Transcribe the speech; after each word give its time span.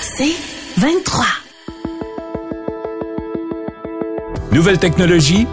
C'est 0.00 0.34
23. 0.78 1.24
Nouvelle 4.52 4.78
technologie, 4.78 5.46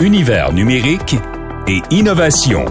univers 0.00 0.52
numérique 0.52 1.16
et 1.66 1.80
innovation. 1.90 2.64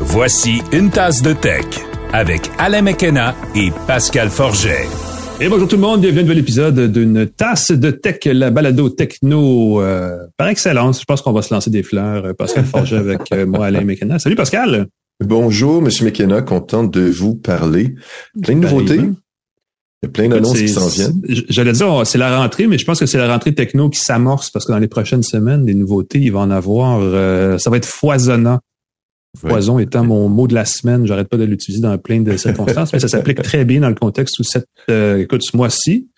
Voici 0.00 0.62
une 0.72 0.90
tasse 0.90 1.22
de 1.22 1.32
tech 1.32 1.64
avec 2.12 2.50
Alain 2.58 2.82
McKenna 2.82 3.34
et 3.54 3.70
Pascal 3.86 4.30
Forget. 4.30 4.86
Et 5.40 5.48
bonjour 5.48 5.68
tout 5.68 5.76
le 5.76 5.82
monde, 5.82 6.00
bienvenue 6.00 6.20
à 6.20 6.22
un 6.22 6.24
nouvel 6.24 6.38
épisode 6.38 6.92
d'une 6.92 7.26
tasse 7.26 7.70
de 7.70 7.90
tech, 7.90 8.24
la 8.24 8.50
balado 8.50 8.88
techno 8.90 9.80
euh, 9.80 10.18
par 10.36 10.48
excellence. 10.48 11.00
Je 11.00 11.04
pense 11.04 11.22
qu'on 11.22 11.32
va 11.32 11.42
se 11.42 11.52
lancer 11.52 11.70
des 11.70 11.82
fleurs, 11.82 12.24
euh, 12.24 12.32
Pascal 12.34 12.64
Forget 12.66 12.96
avec 12.96 13.32
euh, 13.32 13.46
moi, 13.46 13.66
Alain 13.66 13.82
McKenna. 13.82 14.18
Salut 14.18 14.36
Pascal! 14.36 14.86
Bonjour, 15.22 15.82
Monsieur 15.82 16.06
McKenna, 16.06 16.40
content 16.40 16.84
de 16.84 17.02
vous 17.02 17.34
parler. 17.34 17.94
Plein 18.42 18.54
de 18.54 18.60
nouveautés. 18.60 19.00
Il 20.02 20.06
y 20.06 20.08
a 20.08 20.12
plein 20.12 20.28
d'annonces 20.28 20.58
qui 20.58 20.68
s'en 20.68 20.88
viennent. 20.88 21.20
J'allais 21.48 21.72
dire, 21.72 22.06
c'est 22.06 22.18
la 22.18 22.38
rentrée, 22.38 22.66
mais 22.66 22.78
je 22.78 22.86
pense 22.86 23.00
que 23.00 23.06
c'est 23.06 23.18
la 23.18 23.30
rentrée 23.30 23.54
techno 23.54 23.90
qui 23.90 24.00
s'amorce 24.00 24.50
parce 24.50 24.64
que 24.64 24.72
dans 24.72 24.78
les 24.78 24.88
prochaines 24.88 25.22
semaines, 25.22 25.64
des 25.66 25.74
nouveautés, 25.74 26.18
il 26.18 26.32
va 26.32 26.40
en 26.40 26.50
avoir. 26.50 27.00
ça 27.60 27.70
va 27.70 27.76
être 27.76 27.86
foisonnant. 27.86 28.60
Poison 29.38 29.78
étant 29.78 30.04
mon 30.04 30.28
mot 30.28 30.48
de 30.48 30.54
la 30.54 30.64
semaine, 30.64 31.06
j'arrête 31.06 31.28
pas 31.28 31.36
de 31.36 31.44
l'utiliser 31.44 31.80
dans 31.80 31.96
plein 31.98 32.20
de 32.20 32.36
circonstances, 32.36 32.92
mais 32.92 32.98
ça 32.98 33.06
s'applique 33.06 33.40
très 33.42 33.64
bien 33.64 33.80
dans 33.80 33.88
le 33.88 33.94
contexte 33.94 34.40
où 34.40 34.42
cette, 34.42 34.66
euh, 34.90 35.18
écoute, 35.18 35.42
ce 35.44 35.56
mois-ci, 35.56 36.08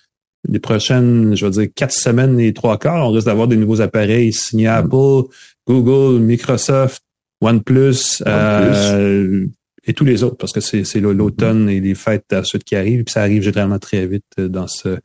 les 0.48 0.58
prochaines, 0.58 1.36
je 1.36 1.44
veux 1.44 1.50
dire, 1.50 1.68
quatre 1.74 1.92
semaines 1.92 2.40
et 2.40 2.54
trois 2.54 2.78
quarts, 2.78 3.06
on 3.06 3.12
risque 3.12 3.26
d'avoir 3.26 3.48
des 3.48 3.56
nouveaux 3.56 3.82
appareils 3.82 4.32
signés 4.32 4.66
mm. 4.66 4.70
Apple, 4.70 5.28
Google, 5.68 6.20
Microsoft, 6.22 7.02
OnePlus, 7.42 8.22
euh, 8.26 9.46
et 9.84 9.94
tous 9.94 10.04
les 10.04 10.22
autres, 10.22 10.36
parce 10.36 10.52
que 10.52 10.60
c'est 10.60 11.00
l'automne 11.00 11.68
et 11.68 11.80
les 11.80 11.94
fêtes 11.94 12.32
à 12.32 12.44
ceux 12.44 12.58
qui 12.58 12.76
arrivent, 12.76 13.04
puis 13.04 13.12
ça 13.12 13.22
arrive 13.22 13.42
généralement 13.42 13.78
très 13.78 14.06
vite 14.06 14.24
dans 14.38 14.68
ce 14.68 14.98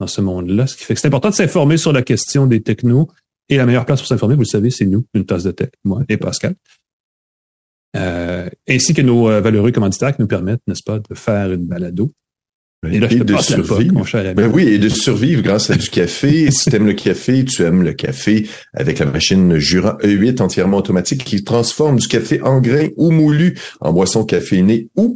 dans 0.00 0.06
ce 0.06 0.20
monde-là. 0.20 0.66
Ce 0.66 0.76
qui 0.76 0.84
fait 0.84 0.94
que 0.94 1.00
c'est 1.00 1.06
important 1.06 1.28
de 1.28 1.34
s'informer 1.34 1.76
sur 1.76 1.92
la 1.92 2.02
question 2.02 2.46
des 2.46 2.62
technos. 2.62 3.08
Et 3.48 3.56
la 3.56 3.66
meilleure 3.66 3.84
place 3.84 4.00
pour 4.00 4.08
s'informer, 4.08 4.34
vous 4.34 4.42
le 4.42 4.46
savez, 4.46 4.70
c'est 4.70 4.86
nous, 4.86 5.04
une 5.12 5.26
tasse 5.26 5.42
de 5.42 5.50
tech, 5.50 5.70
moi 5.84 6.02
et 6.08 6.16
Pascal. 6.16 6.54
Euh, 7.96 8.48
ainsi 8.68 8.94
que 8.94 9.02
nos 9.02 9.28
euh, 9.28 9.40
valeureux 9.40 9.72
commanditaires 9.72 10.14
qui 10.14 10.22
nous 10.22 10.28
permettent, 10.28 10.62
n'est-ce 10.68 10.84
pas, 10.84 11.00
de 11.00 11.14
faire 11.14 11.52
une 11.52 11.66
balado. 11.66 12.12
Et, 12.88 12.98
là, 12.98 13.08
je 13.10 13.18
te 13.18 13.24
de 13.24 13.36
survivre. 13.36 14.34
Ben 14.34 14.50
oui, 14.52 14.68
et 14.68 14.78
de 14.78 14.88
survivre 14.88 15.42
grâce 15.42 15.68
à 15.70 15.76
du 15.76 15.90
café. 15.90 16.50
si 16.50 16.70
tu 16.70 16.76
aimes 16.76 16.86
le 16.86 16.94
café, 16.94 17.44
tu 17.44 17.62
aimes 17.62 17.82
le 17.82 17.92
café 17.92 18.48
avec 18.72 19.00
la 19.00 19.06
machine 19.06 19.58
Jura 19.58 19.98
E8 20.02 20.40
entièrement 20.40 20.78
automatique 20.78 21.24
qui 21.24 21.44
transforme 21.44 21.98
du 21.98 22.08
café 22.08 22.40
en 22.40 22.60
grain 22.60 22.88
ou 22.96 23.10
moulu 23.10 23.58
en 23.80 23.92
boisson 23.92 24.24
caféinée 24.24 24.88
ou 24.96 25.14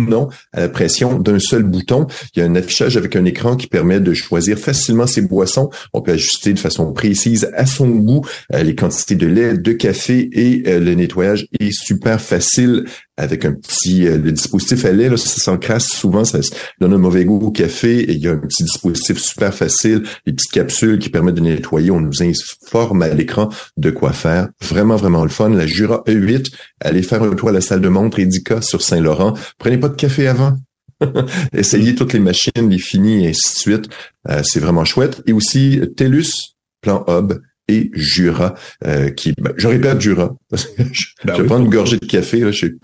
non 0.00 0.28
à 0.52 0.60
la 0.60 0.68
pression 0.68 1.18
d'un 1.18 1.38
seul 1.38 1.62
bouton. 1.62 2.06
Il 2.34 2.40
y 2.40 2.42
a 2.42 2.46
un 2.46 2.54
affichage 2.54 2.96
avec 2.96 3.16
un 3.16 3.24
écran 3.24 3.56
qui 3.56 3.66
permet 3.66 4.00
de 4.00 4.12
choisir 4.14 4.58
facilement 4.58 5.06
ses 5.06 5.22
boissons. 5.22 5.70
On 5.92 6.02
peut 6.02 6.12
ajuster 6.12 6.52
de 6.52 6.58
façon 6.58 6.92
précise 6.92 7.50
à 7.54 7.66
son 7.66 7.88
goût 7.88 8.26
euh, 8.52 8.62
les 8.62 8.74
quantités 8.74 9.14
de 9.14 9.26
lait, 9.26 9.56
de 9.56 9.72
café 9.72 10.28
et 10.32 10.62
euh, 10.66 10.80
le 10.80 10.94
nettoyage 10.94 11.46
est 11.58 11.72
super 11.72 12.20
facile 12.20 12.84
avec 13.16 13.44
un 13.44 13.52
petit 13.52 14.06
euh, 14.06 14.18
le 14.18 14.32
dispositif 14.32 14.84
à 14.84 14.92
lait, 14.92 15.08
là, 15.08 15.16
ça 15.16 15.40
s'encrasse 15.40 15.88
souvent, 15.88 16.24
ça 16.24 16.40
donne 16.80 16.92
un 16.92 16.98
mauvais 16.98 17.24
goût 17.24 17.38
au 17.38 17.50
café 17.50 18.00
et 18.00 18.12
il 18.12 18.18
y 18.18 18.28
a 18.28 18.32
un 18.32 18.38
petit 18.38 18.64
dispositif 18.64 19.18
super 19.18 19.54
facile, 19.54 20.02
des 20.26 20.32
petites 20.32 20.52
capsules 20.52 20.98
qui 20.98 21.08
permettent 21.08 21.36
de 21.36 21.40
nettoyer. 21.40 21.90
On 21.90 22.00
nous 22.00 22.22
informe 22.22 23.02
à 23.02 23.08
l'écran 23.08 23.48
de 23.76 23.90
quoi 23.90 24.12
faire. 24.12 24.48
Vraiment, 24.60 24.96
vraiment 24.96 25.22
le 25.22 25.30
fun. 25.30 25.48
La 25.50 25.66
Jura 25.66 26.02
E8, 26.06 26.52
allez 26.80 27.02
faire 27.02 27.22
un 27.22 27.34
tour 27.34 27.48
à 27.48 27.52
la 27.52 27.60
salle 27.60 27.80
de 27.80 27.88
montre 27.88 28.18
Edica 28.18 28.60
sur 28.60 28.82
Saint-Laurent. 28.82 29.34
Prenez 29.58 29.78
pas 29.78 29.88
de 29.88 29.96
café 29.96 30.28
avant. 30.28 30.56
Essayez 31.52 31.94
toutes 31.94 32.12
les 32.12 32.20
machines, 32.20 32.68
les 32.68 32.78
finis 32.78 33.24
et 33.24 33.28
ainsi 33.30 33.54
de 33.54 33.58
suite. 33.58 33.88
Euh, 34.28 34.42
c'est 34.44 34.60
vraiment 34.60 34.84
chouette. 34.84 35.22
Et 35.26 35.32
aussi 35.32 35.80
TELUS, 35.96 36.54
plan 36.80 37.04
Hub, 37.08 37.34
et 37.68 37.90
Jura, 37.94 38.54
euh, 38.86 39.10
qui, 39.10 39.34
ben, 39.40 39.52
je 39.56 39.66
répète 39.68 40.00
Jura, 40.00 40.36
je, 40.52 41.04
ben 41.24 41.34
je 41.36 41.42
prends 41.42 41.58
une 41.58 41.68
gorgée 41.68 41.98
de 41.98 42.06
café, 42.06 42.40
là, 42.40 42.50
je 42.50 42.56
suis, 42.56 42.74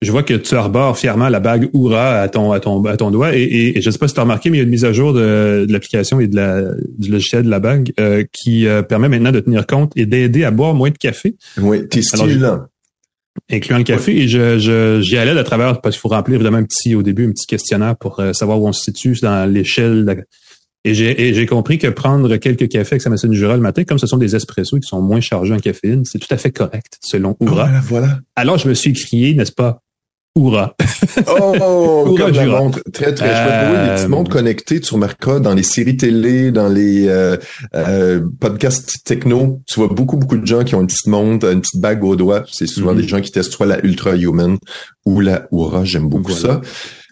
Je 0.00 0.10
vois 0.10 0.22
que 0.22 0.34
tu 0.34 0.54
arbores 0.54 0.98
fièrement 0.98 1.28
la 1.28 1.40
bague 1.40 1.68
Oura 1.74 2.20
à 2.20 2.28
ton, 2.28 2.52
à 2.52 2.60
ton, 2.60 2.82
à 2.84 2.96
ton 2.96 3.10
doigt 3.10 3.36
et, 3.36 3.42
et, 3.42 3.80
je 3.80 3.88
ne 3.88 3.92
sais 3.92 3.98
pas 3.98 4.08
si 4.08 4.14
tu 4.14 4.20
as 4.20 4.22
remarqué, 4.22 4.50
mais 4.50 4.56
il 4.56 4.60
y 4.60 4.62
a 4.62 4.64
une 4.64 4.70
mise 4.70 4.84
à 4.84 4.92
jour 4.92 5.12
de, 5.12 5.66
de 5.66 5.72
l'application 5.72 6.20
et 6.20 6.28
de 6.28 6.36
la, 6.36 6.62
du 6.98 7.10
logiciel 7.10 7.44
de 7.44 7.50
la 7.50 7.60
bague 7.60 7.92
euh, 8.00 8.24
qui 8.32 8.66
euh, 8.66 8.82
permet 8.82 9.08
maintenant 9.08 9.32
de 9.32 9.40
tenir 9.40 9.66
compte 9.66 9.92
et 9.96 10.06
d'aider 10.06 10.44
à 10.44 10.50
boire 10.50 10.74
moins 10.74 10.90
de 10.90 10.98
café. 10.98 11.36
Oui, 11.58 11.86
t'es 11.88 12.02
stimulant. 12.02 12.62
Incluant 13.50 13.76
le 13.76 13.84
café 13.84 14.16
et 14.16 14.28
je, 14.28 14.58
je 14.58 14.98
j'y 15.02 15.18
allais 15.18 15.38
à 15.38 15.44
travers 15.44 15.82
parce 15.82 15.96
qu'il 15.96 16.00
faut 16.00 16.08
remplir 16.08 16.36
évidemment 16.36 16.56
un 16.56 16.64
petit 16.64 16.94
au 16.94 17.02
début 17.02 17.26
un 17.26 17.32
petit 17.32 17.46
questionnaire 17.46 17.94
pour 17.94 18.22
savoir 18.32 18.62
où 18.62 18.66
on 18.66 18.72
se 18.72 18.84
situe 18.84 19.14
dans 19.20 19.44
l'échelle 19.44 20.24
et 20.90 21.34
j'ai 21.34 21.46
compris 21.46 21.78
que 21.78 21.88
prendre 21.88 22.36
quelques 22.36 22.68
cafés 22.68 22.94
avec 22.94 23.02
sa 23.02 23.10
machine 23.10 23.32
Jura 23.32 23.56
le 23.56 23.62
matin, 23.62 23.84
comme 23.84 23.98
ce 23.98 24.06
sont 24.06 24.16
des 24.16 24.36
espressos 24.36 24.78
qui 24.78 24.86
sont 24.86 25.02
moins 25.02 25.20
chargés 25.20 25.52
en 25.52 25.58
caféine, 25.58 26.04
c'est 26.04 26.18
tout 26.18 26.32
à 26.32 26.36
fait 26.36 26.52
correct, 26.52 26.98
selon 27.00 27.36
Oura. 27.40 27.64
Voilà, 27.64 27.80
voilà. 27.80 28.18
Alors, 28.36 28.58
je 28.58 28.68
me 28.68 28.74
suis 28.74 28.92
crié, 28.92 29.34
n'est-ce 29.34 29.52
pas, 29.52 29.82
Oura. 30.36 30.76
Oh, 31.28 32.04
Oura 32.08 32.26
comme 32.26 32.34
la 32.34 32.46
montre. 32.46 32.80
Très, 32.92 33.14
très 33.14 33.26
chouette. 33.26 33.70
Oui, 33.70 33.88
les 33.88 33.94
petites 33.94 34.08
montres 34.08 34.30
connectées, 34.30 34.80
tu 34.80 34.94
remarqueras, 34.94 35.40
dans 35.40 35.54
les 35.54 35.62
séries 35.62 35.96
télé, 35.96 36.52
dans 36.52 36.68
les 36.68 37.08
euh, 37.08 37.36
euh, 37.74 38.20
podcasts 38.38 39.02
techno, 39.04 39.62
tu 39.66 39.80
vois 39.80 39.88
beaucoup, 39.88 40.16
beaucoup 40.18 40.36
de 40.36 40.46
gens 40.46 40.62
qui 40.62 40.74
ont 40.74 40.82
une 40.82 40.86
petite 40.86 41.06
montre, 41.06 41.46
une 41.46 41.62
petite 41.62 41.80
bague 41.80 42.04
au 42.04 42.16
doigt. 42.16 42.44
C'est 42.52 42.66
souvent 42.66 42.92
mm-hmm. 42.92 43.00
des 43.00 43.08
gens 43.08 43.20
qui 43.20 43.32
testent 43.32 43.52
soit 43.52 43.66
la 43.66 43.82
Ultra 43.84 44.14
Human 44.14 44.58
ou 45.04 45.20
la 45.20 45.48
Oura. 45.50 45.84
J'aime 45.84 46.08
beaucoup 46.08 46.32
ça. 46.32 46.60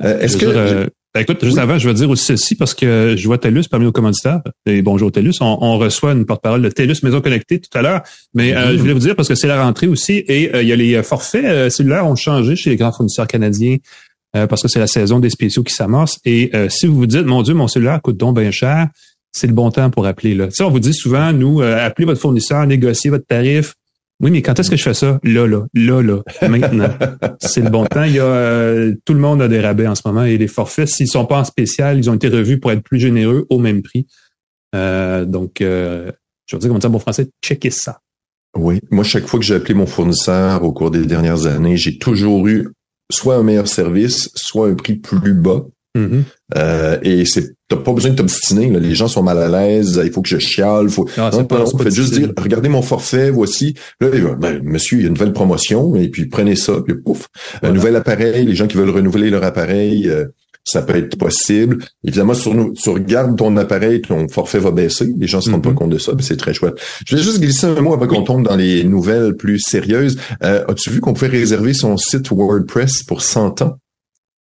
Euh, 0.02 0.20
est-ce 0.20 0.36
que... 0.36 0.90
Ben, 1.14 1.20
écoute, 1.20 1.44
juste 1.44 1.58
avant, 1.58 1.78
je 1.78 1.88
vais 1.88 1.94
dire 1.94 2.10
aussi 2.10 2.24
ceci 2.24 2.56
parce 2.56 2.74
que 2.74 3.14
je 3.16 3.26
vois 3.28 3.38
TELUS 3.38 3.68
parmi 3.70 3.86
nos 3.86 3.92
commanditaires. 3.92 4.40
Et 4.66 4.82
bonjour 4.82 5.12
TELUS. 5.12 5.34
On, 5.40 5.78
reçoit 5.78 6.10
une 6.10 6.26
porte-parole 6.26 6.60
de 6.60 6.68
TELUS 6.68 6.96
Maison 7.04 7.20
Connectée 7.20 7.60
tout 7.60 7.70
à 7.78 7.82
l'heure. 7.82 8.02
Mais 8.34 8.52
euh, 8.52 8.72
je 8.72 8.78
voulais 8.78 8.94
vous 8.94 8.98
dire 8.98 9.14
parce 9.14 9.28
que 9.28 9.36
c'est 9.36 9.46
la 9.46 9.62
rentrée 9.62 9.86
aussi 9.86 10.24
et 10.26 10.52
euh, 10.52 10.62
il 10.62 10.68
y 10.68 10.72
a 10.72 10.76
les 10.76 11.00
forfaits 11.04 11.44
euh, 11.44 11.70
cellulaires 11.70 12.04
ont 12.04 12.16
changé 12.16 12.56
chez 12.56 12.70
les 12.70 12.76
grands 12.76 12.90
fournisseurs 12.90 13.28
canadiens 13.28 13.76
parce 14.32 14.62
que 14.62 14.66
c'est 14.66 14.80
la 14.80 14.88
saison 14.88 15.20
des 15.20 15.30
spéciaux 15.30 15.62
qui 15.62 15.72
s'amorce. 15.72 16.18
Et 16.24 16.50
si 16.68 16.88
vous 16.88 16.96
vous 16.96 17.06
dites, 17.06 17.24
mon 17.24 17.42
Dieu, 17.42 17.54
mon 17.54 17.68
cellulaire 17.68 18.02
coûte 18.02 18.16
donc 18.16 18.36
bien 18.36 18.50
cher, 18.50 18.88
c'est 19.30 19.46
le 19.46 19.52
bon 19.52 19.70
temps 19.70 19.90
pour 19.90 20.06
appeler. 20.06 20.34
Là. 20.34 20.48
Tu 20.48 20.54
sais, 20.54 20.64
on 20.64 20.70
vous 20.70 20.80
dit 20.80 20.92
souvent, 20.92 21.32
nous, 21.32 21.62
appelez 21.62 22.04
votre 22.04 22.20
fournisseur, 22.20 22.66
négociez 22.66 23.10
votre 23.10 23.26
tarif. 23.28 23.76
Oui, 24.20 24.30
mais 24.30 24.42
quand 24.42 24.58
est-ce 24.58 24.70
que 24.70 24.76
je 24.76 24.82
fais 24.82 24.94
ça? 24.94 25.18
Là, 25.24 25.46
là, 25.46 25.66
là, 25.74 26.02
là, 26.02 26.48
maintenant. 26.48 26.88
c'est 27.40 27.62
le 27.62 27.70
bon 27.70 27.84
temps. 27.86 28.04
Il 28.04 28.12
y 28.12 28.20
a 28.20 28.24
euh, 28.24 28.94
tout 29.04 29.12
le 29.12 29.20
monde 29.20 29.42
a 29.42 29.48
des 29.48 29.60
rabais 29.60 29.86
en 29.86 29.94
ce 29.94 30.02
moment 30.04 30.24
et 30.24 30.38
les 30.38 30.46
forfaits, 30.46 30.88
s'ils 30.88 31.08
sont 31.08 31.26
pas 31.26 31.40
en 31.40 31.44
spécial, 31.44 31.98
ils 31.98 32.08
ont 32.08 32.14
été 32.14 32.28
revus 32.28 32.60
pour 32.60 32.70
être 32.72 32.82
plus 32.82 33.00
généreux 33.00 33.46
au 33.50 33.58
même 33.58 33.82
prix. 33.82 34.06
Euh, 34.74 35.24
donc, 35.24 35.60
euh, 35.60 36.12
je 36.46 36.56
veux 36.56 36.60
dire 36.60 36.70
comme 36.70 36.80
ça, 36.80 36.88
bon 36.88 36.98
français, 36.98 37.28
checkez 37.42 37.70
ça. 37.70 38.00
Oui, 38.56 38.80
moi, 38.90 39.02
chaque 39.02 39.26
fois 39.26 39.40
que 39.40 39.44
j'ai 39.44 39.56
appelé 39.56 39.74
mon 39.74 39.86
fournisseur 39.86 40.62
au 40.62 40.72
cours 40.72 40.92
des 40.92 41.06
dernières 41.06 41.46
années, 41.46 41.76
j'ai 41.76 41.98
toujours 41.98 42.46
eu 42.46 42.68
soit 43.10 43.36
un 43.36 43.42
meilleur 43.42 43.66
service, 43.66 44.30
soit 44.34 44.68
un 44.68 44.74
prix 44.74 44.94
plus 44.94 45.34
bas. 45.34 45.64
Mm-hmm. 45.96 46.22
Euh, 46.56 46.98
et 47.02 47.24
c'est 47.24 47.54
t'as 47.74 47.82
pas 47.82 47.92
besoin 47.92 48.10
de 48.10 48.16
t'obstiner. 48.16 48.68
Les 48.68 48.94
gens 48.94 49.08
sont 49.08 49.22
mal 49.22 49.38
à 49.38 49.48
l'aise. 49.48 50.00
Il 50.04 50.12
faut 50.12 50.22
que 50.22 50.28
je 50.28 50.38
chiale. 50.38 50.88
Faut... 50.88 51.08
Non, 51.16 51.30
non, 51.30 51.44
pas, 51.44 51.58
non 51.58 51.90
juste 51.90 52.14
dire, 52.14 52.32
regardez 52.36 52.68
mon 52.68 52.82
forfait, 52.82 53.30
voici. 53.30 53.74
Là, 54.00 54.08
ben, 54.38 54.60
monsieur, 54.62 54.98
il 54.98 55.02
y 55.02 55.04
a 55.04 55.08
une 55.08 55.14
nouvelle 55.14 55.32
promotion. 55.32 55.94
Et 55.96 56.08
puis 56.08 56.26
prenez 56.26 56.56
ça. 56.56 56.74
Puis 56.84 56.94
pouf, 56.94 57.28
un 57.62 57.72
nouvel 57.72 57.96
appareil. 57.96 58.46
Les 58.46 58.54
gens 58.54 58.66
qui 58.66 58.76
veulent 58.76 58.90
renouveler 58.90 59.30
leur 59.30 59.44
appareil. 59.44 60.08
Euh, 60.08 60.26
ça 60.66 60.80
peut 60.80 60.96
être 60.96 61.16
possible. 61.16 61.84
Évidemment, 62.04 62.32
sur 62.32 62.54
nous, 62.54 62.72
tu 62.72 62.88
regardes 62.88 63.36
ton 63.36 63.54
appareil, 63.58 64.00
ton 64.00 64.26
forfait 64.28 64.58
va 64.58 64.70
baisser. 64.70 65.12
Les 65.18 65.26
gens 65.26 65.42
se 65.42 65.50
rendent 65.50 65.62
pas 65.62 65.70
mm-hmm. 65.70 65.74
compte 65.74 65.90
de 65.90 65.98
ça, 65.98 66.12
mais 66.16 66.22
c'est 66.22 66.38
très 66.38 66.54
chouette. 66.54 66.74
Je 67.06 67.16
vais 67.16 67.22
juste 67.22 67.38
glisser 67.38 67.66
un 67.66 67.80
mot 67.82 67.92
avant 67.92 68.06
qu'on 68.06 68.22
tombe 68.22 68.46
dans 68.46 68.56
les 68.56 68.82
nouvelles 68.82 69.36
plus 69.36 69.60
sérieuses. 69.60 70.18
Euh, 70.42 70.64
as-tu 70.66 70.88
vu 70.88 71.00
qu'on 71.00 71.12
pouvait 71.12 71.28
réserver 71.28 71.74
son 71.74 71.98
site 71.98 72.30
WordPress 72.30 73.02
pour 73.02 73.20
100 73.20 73.60
ans? 73.60 73.76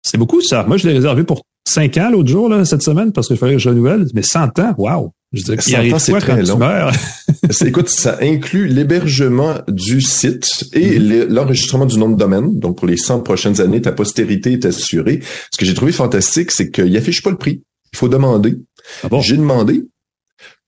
C'est 0.01 0.17
beaucoup, 0.17 0.41
ça. 0.41 0.63
Moi, 0.63 0.77
je 0.77 0.87
l'ai 0.87 0.93
réservé 0.93 1.23
pour 1.23 1.43
5 1.67 1.97
ans 1.97 2.09
l'autre 2.11 2.29
jour, 2.29 2.49
là, 2.49 2.65
cette 2.65 2.81
semaine, 2.81 3.11
parce 3.11 3.27
que 3.27 3.35
je 3.35 3.39
fallait 3.39 3.53
que 3.53 3.59
je 3.59 3.69
renouvelle. 3.69 4.07
Mais 4.13 4.21
100 4.21 4.59
ans, 4.59 4.73
wow! 4.77 5.13
Je 5.33 5.45
veux 5.45 5.57
dire, 5.57 5.77
arrive 5.77 5.97
c'est 5.99 6.17
très 6.19 6.41
long. 6.43 6.57
écoute, 7.65 7.89
ça 7.89 8.17
inclut 8.21 8.67
l'hébergement 8.67 9.55
du 9.67 9.99
site 10.01 10.47
et 10.71 10.97
mm-hmm. 10.97 11.27
l'enregistrement 11.27 11.85
du 11.85 11.97
nom 11.97 12.09
de 12.09 12.15
domaine. 12.15 12.57
Donc, 12.57 12.77
pour 12.77 12.87
les 12.87 12.95
100 12.95 13.21
prochaines 13.21 13.59
années, 13.59 13.81
ta 13.81 13.91
postérité 13.91 14.53
est 14.53 14.65
assurée. 14.65 15.19
Ce 15.51 15.57
que 15.57 15.65
j'ai 15.65 15.73
trouvé 15.73 15.91
fantastique, 15.91 16.51
c'est 16.51 16.71
qu'il 16.71 16.95
affiche 16.95 17.21
pas 17.21 17.31
le 17.31 17.37
prix. 17.37 17.61
Il 17.93 17.97
faut 17.97 18.07
demander. 18.07 18.57
Ah 19.03 19.09
bon? 19.09 19.19
J'ai 19.19 19.35
demandé. 19.35 19.83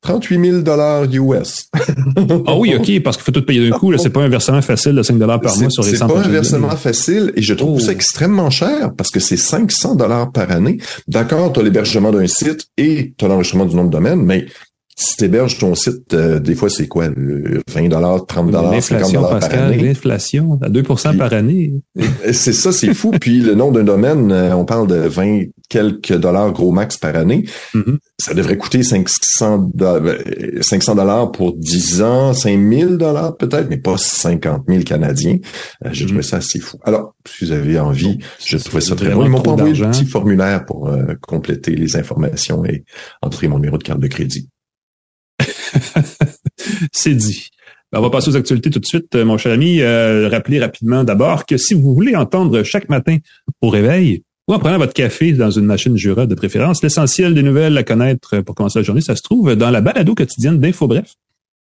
38 0.02 0.46
000 0.46 0.62
dollars 0.62 1.04
US. 1.12 1.68
ah 2.48 2.56
oui, 2.56 2.74
OK, 2.76 3.04
parce 3.04 3.18
qu'il 3.18 3.26
faut 3.26 3.32
tout 3.32 3.46
payer 3.46 3.70
d'un 3.70 3.78
coup. 3.78 3.92
Là, 3.92 3.98
c'est 3.98 4.10
pas 4.10 4.22
un 4.22 4.30
versement 4.30 4.62
facile 4.62 4.94
de 4.94 5.04
5 5.04 5.18
dollars 5.18 5.42
par 5.42 5.58
mois 5.58 5.70
sur 5.70 5.84
les 5.84 5.96
100 5.96 6.08
C'est 6.08 6.14
pas 6.14 6.22
un 6.22 6.30
versement 6.30 6.70
facile 6.70 7.34
et 7.36 7.42
je 7.42 7.54
trouve 7.54 7.80
ça 7.80 7.88
oh. 7.90 7.92
extrêmement 7.92 8.50
cher 8.50 8.94
parce 8.96 9.12
que 9.12 9.20
c'est 9.20 9.38
500 9.38 9.96
dollars 9.96 10.32
par 10.32 10.52
année. 10.52 10.78
D'accord, 11.08 11.52
tu 11.52 11.60
as 11.60 11.64
l'hébergement 11.64 12.12
d'un 12.12 12.28
site 12.28 12.68
et 12.78 13.14
tu 13.18 13.26
as 13.26 13.28
l'enregistrement 13.28 13.66
du 13.66 13.76
nom 13.76 13.84
de 13.84 13.92
domaine, 13.92 14.24
mais 14.24 14.46
si 15.00 15.16
tu 15.16 15.24
héberges 15.24 15.58
ton 15.58 15.76
site, 15.76 16.14
euh, 16.14 16.40
des 16.40 16.56
fois, 16.56 16.70
c'est 16.70 16.88
quoi? 16.88 17.08
20 17.08 17.88
dollars, 17.88 18.26
30 18.26 18.52
dollars, 18.52 18.84
50 18.84 19.14
dollars 19.14 19.40
par 19.40 19.54
année? 19.54 19.78
L'inflation, 19.78 20.60
à 20.62 20.70
2% 20.70 21.18
par 21.18 21.32
année. 21.32 21.74
C'est 22.34 22.54
ça, 22.54 22.72
c'est 22.72 22.94
fou. 22.94 23.12
Puis 23.12 23.40
le 23.40 23.56
nom 23.56 23.72
d'un 23.72 23.84
domaine, 23.84 24.32
euh, 24.32 24.56
on 24.56 24.66
parle 24.66 24.88
de 24.88 24.96
20 24.96 25.46
quelques 25.70 26.14
dollars 26.14 26.52
gros 26.52 26.72
max 26.72 26.98
par 26.98 27.16
année. 27.16 27.46
Mm-hmm. 27.74 27.98
Ça 28.18 28.34
devrait 28.34 28.58
coûter 28.58 28.84
500 28.84 29.72
500 30.62 30.96
dollars 30.96 31.32
pour 31.32 31.56
10 31.56 32.02
ans, 32.02 32.34
5000 32.34 32.98
dollars 32.98 33.38
peut-être, 33.38 33.68
mais 33.70 33.78
pas 33.78 33.98
50 33.98 34.64
000 34.68 34.84
canadiens. 34.84 35.38
Euh, 35.86 35.90
J'ai 35.92 36.06
trouvé 36.06 36.22
mm-hmm. 36.22 36.24
ça 36.24 36.38
assez 36.38 36.60
fou. 36.60 36.78
Alors, 36.84 37.16
si 37.26 37.46
vous 37.46 37.52
avez 37.52 37.80
envie, 37.80 38.20
je 38.46 38.58
trouvais 38.58 38.82
ça 38.82 38.96
très 38.96 39.14
bon. 39.14 39.24
Ils 39.24 39.30
m'ont 39.30 39.42
pas 39.42 39.52
envoyé 39.52 39.82
un 39.84 39.92
petit 39.92 40.06
formulaire 40.06 40.66
pour 40.66 40.92
compléter 41.22 41.76
les 41.76 41.96
informations 41.96 42.66
et 42.66 42.84
entrer 43.22 43.48
mon 43.48 43.58
numéro 43.58 43.78
de 43.78 43.84
carte 43.84 44.00
de 44.00 44.08
crédit. 44.08 44.50
C'est 46.92 47.16
dit. 47.16 47.50
Ben, 47.92 48.00
on 48.00 48.02
va 48.04 48.10
passer 48.10 48.30
aux 48.30 48.36
actualités 48.36 48.70
tout 48.70 48.80
de 48.80 48.86
suite, 48.86 49.16
mon 49.16 49.38
cher 49.38 49.52
ami. 49.52 49.82
Euh, 49.82 50.30
rappeler 50.30 50.60
rapidement 50.60 51.04
d'abord 51.04 51.46
que 51.46 51.58
si 51.58 51.74
vous 51.74 51.94
voulez 51.96 52.16
entendre 52.16 52.62
chaque 52.64 52.88
matin 52.90 53.18
au 53.62 53.70
réveil, 53.70 54.24
ou 54.48 54.54
en 54.54 54.60
prenant 54.60 54.78
votre 54.78 54.94
café 54.94 55.32
dans 55.32 55.50
une 55.52 55.66
machine 55.66 55.98
Jura 55.98 56.28
de 56.28 56.36
préférence, 56.36 56.84
l'essentiel 56.84 57.34
des 57.34 57.44
nouvelles 57.44 57.78
à 57.78 57.84
connaître 57.84 58.42
pour 58.42 58.56
commencer 58.56 58.80
la 58.80 58.84
journée, 58.84 59.02
ça 59.02 59.16
se 59.16 59.22
trouve 59.22 59.56
dans 59.56 59.72
la 59.72 59.82
balado 59.82 60.14
quotidienne 60.14 60.60
d'InfoBref. 60.60 61.16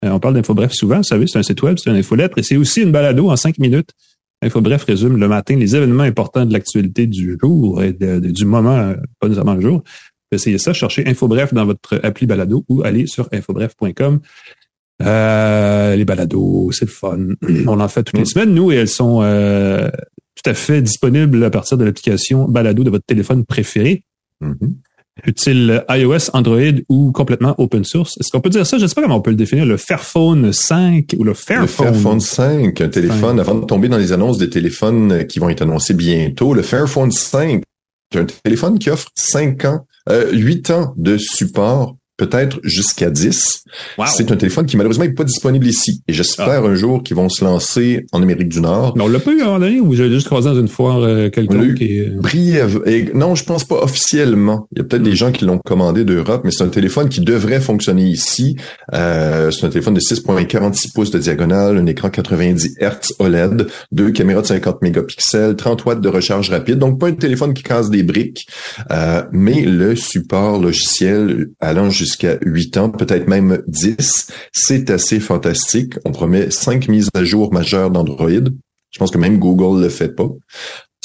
Euh, 0.03 0.09
on 0.09 0.19
parle 0.19 0.33
d'InfoBref 0.33 0.71
souvent, 0.71 0.97
vous 0.97 1.03
savez, 1.03 1.27
c'est 1.27 1.37
un 1.37 1.43
site 1.43 1.61
web, 1.61 1.77
c'est 1.81 1.91
un 1.91 1.95
infolettre, 1.95 2.37
et 2.37 2.43
c'est 2.43 2.57
aussi 2.57 2.81
une 2.81 2.91
balado 2.91 3.29
en 3.29 3.35
cinq 3.35 3.59
minutes. 3.59 3.91
InfoBref 4.41 4.83
résume 4.83 5.17
le 5.17 5.27
matin 5.27 5.55
les 5.55 5.75
événements 5.75 6.03
importants 6.03 6.45
de 6.45 6.53
l'actualité 6.53 7.07
du 7.07 7.37
jour 7.39 7.83
et 7.83 7.93
du 7.93 8.45
moment, 8.45 8.93
pas 9.19 9.27
nécessairement 9.27 9.55
le 9.55 9.61
jour. 9.61 9.83
Essayez 10.31 10.57
ça, 10.57 10.73
cherchez 10.73 11.07
InfoBref 11.07 11.53
dans 11.53 11.65
votre 11.65 11.99
appli 12.03 12.25
balado 12.25 12.65
ou 12.69 12.83
allez 12.83 13.07
sur 13.07 13.29
infobref.com. 13.31 14.19
Euh, 15.01 15.95
les 15.95 16.05
balados, 16.05 16.71
c'est 16.71 16.85
le 16.85 16.91
fun. 16.91 17.17
On 17.67 17.79
en 17.79 17.87
fait 17.87 18.03
toutes 18.03 18.17
les 18.17 18.23
mm. 18.23 18.27
semaines, 18.27 18.53
nous, 18.53 18.71
et 18.71 18.75
elles 18.75 18.87
sont 18.87 19.21
euh, 19.21 19.89
tout 20.35 20.49
à 20.49 20.53
fait 20.53 20.81
disponibles 20.81 21.43
à 21.43 21.49
partir 21.49 21.77
de 21.77 21.83
l'application 21.83 22.47
balado 22.47 22.83
de 22.83 22.89
votre 22.89 23.05
téléphone 23.05 23.45
préféré. 23.45 24.03
Mm-hmm. 24.41 24.73
Utile 25.25 25.85
iOS, 25.89 26.31
Android 26.33 26.81
ou 26.89 27.13
complètement 27.13 27.55
open 27.57 27.85
source. 27.85 28.17
Est-ce 28.19 28.29
qu'on 28.31 28.41
peut 28.41 28.49
dire 28.49 28.67
ça? 28.67 28.77
Je 28.77 28.83
ne 28.83 28.87
sais 28.87 28.95
pas 28.95 29.01
comment 29.01 29.15
on 29.15 29.21
peut 29.21 29.31
le 29.31 29.37
définir. 29.37 29.65
Le 29.65 29.77
Fairphone 29.77 30.51
5 30.51 31.15
ou 31.17 31.23
le 31.23 31.33
Fairphone. 31.33 31.61
Le 31.61 31.93
Fairphone 31.93 32.19
5, 32.19 32.81
un 32.81 32.89
téléphone, 32.89 33.39
avant 33.39 33.55
de 33.55 33.65
tomber 33.65 33.87
dans 33.87 33.97
les 33.97 34.11
annonces 34.11 34.37
des 34.37 34.49
téléphones 34.49 35.25
qui 35.25 35.39
vont 35.39 35.47
être 35.47 35.61
annoncés 35.61 35.93
bientôt, 35.93 36.53
le 36.53 36.63
Fairphone 36.63 37.11
5, 37.11 37.63
c'est 38.11 38.19
un 38.19 38.25
téléphone 38.25 38.77
qui 38.77 38.89
offre 38.89 39.07
5 39.15 39.63
ans, 39.65 39.87
euh, 40.09 40.31
8 40.31 40.71
ans 40.71 40.93
de 40.97 41.17
support 41.17 41.97
peut-être 42.17 42.59
jusqu'à 42.63 43.09
10. 43.09 43.63
C'est 44.07 44.31
un 44.31 44.35
téléphone 44.35 44.65
qui 44.65 44.77
malheureusement 44.77 45.05
n'est 45.05 45.13
pas 45.13 45.23
disponible 45.23 45.67
ici. 45.67 46.01
Et 46.07 46.13
j'espère 46.13 46.63
ah. 46.63 46.69
un 46.69 46.75
jour 46.75 47.03
qu'ils 47.03 47.15
vont 47.15 47.29
se 47.29 47.43
lancer 47.43 48.05
en 48.11 48.21
Amérique 48.21 48.49
du 48.49 48.61
Nord. 48.61 48.93
Mais 48.95 49.03
on 49.03 49.07
l'a 49.07 49.19
pas 49.19 49.31
eu 49.31 49.41
à 49.41 49.43
un 49.43 49.47
moment 49.47 49.59
donné 49.59 49.79
ou 49.79 49.93
j'ai 49.95 50.09
juste 50.09 50.27
croisé 50.27 50.49
dans 50.49 50.59
une 50.59 50.67
foire 50.67 51.01
euh, 51.01 51.29
quelqu'un 51.29 51.73
qui 51.73 51.99
est... 51.99 52.09
Briève. 52.15 52.81
Et 52.85 53.11
non, 53.13 53.35
je 53.35 53.43
pense 53.43 53.65
pas 53.65 53.75
officiellement. 53.83 54.67
Il 54.71 54.79
y 54.79 54.81
a 54.81 54.83
peut-être 54.85 55.03
des 55.03 55.11
hmm. 55.11 55.15
gens 55.15 55.31
qui 55.31 55.45
l'ont 55.45 55.59
commandé 55.59 56.05
d'Europe, 56.05 56.41
mais 56.45 56.51
c'est 56.51 56.63
un 56.63 56.69
téléphone 56.69 57.09
qui 57.09 57.19
devrait 57.19 57.59
fonctionner 57.59 58.05
ici. 58.05 58.55
Euh, 58.93 59.51
c'est 59.51 59.65
un 59.65 59.69
téléphone 59.69 59.95
de 59.95 59.99
6.46 59.99 60.93
pouces 60.93 61.11
de 61.11 61.19
diagonale, 61.19 61.77
un 61.77 61.85
écran 61.85 62.09
90 62.09 62.77
Hz 62.79 63.13
OLED, 63.19 63.67
deux 63.91 64.11
caméras 64.11 64.41
de 64.41 64.47
50 64.47 64.81
mégapixels, 64.81 65.55
30 65.55 65.85
watts 65.85 66.01
de 66.01 66.09
recharge 66.09 66.49
rapide. 66.49 66.77
Donc 66.77 66.99
pas 66.99 67.07
un 67.07 67.13
téléphone 67.13 67.53
qui 67.53 67.63
casse 67.63 67.89
des 67.89 68.03
briques, 68.03 68.47
euh, 68.91 69.23
mais 69.31 69.61
le 69.61 69.95
support 69.95 70.59
logiciel 70.59 71.47
allant 71.59 71.89
jusqu'à 71.89 72.04
8 72.43 72.77
ans, 72.77 72.89
peut-être 72.89 73.27
même 73.27 73.61
10. 73.67 74.27
C'est 74.51 74.89
assez 74.89 75.19
fantastique. 75.19 75.95
On 76.05 76.11
promet 76.11 76.51
5 76.51 76.87
mises 76.87 77.09
à 77.13 77.23
jour 77.23 77.53
majeures 77.53 77.91
d'Android. 77.91 78.29
Je 78.29 78.99
pense 78.99 79.11
que 79.11 79.17
même 79.17 79.39
Google 79.39 79.81
le 79.81 79.89
fait 79.89 80.15
pas. 80.15 80.29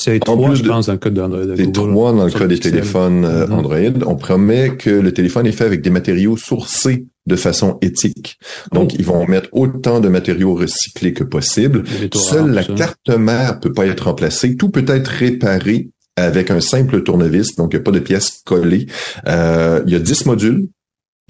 C'est 0.00 0.18
trois, 0.20 0.54
je 0.54 0.62
pense, 0.62 0.86
dans 0.86 0.92
le 0.92 0.98
cas 0.98 1.10
d'Android. 1.10 1.42
C'est 1.56 1.72
trois 1.72 2.12
dans 2.12 2.24
le 2.24 2.30
cas 2.30 2.46
des 2.46 2.58
téléphones 2.58 3.24
euh, 3.24 3.46
mm-hmm. 3.46 3.52
Android. 3.52 4.06
On 4.06 4.16
promet 4.16 4.76
que 4.76 4.88
le 4.88 5.12
téléphone 5.12 5.46
est 5.46 5.52
fait 5.52 5.64
avec 5.64 5.82
des 5.82 5.90
matériaux 5.90 6.38
sourcés 6.38 7.06
de 7.26 7.36
façon 7.36 7.78
éthique. 7.82 8.38
Donc, 8.72 8.90
oh. 8.92 8.96
ils 8.98 9.04
vont 9.04 9.26
mettre 9.26 9.50
autant 9.52 10.00
de 10.00 10.08
matériaux 10.08 10.54
recyclés 10.54 11.12
que 11.12 11.24
possible. 11.24 11.84
Seule 12.14 12.50
la 12.50 12.64
carte 12.64 13.10
mère 13.10 13.60
peut 13.60 13.74
pas 13.74 13.86
être 13.86 14.04
remplacée. 14.04 14.56
Tout 14.56 14.70
peut 14.70 14.86
être 14.88 15.08
réparé 15.08 15.90
avec 16.16 16.50
un 16.50 16.60
simple 16.60 17.02
tournevis, 17.02 17.56
donc 17.56 17.72
il 17.72 17.76
n'y 17.76 17.80
a 17.80 17.84
pas 17.84 17.90
de 17.90 17.98
pièces 17.98 18.40
collées. 18.44 18.86
Euh, 19.26 19.82
il 19.86 19.92
y 19.92 19.96
a 19.96 20.00
10 20.00 20.26
modules 20.26 20.68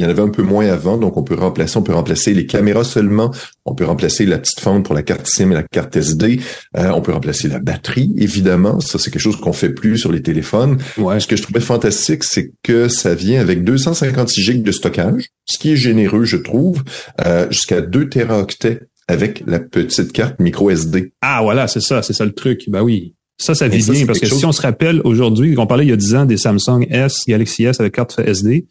il 0.01 0.05
y 0.05 0.07
en 0.07 0.09
avait 0.09 0.23
un 0.23 0.31
peu 0.31 0.43
moins 0.43 0.67
avant, 0.67 0.97
donc 0.97 1.19
on 1.19 1.23
peut 1.23 1.35
remplacer, 1.35 1.77
on 1.77 1.83
peut 1.83 1.93
remplacer 1.93 2.33
les 2.33 2.47
caméras 2.47 2.85
seulement, 2.85 3.31
on 3.67 3.75
peut 3.75 3.85
remplacer 3.85 4.25
la 4.25 4.39
petite 4.39 4.59
fente 4.59 4.83
pour 4.83 4.95
la 4.95 5.03
carte 5.03 5.27
SIM 5.27 5.51
et 5.51 5.55
la 5.55 5.63
carte 5.63 5.95
SD, 5.95 6.41
euh, 6.79 6.89
on 6.95 7.03
peut 7.03 7.13
remplacer 7.13 7.49
la 7.49 7.59
batterie, 7.59 8.11
évidemment. 8.17 8.81
Ça, 8.81 8.99
c'est 8.99 9.11
quelque 9.11 9.21
chose 9.21 9.37
qu'on 9.37 9.53
fait 9.53 9.69
plus 9.69 9.99
sur 9.99 10.11
les 10.11 10.23
téléphones. 10.23 10.79
Ce 10.97 11.27
que 11.27 11.37
je 11.37 11.43
trouvais 11.43 11.61
fantastique, 11.61 12.25
c'est 12.25 12.51
que 12.63 12.89
ça 12.89 13.15
vient 13.15 13.43
avec 13.43 13.63
256 13.63 14.41
GB 14.41 14.59
de 14.61 14.73
stockage, 14.73 15.27
ce 15.45 15.59
qui 15.59 15.73
est 15.73 15.77
généreux, 15.77 16.25
je 16.25 16.39
trouve, 16.39 16.83
euh, 17.27 17.47
jusqu'à 17.51 17.83
2 17.83 18.09
Teraoctets 18.09 18.81
avec 19.07 19.43
la 19.47 19.61
petite 19.61 20.13
carte 20.13 20.41
micro 20.41 20.71
SD. 20.71 21.13
Ah 21.21 21.41
voilà, 21.43 21.69
c'est 21.69 21.83
ça, 21.83 22.01
c'est 22.01 22.15
ça 22.15 22.25
le 22.25 22.33
truc. 22.33 22.63
Bah 22.69 22.83
oui. 22.83 23.15
Ça, 23.37 23.55
ça 23.55 23.69
vit 23.69 23.85
bien 23.87 24.07
parce 24.07 24.19
que 24.19 24.27
si 24.27 24.47
on 24.47 24.53
se 24.53 24.63
rappelle 24.63 25.03
aujourd'hui, 25.05 25.57
on 25.59 25.67
parlait 25.67 25.85
il 25.85 25.91
y 25.91 25.93
a 25.93 25.97
10 25.97 26.15
ans 26.15 26.25
des 26.25 26.39
Samsung 26.39 26.87
S, 26.91 27.25
Galaxy 27.29 27.65
S 27.65 27.81
avec 27.81 27.95
carte 27.95 28.19
SD, 28.19 28.67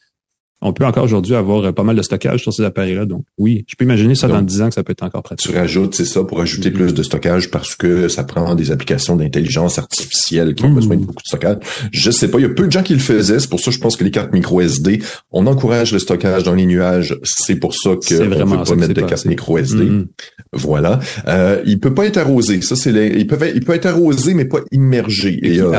on 0.62 0.74
peut 0.74 0.86
encore 0.86 1.06
aujourd'hui 1.06 1.36
avoir 1.36 1.64
euh, 1.64 1.72
pas 1.72 1.84
mal 1.84 1.96
de 1.96 2.02
stockage 2.02 2.42
sur 2.42 2.54
ces 2.54 2.64
appareils-là. 2.64 3.06
Donc, 3.06 3.24
oui, 3.38 3.64
je 3.68 3.76
peux 3.76 3.86
imaginer 3.86 4.16
ça 4.16 4.28
dans 4.28 4.42
10 4.42 4.62
ans 4.62 4.70
que 4.70 4.76
ça 4.76 4.84
peut 4.84 4.92
être 4.92 5.04
encore 5.04 5.24
pratique. 5.24 5.50
Tu 5.50 5.58
rajoutes, 5.58 5.96
c'est 5.96 6.06
ça, 6.06 6.24
pour 6.24 6.42
ajouter 6.42 6.72
plus 6.72 6.94
de 6.94 7.04
stockage 7.04 7.50
parce 7.50 7.76
que 7.76 8.10
ça 8.10 8.24
prend 8.24 8.56
des 8.56 8.72
applications 8.72 9.16
d'intelligence 9.16 9.80
artificielle 9.80 10.56
qui 10.56 10.66
ont 10.66 10.72
besoin 10.72 10.98
de 10.98 11.06
beaucoup 11.06 11.24
de 11.24 11.28
stockage. 11.28 11.58
Je 11.92 12.12
sais 12.12 12.30
pas, 12.30 12.40
il 12.40 12.42
y 12.42 12.46
a 12.46 12.50
peu 12.50 12.66
de 12.66 12.72
gens 12.72 12.84
qui 12.84 12.94
le 12.94 13.00
faisaient. 13.00 13.40
C'est 13.40 13.50
pour 13.50 13.60
ça 13.60 13.72
que 13.72 13.78
je 13.78 13.80
pense 13.80 13.96
que 13.96 14.04
les 14.04 14.12
cartes 14.12 14.34
micro 14.34 14.60
SD, 14.60 15.02
on 15.32 15.48
encourage 15.48 15.94
le 15.94 16.00
stockage 16.00 16.44
dans 16.44 16.56
les 16.56 16.66
nuages. 16.66 17.18
C'est 17.24 17.56
pour 17.56 17.74
ça 17.74 17.92
que 17.92 18.22
on 18.22 18.30
peut 18.30 18.64
pas 18.64 18.76
mettre 18.76 18.94
de 18.94 19.02
cartes 19.02 19.26
micro 19.26 19.58
SD. 19.58 19.84
Mm-hmm. 19.86 20.08
Voilà. 20.54 21.00
Euh, 21.28 21.62
il 21.66 21.80
peut 21.80 21.94
pas 21.94 22.06
être 22.06 22.18
arrosé. 22.18 22.62
Ça, 22.62 22.76
c'est 22.76 22.92
il 22.92 23.28
peut 23.28 23.38
il 23.54 23.64
peut 23.64 23.74
être 23.74 23.86
arrosé, 23.86 24.34
mais 24.34 24.46
pas 24.46 24.60
immergé. 24.72 25.40
Et, 25.42 25.62
euh, 25.62 25.72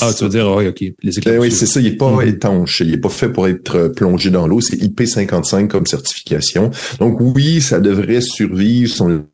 ah, 0.00 0.12
tu 0.16 0.24
veux 0.24 0.30
dire, 0.30 0.50
oui, 0.56 0.68
ok. 0.68 0.84
Ben 1.24 1.38
oui, 1.38 1.50
c'est 1.50 1.66
ça. 1.66 1.80
Il 1.80 1.86
est 1.86 1.96
pas 1.96 2.22
étanche. 2.22 2.80
Il 2.80 2.94
est 2.94 2.98
pas 2.98 3.08
fait 3.08 3.28
pour 3.28 3.46
être 3.46 3.88
plongé 3.88 4.21
dans 4.30 4.46
l'eau, 4.46 4.60
c'est 4.60 4.76
IP55 4.76 5.68
comme 5.68 5.86
certification. 5.86 6.70
Donc 6.98 7.20
oui, 7.20 7.60
ça 7.60 7.80
devrait 7.80 8.20
survivre. 8.20 8.90
Son 8.92 9.24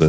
c'est 0.00 0.06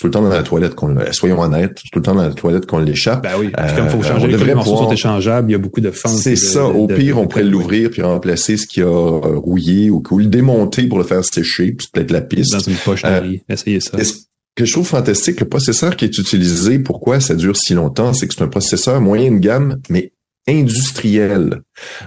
tout 0.00 0.06
le 0.06 0.10
temps 0.10 0.22
dans 0.22 0.30
la 0.30 0.42
toilette 0.42 0.74
qu'on 0.74 0.96
soyons 1.12 1.38
honnêtes, 1.40 1.78
c'est 1.82 1.90
tout 1.92 1.98
le 1.98 2.02
temps 2.02 2.14
dans 2.14 2.22
la 2.22 2.32
toilette 2.32 2.64
qu'on 2.64 2.78
l'échappe. 2.78 3.22
Ben 3.22 3.34
oui, 3.38 3.50
parce 3.50 3.74
qu'il 3.74 3.88
faut 3.90 4.02
changer 4.02 4.32
euh, 4.32 4.44
les 4.44 4.54
morceaux 4.54 4.76
sont 4.76 4.90
échangeables, 4.90 5.50
il 5.50 5.52
y 5.52 5.54
a 5.54 5.58
beaucoup 5.58 5.82
de 5.82 5.90
fentes. 5.90 6.12
C'est 6.12 6.36
ça, 6.36 6.64
au 6.64 6.86
pire, 6.86 7.18
on 7.18 7.26
pourrait 7.26 7.44
l'ouvrir 7.44 7.90
puis 7.90 8.00
remplacer 8.00 8.56
ce 8.56 8.66
qui 8.66 8.80
a 8.80 8.86
euh, 8.86 9.38
rouillé 9.38 9.90
ou, 9.90 10.02
le 10.16 10.26
démonter 10.26 10.86
pour 10.86 10.98
le 10.98 11.04
faire 11.04 11.22
sécher, 11.24 11.72
puis 11.72 11.88
peut-être 11.92 12.10
la 12.10 12.22
piste. 12.22 12.52
Dans 12.52 12.60
une 12.60 12.76
poche 12.76 13.02
euh, 13.04 13.36
essayez 13.48 13.80
ça. 13.80 14.02
Ce 14.02 14.14
que 14.54 14.64
je 14.64 14.72
trouve 14.72 14.86
fantastique, 14.86 15.40
le 15.40 15.48
processeur 15.48 15.94
qui 15.96 16.06
est 16.06 16.18
utilisé, 16.18 16.78
pourquoi 16.78 17.20
ça 17.20 17.34
dure 17.34 17.56
si 17.56 17.74
longtemps, 17.74 18.14
c'est 18.14 18.26
que 18.26 18.34
c'est 18.34 18.42
un 18.42 18.48
processeur 18.48 19.02
moyen 19.02 19.30
de 19.30 19.36
gamme, 19.36 19.78
mais 19.90 20.12
industriel. 20.48 21.62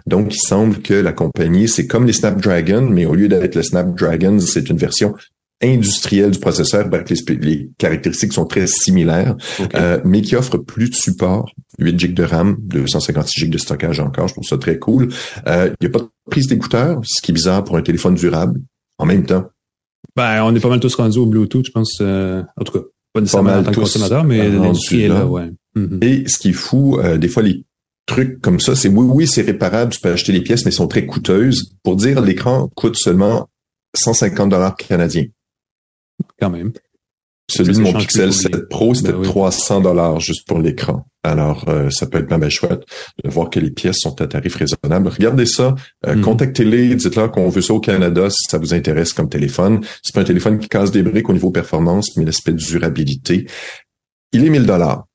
Donc, 0.07 0.33
il 0.35 0.39
semble 0.39 0.79
que 0.79 0.93
la 0.93 1.11
compagnie, 1.11 1.67
c'est 1.67 1.87
comme 1.87 2.05
les 2.05 2.13
Snapdragon, 2.13 2.87
mais 2.89 3.05
au 3.05 3.15
lieu 3.15 3.27
d'être 3.27 3.55
le 3.55 3.63
Snapdragon, 3.63 4.39
c'est 4.39 4.69
une 4.69 4.77
version 4.77 5.13
industrielle 5.61 6.31
du 6.31 6.39
processeur, 6.39 6.85
avec 6.85 7.09
les, 7.09 7.69
caractéristiques 7.77 8.33
sont 8.33 8.45
très 8.45 8.67
similaires, 8.67 9.35
euh, 9.75 9.99
mais 10.05 10.21
qui 10.21 10.35
offre 10.35 10.57
plus 10.57 10.89
de 10.89 10.95
support, 10.95 11.51
8 11.79 11.99
GB 11.99 12.13
de 12.13 12.23
RAM, 12.23 12.55
256 12.59 13.41
GB 13.41 13.51
de 13.51 13.57
stockage 13.57 13.99
encore, 13.99 14.27
je 14.27 14.33
trouve 14.33 14.45
ça 14.45 14.57
très 14.57 14.79
cool. 14.79 15.09
Euh, 15.47 15.69
il 15.81 15.87
n'y 15.87 15.93
a 15.93 15.97
pas 15.97 16.05
de 16.05 16.09
prise 16.29 16.47
d'écouteur, 16.47 17.01
ce 17.03 17.21
qui 17.21 17.31
est 17.31 17.33
bizarre 17.33 17.63
pour 17.63 17.75
un 17.75 17.81
téléphone 17.81 18.15
durable. 18.15 18.61
En 18.97 19.05
même 19.05 19.25
temps. 19.25 19.45
Ben, 20.15 20.43
on 20.43 20.53
est 20.53 20.59
pas 20.59 20.67
mal 20.67 20.81
tous 20.81 20.93
rendus 20.95 21.19
au 21.19 21.25
Bluetooth, 21.25 21.65
je 21.65 21.71
pense. 21.71 21.99
Euh, 22.01 22.43
en 22.57 22.63
tout 22.65 22.73
cas, 22.73 22.85
pas 23.13 23.21
nécessairement 23.21 23.53
en 23.53 23.63
tant 23.63 23.71
que 23.71 23.79
consommateur, 23.79 24.25
mais 24.25 24.49
l'industrie 24.49 25.03
est 25.03 25.07
là, 25.07 25.25
ouais. 25.25 25.49
Mm-hmm. 25.77 26.03
Et 26.03 26.27
ce 26.27 26.37
qui 26.37 26.49
est 26.49 26.53
fou, 26.53 26.99
des 27.17 27.29
fois, 27.29 27.43
les 27.43 27.63
trucs 28.09 28.41
comme 28.41 28.59
ça, 28.59 28.75
c'est 28.75 28.89
oui, 28.89 29.05
oui, 29.05 29.27
c'est 29.27 29.41
réparable, 29.41 29.93
tu 29.93 30.01
peux 30.01 30.11
acheter 30.11 30.31
les 30.31 30.41
pièces, 30.41 30.65
mais 30.65 30.71
elles 30.71 30.77
sont 30.77 30.87
très 30.87 31.05
coûteuses. 31.05 31.75
Pour 31.83 31.95
dire, 31.95 32.21
l'écran 32.21 32.69
coûte 32.75 32.97
seulement 32.97 33.49
150 33.95 34.49
dollars 34.49 34.75
canadiens. 34.75 35.25
Quand 36.39 36.49
même. 36.49 36.73
Celui 37.49 37.73
de 37.73 37.79
mon 37.79 37.93
Pixel 37.93 38.31
7 38.31 38.69
Pro, 38.69 38.93
c'était 38.93 39.11
300 39.11 39.77
ben 39.77 39.83
dollars 39.83 40.19
juste 40.19 40.47
pour 40.47 40.59
l'écran. 40.59 41.07
Alors, 41.23 41.67
euh, 41.67 41.89
ça 41.89 42.05
peut 42.05 42.19
être 42.19 42.29
même 42.29 42.47
chouette 42.49 42.83
de 43.23 43.29
voir 43.29 43.49
que 43.49 43.59
les 43.59 43.71
pièces 43.71 43.97
sont 43.99 44.21
à 44.21 44.27
tarif 44.27 44.55
raisonnable. 44.55 45.07
Regardez 45.07 45.47
ça, 45.47 45.73
euh, 46.05 46.15
mhm. 46.15 46.21
contactez-les, 46.21 46.95
dites-leur 46.95 47.31
qu'on 47.31 47.49
veut 47.49 47.61
ça 47.61 47.73
au 47.73 47.79
Canada 47.79 48.29
si 48.29 48.43
ça 48.49 48.59
vous 48.59 48.73
intéresse 48.73 49.13
comme 49.13 49.29
téléphone. 49.29 49.81
C'est 50.03 50.13
pas 50.13 50.21
un 50.21 50.25
téléphone 50.25 50.59
qui 50.59 50.69
casse 50.69 50.91
des 50.91 51.01
briques 51.01 51.29
au 51.29 51.33
niveau 51.33 51.49
performance, 51.49 52.15
mais 52.17 52.25
l'aspect 52.25 52.51
de 52.51 52.57
durabilité. 52.57 53.47
Il 54.31 54.45
est 54.45 54.49
1000 54.49 54.67
dollars 54.67 55.05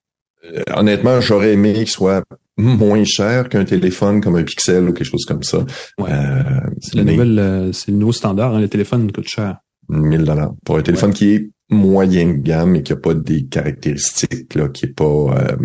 honnêtement, 0.74 1.20
j'aurais 1.20 1.52
aimé 1.52 1.72
qu'il 1.72 1.88
soit 1.88 2.24
moins 2.56 3.04
cher 3.04 3.48
qu'un 3.48 3.64
téléphone 3.64 4.20
comme 4.20 4.36
un 4.36 4.42
Pixel 4.42 4.88
ou 4.88 4.92
quelque 4.92 5.08
chose 5.08 5.24
comme 5.24 5.42
ça. 5.42 5.58
Ouais. 5.98 6.10
Euh, 6.10 6.60
c'est 6.80 6.96
la 6.96 7.04
nouvelle, 7.04 7.38
euh, 7.38 7.72
c'est 7.72 7.90
le 7.90 7.98
nouveau 7.98 8.12
standard. 8.12 8.54
Hein, 8.54 8.60
le 8.60 8.68
téléphone 8.68 9.10
coûte 9.10 9.28
cher. 9.28 9.56
1000 9.88 10.24
dollars 10.24 10.54
pour 10.64 10.78
un 10.78 10.82
téléphone 10.82 11.12
qui 11.12 11.34
est 11.34 11.50
moyen 11.68 12.26
de 12.26 12.38
gamme 12.38 12.76
et 12.76 12.82
qui 12.82 12.92
a 12.94 12.96
pas 12.96 13.12
des 13.12 13.44
caractéristiques 13.44 14.54
là, 14.54 14.68
qui 14.68 14.86
est 14.86 14.94
pas 14.94 15.04
euh, 15.04 15.56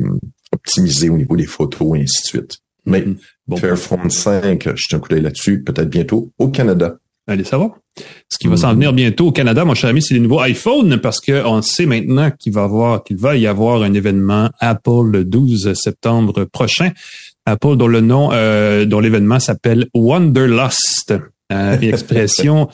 optimisé 0.51 1.09
au 1.09 1.17
niveau 1.17 1.37
des 1.37 1.45
photos 1.45 1.97
et 1.97 2.01
ainsi 2.01 2.21
de 2.23 2.27
suite. 2.27 2.57
Mais 2.85 3.05
bon, 3.47 3.55
Fairphone 3.55 4.09
5, 4.09 4.71
je 4.75 4.81
suis 4.81 4.95
un 4.95 4.99
coup 4.99 5.09
d'œil 5.09 5.21
là-dessus, 5.21 5.63
peut-être 5.63 5.89
bientôt 5.89 6.31
au 6.37 6.49
Canada. 6.49 6.97
Allez 7.29 7.43
savoir. 7.43 7.77
Ce 8.27 8.39
qui 8.39 8.47
va 8.47 8.57
s'en 8.57 8.73
venir 8.73 8.91
bientôt 8.91 9.27
au 9.27 9.31
Canada, 9.31 9.63
mon 9.63 9.75
cher 9.75 9.91
ami, 9.91 10.01
c'est 10.01 10.15
les 10.15 10.19
nouveaux 10.19 10.43
iPhones 10.43 10.97
parce 10.97 11.19
qu'on 11.19 11.61
sait 11.61 11.85
maintenant 11.85 12.31
qu'il 12.31 12.53
va 12.53 12.63
avoir, 12.63 13.03
qu'il 13.03 13.17
va 13.17 13.35
y 13.35 13.45
avoir 13.45 13.83
un 13.83 13.93
événement 13.93 14.49
Apple 14.59 15.11
le 15.11 15.25
12 15.25 15.73
septembre 15.75 16.45
prochain. 16.45 16.89
Apple 17.45 17.77
dont 17.77 17.87
le 17.87 18.01
nom, 18.01 18.31
euh, 18.33 18.85
dont 18.85 18.99
l'événement 18.99 19.39
s'appelle 19.39 19.87
Wonderlust. 19.93 21.13
Euh, 21.51 21.77
une 21.79 21.89
expression 21.89 22.67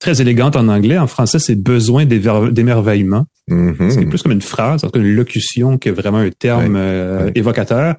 très 0.00 0.20
élégante 0.20 0.56
en 0.56 0.66
anglais. 0.66 0.98
En 0.98 1.06
français, 1.06 1.38
c'est 1.38 1.54
besoin 1.54 2.04
d'émerveillement. 2.04 3.26
Mm-hmm. 3.48 3.90
C'est 3.90 4.06
plus 4.06 4.22
comme 4.22 4.32
une 4.32 4.42
phrase, 4.42 4.82
en 4.82 4.90
une 4.92 5.14
locution 5.14 5.78
que 5.78 5.90
vraiment 5.90 6.18
un 6.18 6.30
terme 6.30 6.74
euh, 6.76 7.30
évocateur. 7.36 7.94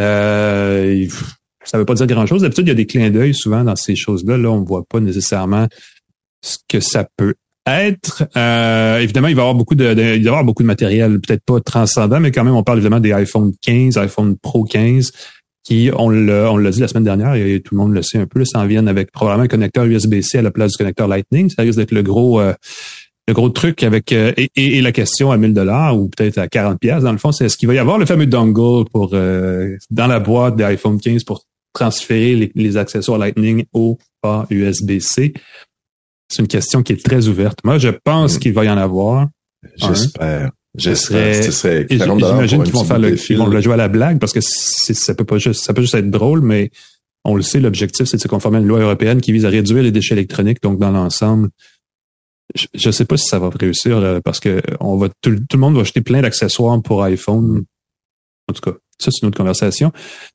Euh, 0.00 1.06
ça 1.64 1.78
veut 1.78 1.84
pas 1.84 1.94
dire 1.94 2.06
grand-chose. 2.06 2.42
D'habitude, 2.42 2.66
il 2.66 2.70
y 2.70 2.72
a 2.72 2.74
des 2.74 2.86
clins 2.86 3.10
d'œil 3.10 3.34
souvent 3.34 3.64
dans 3.64 3.76
ces 3.76 3.96
choses-là. 3.96 4.36
Là, 4.36 4.50
on 4.50 4.62
voit 4.62 4.84
pas 4.84 5.00
nécessairement 5.00 5.68
ce 6.42 6.58
que 6.68 6.80
ça 6.80 7.06
peut 7.16 7.34
être. 7.66 8.24
Euh, 8.36 8.98
évidemment, 8.98 9.28
il 9.28 9.36
va 9.36 9.42
y 9.42 9.44
avoir 9.44 9.54
beaucoup 9.54 9.74
de, 9.74 9.90
il 9.90 9.96
va 9.96 10.16
y 10.16 10.28
avoir 10.28 10.44
beaucoup 10.44 10.62
de 10.62 10.66
matériel, 10.66 11.20
peut-être 11.20 11.44
pas 11.44 11.60
transcendant, 11.60 12.20
mais 12.20 12.32
quand 12.32 12.44
même, 12.44 12.54
on 12.54 12.62
parle 12.62 12.78
évidemment 12.78 13.00
des 13.00 13.12
iPhone 13.12 13.52
15, 13.62 13.96
iPhone 13.98 14.36
Pro 14.36 14.64
15, 14.64 15.12
qui, 15.64 15.90
on 15.96 16.10
l'a, 16.10 16.50
on 16.52 16.56
l'a 16.56 16.70
dit 16.70 16.80
la 16.80 16.88
semaine 16.88 17.04
dernière, 17.04 17.34
et 17.34 17.60
tout 17.60 17.74
le 17.74 17.80
monde 17.80 17.94
le 17.94 18.02
sait 18.02 18.18
un 18.18 18.26
peu, 18.26 18.44
s'en 18.44 18.66
viennent 18.66 18.88
avec 18.88 19.12
probablement 19.12 19.44
un 19.44 19.48
connecteur 19.48 19.84
USB-C 19.84 20.38
à 20.38 20.42
la 20.42 20.50
place 20.50 20.72
du 20.72 20.78
connecteur 20.78 21.06
Lightning. 21.06 21.50
Ça 21.50 21.62
risque 21.62 21.78
d'être 21.78 21.92
le 21.92 22.02
gros, 22.02 22.40
euh, 22.40 22.52
le 23.28 23.34
gros 23.34 23.48
truc 23.50 23.84
avec 23.84 24.12
euh, 24.12 24.32
et, 24.56 24.80
la 24.80 24.90
question 24.90 25.30
à 25.30 25.36
1000 25.36 25.54
dollars 25.54 25.96
ou 25.96 26.08
peut-être 26.08 26.38
à 26.38 26.48
40 26.48 26.80
pièces 26.80 27.04
dans 27.04 27.12
le 27.12 27.18
fond, 27.18 27.30
c'est 27.30 27.44
est-ce 27.44 27.56
qu'il 27.56 27.68
va 27.68 27.74
y 27.74 27.78
avoir 27.78 27.98
le 27.98 28.06
fameux 28.06 28.26
dongle 28.26 28.88
pour 28.90 29.10
dans 29.10 30.06
la 30.08 30.18
boîte 30.18 30.56
des 30.56 30.64
iPhone 30.64 31.00
15 31.00 31.22
pour 31.22 31.44
transférer 31.72 32.52
les, 32.54 32.76
accessoires 32.76 33.18
Lightning 33.18 33.64
au 33.72 33.98
port 34.20 34.46
USB-C? 34.50 35.32
C'est 36.28 36.42
une 36.42 36.48
question 36.48 36.82
qui 36.82 36.94
est 36.94 37.04
très 37.04 37.28
ouverte. 37.28 37.58
Moi, 37.64 37.78
je 37.78 37.88
pense 37.88 38.36
hmm. 38.36 38.38
qu'il 38.38 38.52
va 38.52 38.64
y 38.64 38.70
en 38.70 38.78
avoir. 38.78 39.28
J'espère. 39.76 40.50
J'espère. 40.76 41.42
J'imagine 41.90 42.62
qu'ils 42.62 42.72
vont 42.72 42.84
faire 42.84 42.98
le, 42.98 43.14
ils 43.30 43.36
vont 43.36 43.46
le 43.46 43.60
jouer 43.60 43.74
à 43.74 43.76
la 43.76 43.88
blague 43.88 44.18
parce 44.18 44.32
que 44.32 44.40
ça 44.40 45.14
peut 45.14 45.24
pas 45.24 45.38
juste, 45.38 45.64
ça 45.64 45.74
peut 45.74 45.82
juste 45.82 45.94
être 45.94 46.10
drôle, 46.10 46.40
mais 46.40 46.70
on 47.24 47.34
le 47.34 47.42
sait, 47.42 47.60
l'objectif, 47.60 48.06
c'est 48.06 48.16
de 48.16 48.22
se 48.22 48.28
conformer 48.28 48.58
à 48.58 48.60
une 48.60 48.66
loi 48.66 48.80
européenne 48.80 49.20
qui 49.20 49.32
vise 49.32 49.44
à 49.44 49.48
réduire 49.48 49.82
les 49.82 49.92
déchets 49.92 50.14
électroniques. 50.14 50.62
Donc, 50.62 50.78
dans 50.78 50.90
l'ensemble, 50.90 51.50
je 52.54 52.88
ne 52.88 52.92
sais 52.92 53.04
pas 53.04 53.16
si 53.16 53.26
ça 53.26 53.38
va 53.38 53.50
réussir 53.50 54.20
parce 54.24 54.40
que 54.40 54.60
on 54.80 54.96
va 54.96 55.08
tout, 55.20 55.36
tout, 55.48 55.56
le 55.56 55.60
monde 55.60 55.74
va 55.74 55.82
acheter 55.82 56.00
plein 56.00 56.22
d'accessoires 56.22 56.80
pour 56.82 57.02
iPhone. 57.02 57.64
En 58.48 58.52
tout 58.52 58.60
cas, 58.60 58.76
ça, 59.02 59.10
c'est 59.10 59.22
une 59.22 59.28
autre 59.28 59.38
conversation. 59.38 59.92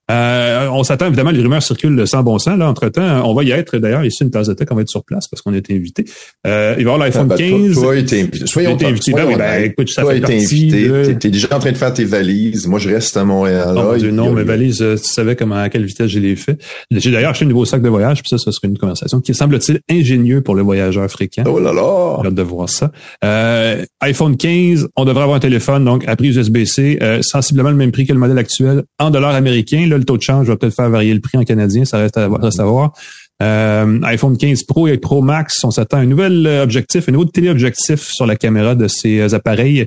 Euh, 0.09 0.69
on 0.71 0.83
s'attend, 0.83 1.07
évidemment, 1.07 1.31
les 1.31 1.41
rumeurs 1.41 1.61
circulent 1.61 2.07
sans 2.07 2.23
bon 2.23 2.39
sens. 2.39 2.57
Là, 2.57 2.69
entre-temps, 2.69 3.29
on 3.29 3.33
va 3.33 3.43
y 3.43 3.51
être, 3.51 3.77
d'ailleurs, 3.77 4.05
ici, 4.05 4.23
une 4.23 4.31
tasse 4.31 4.47
de 4.47 4.53
tech, 4.53 4.67
on 4.71 4.75
va 4.75 4.81
être 4.81 4.89
sur 4.89 5.03
place 5.03 5.27
parce 5.27 5.41
qu'on 5.41 5.53
a 5.53 5.57
été 5.57 5.75
invité. 5.75 6.05
Euh, 6.45 6.75
il 6.77 6.85
va 6.85 6.91
y 6.91 6.93
avoir 6.93 6.97
l'iPhone 6.97 7.27
15. 7.27 7.39
Ah, 7.39 7.45
ben, 7.45 7.73
toi, 7.73 7.83
toi, 7.83 7.93
invité. 7.93 8.29
Soyons 8.45 8.75
été 8.75 8.85
invité. 8.85 9.11
Ben, 9.13 9.37
ben, 9.37 9.63
écoute, 9.63 9.89
ça 9.89 10.03
toi, 10.03 10.13
fait 10.13 10.21
partie, 10.21 10.35
invité. 10.35 11.17
T'es 11.19 11.29
déjà 11.29 11.55
en 11.55 11.59
train 11.59 11.71
de 11.71 11.77
faire 11.77 11.93
tes 11.93 12.05
valises. 12.05 12.67
Moi, 12.67 12.79
je 12.79 12.89
reste 12.89 13.17
à 13.17 13.25
Montréal. 13.25 13.75
Oh, 13.77 13.97
Dieu, 13.97 14.11
non, 14.11 14.31
mes 14.31 14.43
valises, 14.43 14.81
euh, 14.81 14.95
tu 14.95 15.09
savais 15.09 15.35
comment, 15.35 15.55
à 15.55 15.69
quelle 15.69 15.85
vitesse 15.85 16.07
je 16.07 16.19
les 16.19 16.35
fait. 16.35 16.57
J'ai 16.91 17.11
d'ailleurs 17.11 17.31
acheté 17.31 17.45
un 17.45 17.49
nouveau 17.49 17.65
sac 17.65 17.81
de 17.81 17.89
voyage, 17.89 18.21
puis 18.21 18.29
ça, 18.29 18.37
ce 18.37 18.51
serait 18.51 18.67
une 18.67 18.77
conversation 18.77 19.19
qui 19.19 19.33
semble-t-il 19.33 19.79
ingénieux 19.89 20.41
pour 20.41 20.55
le 20.55 20.61
voyageur 20.61 21.09
fréquent. 21.09 21.43
Oh 21.45 21.59
là 21.59 21.73
là! 21.73 22.17
J'ai 22.21 22.27
hâte 22.27 22.35
de 22.35 22.41
voir 22.41 22.69
ça. 22.69 22.91
Euh, 23.23 23.83
iPhone 24.01 24.37
15, 24.37 24.87
on 24.95 25.05
devrait 25.05 25.23
avoir 25.23 25.37
un 25.37 25.41
téléphone, 25.41 25.85
donc, 25.85 26.07
à 26.07 26.15
prise 26.15 26.35
USB-C, 26.35 26.99
euh, 27.01 27.21
sensiblement 27.21 27.69
le 27.69 27.75
même 27.75 27.91
prix 27.91 28.05
que 28.05 28.13
le 28.13 28.19
modèle 28.19 28.37
actuel, 28.37 28.56
en 28.99 29.09
dollars 29.09 29.35
américains. 29.35 29.85
Le 29.87 30.03
taux 30.03 30.17
de 30.17 30.21
change 30.21 30.47
va 30.47 30.57
peut-être 30.57 30.75
faire 30.75 30.89
varier 30.89 31.13
le 31.13 31.19
prix 31.19 31.37
en 31.37 31.43
canadien, 31.43 31.85
ça 31.85 31.97
reste 31.97 32.17
à, 32.17 32.51
savoir. 32.51 32.93
Euh, 33.41 33.99
iPhone 34.03 34.35
15 34.35 34.63
Pro 34.63 34.87
et 34.87 34.97
Pro 34.97 35.21
Max, 35.21 35.63
on 35.63 35.69
s'attend 35.69 35.97
à 35.97 36.01
un 36.01 36.05
nouvel 36.05 36.47
euh, 36.47 36.63
objectif, 36.63 37.07
un 37.07 37.11
nouveau 37.11 37.25
téléobjectif 37.25 38.01
sur 38.01 38.25
la 38.25 38.35
caméra 38.35 38.73
de 38.73 38.87
ces 38.87 39.19
euh, 39.19 39.35
appareils 39.35 39.85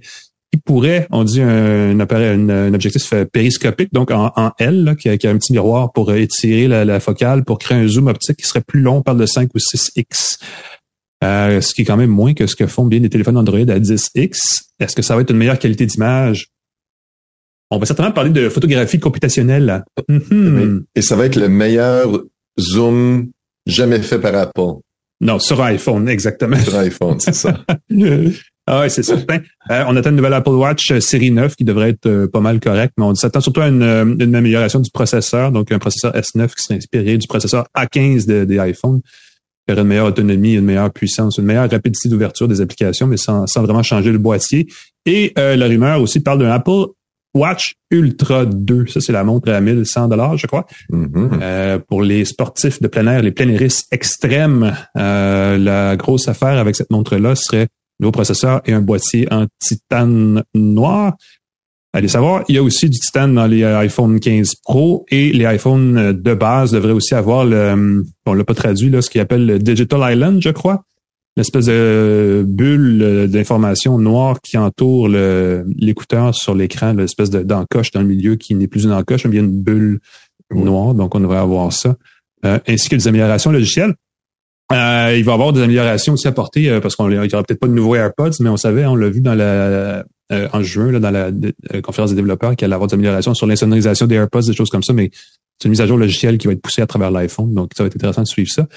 qui 0.52 0.60
pourrait, 0.64 1.08
on 1.10 1.24
dit 1.24 1.40
un, 1.40 1.98
un, 1.98 2.74
objectif 2.74 3.14
périscopique, 3.32 3.92
donc 3.92 4.10
en, 4.10 4.52
L, 4.58 4.96
qui, 4.98 5.08
a, 5.08 5.12
un 5.12 5.38
petit 5.38 5.52
miroir 5.52 5.92
pour 5.92 6.12
étirer 6.12 6.66
la, 6.66 6.98
focale, 6.98 7.44
pour 7.44 7.58
créer 7.58 7.78
un 7.78 7.86
zoom 7.86 8.08
optique 8.08 8.38
qui 8.38 8.46
serait 8.46 8.62
plus 8.66 8.80
long, 8.80 8.96
on 8.96 9.02
parle 9.02 9.18
de 9.18 9.26
5 9.26 9.48
ou 9.54 9.58
6X. 9.58 10.38
ce 11.22 11.74
qui 11.74 11.82
est 11.82 11.84
quand 11.84 11.96
même 11.96 12.10
moins 12.10 12.34
que 12.34 12.48
ce 12.48 12.56
que 12.56 12.66
font 12.66 12.84
bien 12.84 12.98
les 12.98 13.08
téléphones 13.08 13.36
Android 13.36 13.60
à 13.60 13.78
10X. 13.78 14.38
Est-ce 14.80 14.96
que 14.96 15.02
ça 15.02 15.14
va 15.14 15.20
être 15.20 15.30
une 15.30 15.36
meilleure 15.36 15.60
qualité 15.60 15.86
d'image? 15.86 16.48
On 17.70 17.78
va 17.78 17.86
certainement 17.86 18.12
parler 18.12 18.30
de 18.30 18.48
photographie 18.48 18.98
computationnelle. 18.98 19.84
Mm-hmm. 20.08 20.82
Et 20.94 21.02
ça 21.02 21.16
va 21.16 21.26
être 21.26 21.36
le 21.36 21.48
meilleur 21.48 22.22
zoom 22.58 23.30
jamais 23.66 24.02
fait 24.02 24.18
par 24.18 24.34
Apple. 24.34 24.80
Non, 25.20 25.38
sur 25.38 25.60
iPhone, 25.62 26.08
exactement. 26.08 26.58
Sur 26.58 26.76
iPhone, 26.76 27.20
c'est 27.20 27.34
ça. 27.34 27.60
ah 28.66 28.80
oui, 28.80 28.90
c'est 28.90 29.02
certain. 29.02 29.38
Euh, 29.70 29.84
on 29.86 29.94
attend 29.96 30.10
une 30.10 30.16
nouvelle 30.16 30.32
Apple 30.32 30.50
Watch 30.50 30.90
euh, 30.92 31.00
série 31.00 31.30
9 31.30 31.56
qui 31.56 31.64
devrait 31.64 31.90
être 31.90 32.06
euh, 32.06 32.26
pas 32.26 32.40
mal 32.40 32.58
correcte, 32.58 32.94
mais 32.96 33.04
on 33.04 33.14
s'attend 33.14 33.40
surtout 33.40 33.60
à 33.60 33.68
une, 33.68 33.82
amélioration 33.82 34.80
du 34.80 34.90
processeur, 34.90 35.52
donc 35.52 35.70
un 35.72 35.78
processeur 35.78 36.12
S9 36.14 36.54
qui 36.54 36.62
serait 36.62 36.76
inspiré 36.76 37.18
du 37.18 37.28
processeur 37.28 37.66
A15 37.76 38.24
des 38.46 38.56
iPhones, 38.56 39.02
qui 39.66 39.72
aurait 39.72 39.82
une 39.82 39.88
meilleure 39.88 40.06
autonomie, 40.06 40.54
une 40.54 40.64
meilleure 40.64 40.90
puissance, 40.90 41.36
une 41.36 41.44
meilleure 41.44 41.70
rapidité 41.70 42.08
d'ouverture 42.08 42.48
des 42.48 42.62
applications, 42.62 43.06
mais 43.06 43.18
sans, 43.18 43.46
sans 43.46 43.62
vraiment 43.62 43.82
changer 43.82 44.12
le 44.12 44.18
boîtier. 44.18 44.66
Et 45.04 45.32
la 45.36 45.66
rumeur 45.66 46.00
aussi 46.00 46.20
parle 46.20 46.38
d'un 46.38 46.50
Apple 46.50 46.86
Watch 47.34 47.74
Ultra 47.90 48.44
2. 48.44 48.86
Ça, 48.86 49.00
c'est 49.00 49.12
la 49.12 49.24
montre 49.24 49.50
à 49.52 49.60
1100 49.60 50.08
dollars, 50.08 50.36
je 50.36 50.46
crois. 50.46 50.66
Mm-hmm. 50.90 51.40
euh, 51.42 51.78
pour 51.78 52.02
les 52.02 52.24
sportifs 52.24 52.80
de 52.80 52.88
plein 52.88 53.06
air, 53.06 53.22
les 53.22 53.30
plein-airistes 53.30 53.86
extrêmes, 53.92 54.76
euh, 54.96 55.58
la 55.58 55.96
grosse 55.96 56.28
affaire 56.28 56.58
avec 56.58 56.76
cette 56.76 56.90
montre-là 56.90 57.34
serait 57.34 57.68
le 57.98 58.04
nouveau 58.04 58.12
processeur 58.12 58.62
et 58.64 58.72
un 58.72 58.80
boîtier 58.80 59.28
en 59.32 59.46
titane 59.60 60.42
noir. 60.54 61.14
Allez 61.92 62.08
savoir, 62.08 62.44
il 62.48 62.54
y 62.54 62.58
a 62.58 62.62
aussi 62.62 62.88
du 62.88 62.98
titane 62.98 63.34
dans 63.34 63.46
les 63.46 63.64
iPhone 63.64 64.20
15 64.20 64.54
Pro 64.62 65.04
et 65.10 65.32
les 65.32 65.44
iPhones 65.54 66.12
de 66.12 66.34
base 66.34 66.70
devraient 66.70 66.92
aussi 66.92 67.16
avoir 67.16 67.44
le, 67.44 68.04
on 68.26 68.34
l'a 68.34 68.44
pas 68.44 68.54
traduit 68.54 68.90
là, 68.90 69.02
ce 69.02 69.10
qu'ils 69.10 69.20
appelle 69.20 69.44
le 69.44 69.58
Digital 69.58 70.12
Island, 70.12 70.40
je 70.40 70.50
crois 70.50 70.84
l'espèce 71.40 71.66
de 71.66 72.44
bulle 72.46 73.28
d'information 73.28 73.98
noire 73.98 74.40
qui 74.42 74.56
entoure 74.56 75.08
l'écouteur 75.08 76.34
sur 76.34 76.54
l'écran, 76.54 76.92
l'espèce 76.92 77.30
d'encoche 77.30 77.90
dans 77.90 78.00
le 78.00 78.06
milieu 78.06 78.36
qui 78.36 78.54
n'est 78.54 78.68
plus 78.68 78.84
une 78.84 78.92
encoche, 78.92 79.24
mais 79.24 79.30
bien 79.30 79.42
une 79.42 79.62
bulle 79.62 80.00
noire. 80.54 80.94
Donc, 80.94 81.14
on 81.14 81.20
devrait 81.20 81.38
avoir 81.38 81.72
ça. 81.72 81.96
Euh, 82.46 82.58
ainsi 82.66 82.88
que 82.88 82.96
des 82.96 83.06
améliorations 83.06 83.50
logicielles. 83.50 83.94
Euh, 84.72 85.14
il 85.18 85.24
va 85.24 85.32
y 85.32 85.34
avoir 85.34 85.52
des 85.52 85.60
améliorations 85.60 86.14
aussi 86.14 86.26
apportées 86.26 86.70
euh, 86.70 86.80
parce 86.80 86.96
qu'on 86.96 87.08
n'y 87.08 87.16
aura 87.16 87.42
peut-être 87.42 87.60
pas 87.60 87.66
de 87.66 87.72
nouveaux 87.72 87.96
AirPods, 87.96 88.30
mais 88.40 88.48
on 88.48 88.56
savait, 88.56 88.86
on 88.86 88.94
l'a 88.94 89.10
vu 89.10 89.20
dans 89.20 89.34
la 89.34 90.04
en 90.52 90.62
juin 90.62 90.92
là, 90.92 91.00
dans 91.00 91.10
la, 91.10 91.32
conférence 91.82 92.10
des 92.10 92.16
développeurs 92.16 92.54
qu'il 92.54 92.64
allait 92.64 92.74
avoir 92.74 92.86
des 92.86 92.94
améliorations 92.94 93.34
sur 93.34 93.48
l'insonorisation 93.48 94.06
des 94.06 94.14
AirPods, 94.14 94.42
des 94.42 94.54
choses 94.54 94.70
comme 94.70 94.84
ça, 94.84 94.92
mais 94.92 95.10
c'est 95.58 95.66
une 95.66 95.70
mise 95.70 95.80
à 95.80 95.88
jour 95.88 95.98
logicielle 95.98 96.38
qui 96.38 96.46
va 96.46 96.52
être 96.52 96.62
poussée 96.62 96.82
à 96.82 96.86
travers 96.86 97.10
l'iPhone, 97.10 97.52
donc 97.52 97.72
ça 97.76 97.82
va 97.82 97.88
être 97.88 97.96
intéressant 97.96 98.22
de 98.22 98.28
suivre 98.28 98.48
ça. 98.48 98.68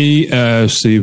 Et 0.00 0.30
euh, 0.32 0.66
c'est 0.66 1.02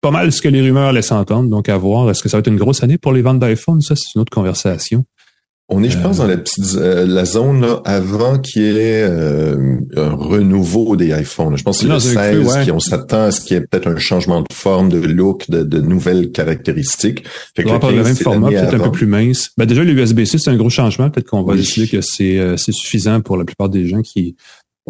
pas 0.00 0.12
mal 0.12 0.30
ce 0.30 0.40
que 0.40 0.48
les 0.48 0.60
rumeurs 0.60 0.92
laissent 0.92 1.10
entendre. 1.10 1.50
Donc, 1.50 1.68
à 1.68 1.76
voir. 1.76 2.08
Est-ce 2.10 2.22
que 2.22 2.28
ça 2.28 2.36
va 2.36 2.40
être 2.40 2.46
une 2.46 2.58
grosse 2.58 2.84
année 2.84 2.96
pour 2.96 3.12
les 3.12 3.22
ventes 3.22 3.40
d'iPhone? 3.40 3.80
Ça, 3.80 3.96
c'est 3.96 4.14
une 4.14 4.22
autre 4.22 4.30
conversation. 4.30 5.04
On 5.72 5.84
est, 5.84 5.90
je 5.90 5.98
pense, 5.98 6.16
dans 6.18 6.26
la 6.26 6.36
petite 6.36 6.76
euh, 6.76 7.06
la 7.06 7.24
zone 7.24 7.60
là, 7.60 7.80
avant 7.84 8.38
qu'il 8.38 8.62
y 8.62 8.78
ait 8.78 9.04
euh, 9.04 9.78
un 9.96 10.14
renouveau 10.14 10.96
des 10.96 11.08
iPhones. 11.10 11.56
Je 11.56 11.62
pense 11.62 11.78
que 11.78 11.86
c'est 12.00 12.32
le 12.32 12.44
16 12.44 12.64
qui 12.64 12.72
on 12.72 12.80
s'attend 12.80 13.22
à 13.22 13.30
ce 13.30 13.40
qu'il 13.40 13.56
y 13.56 13.60
ait 13.60 13.64
peut-être 13.64 13.86
un 13.86 13.96
changement 13.96 14.40
de 14.40 14.52
forme, 14.52 14.88
de 14.88 14.98
look, 14.98 15.48
de, 15.48 15.80
nouvelles 15.80 16.32
caractéristiques. 16.32 17.24
Fait 17.54 17.62
que 17.62 17.68
le, 17.68 17.96
le 17.96 18.02
même 18.02 18.16
format, 18.16 18.48
peut-être 18.48 18.74
un 18.74 18.78
peu 18.80 18.90
plus 18.90 19.06
mince. 19.06 19.50
Ben 19.58 19.64
déjà, 19.64 19.84
l'USB-C, 19.84 20.38
c'est 20.38 20.50
un 20.50 20.56
gros 20.56 20.70
changement. 20.70 21.08
Peut-être 21.08 21.28
qu'on 21.28 21.44
va 21.44 21.54
décider 21.54 21.86
que 21.86 22.00
c'est 22.00 22.56
suffisant 22.72 23.20
pour 23.20 23.36
la 23.36 23.44
plupart 23.44 23.68
des 23.68 23.86
gens 23.86 24.02
qui 24.02 24.34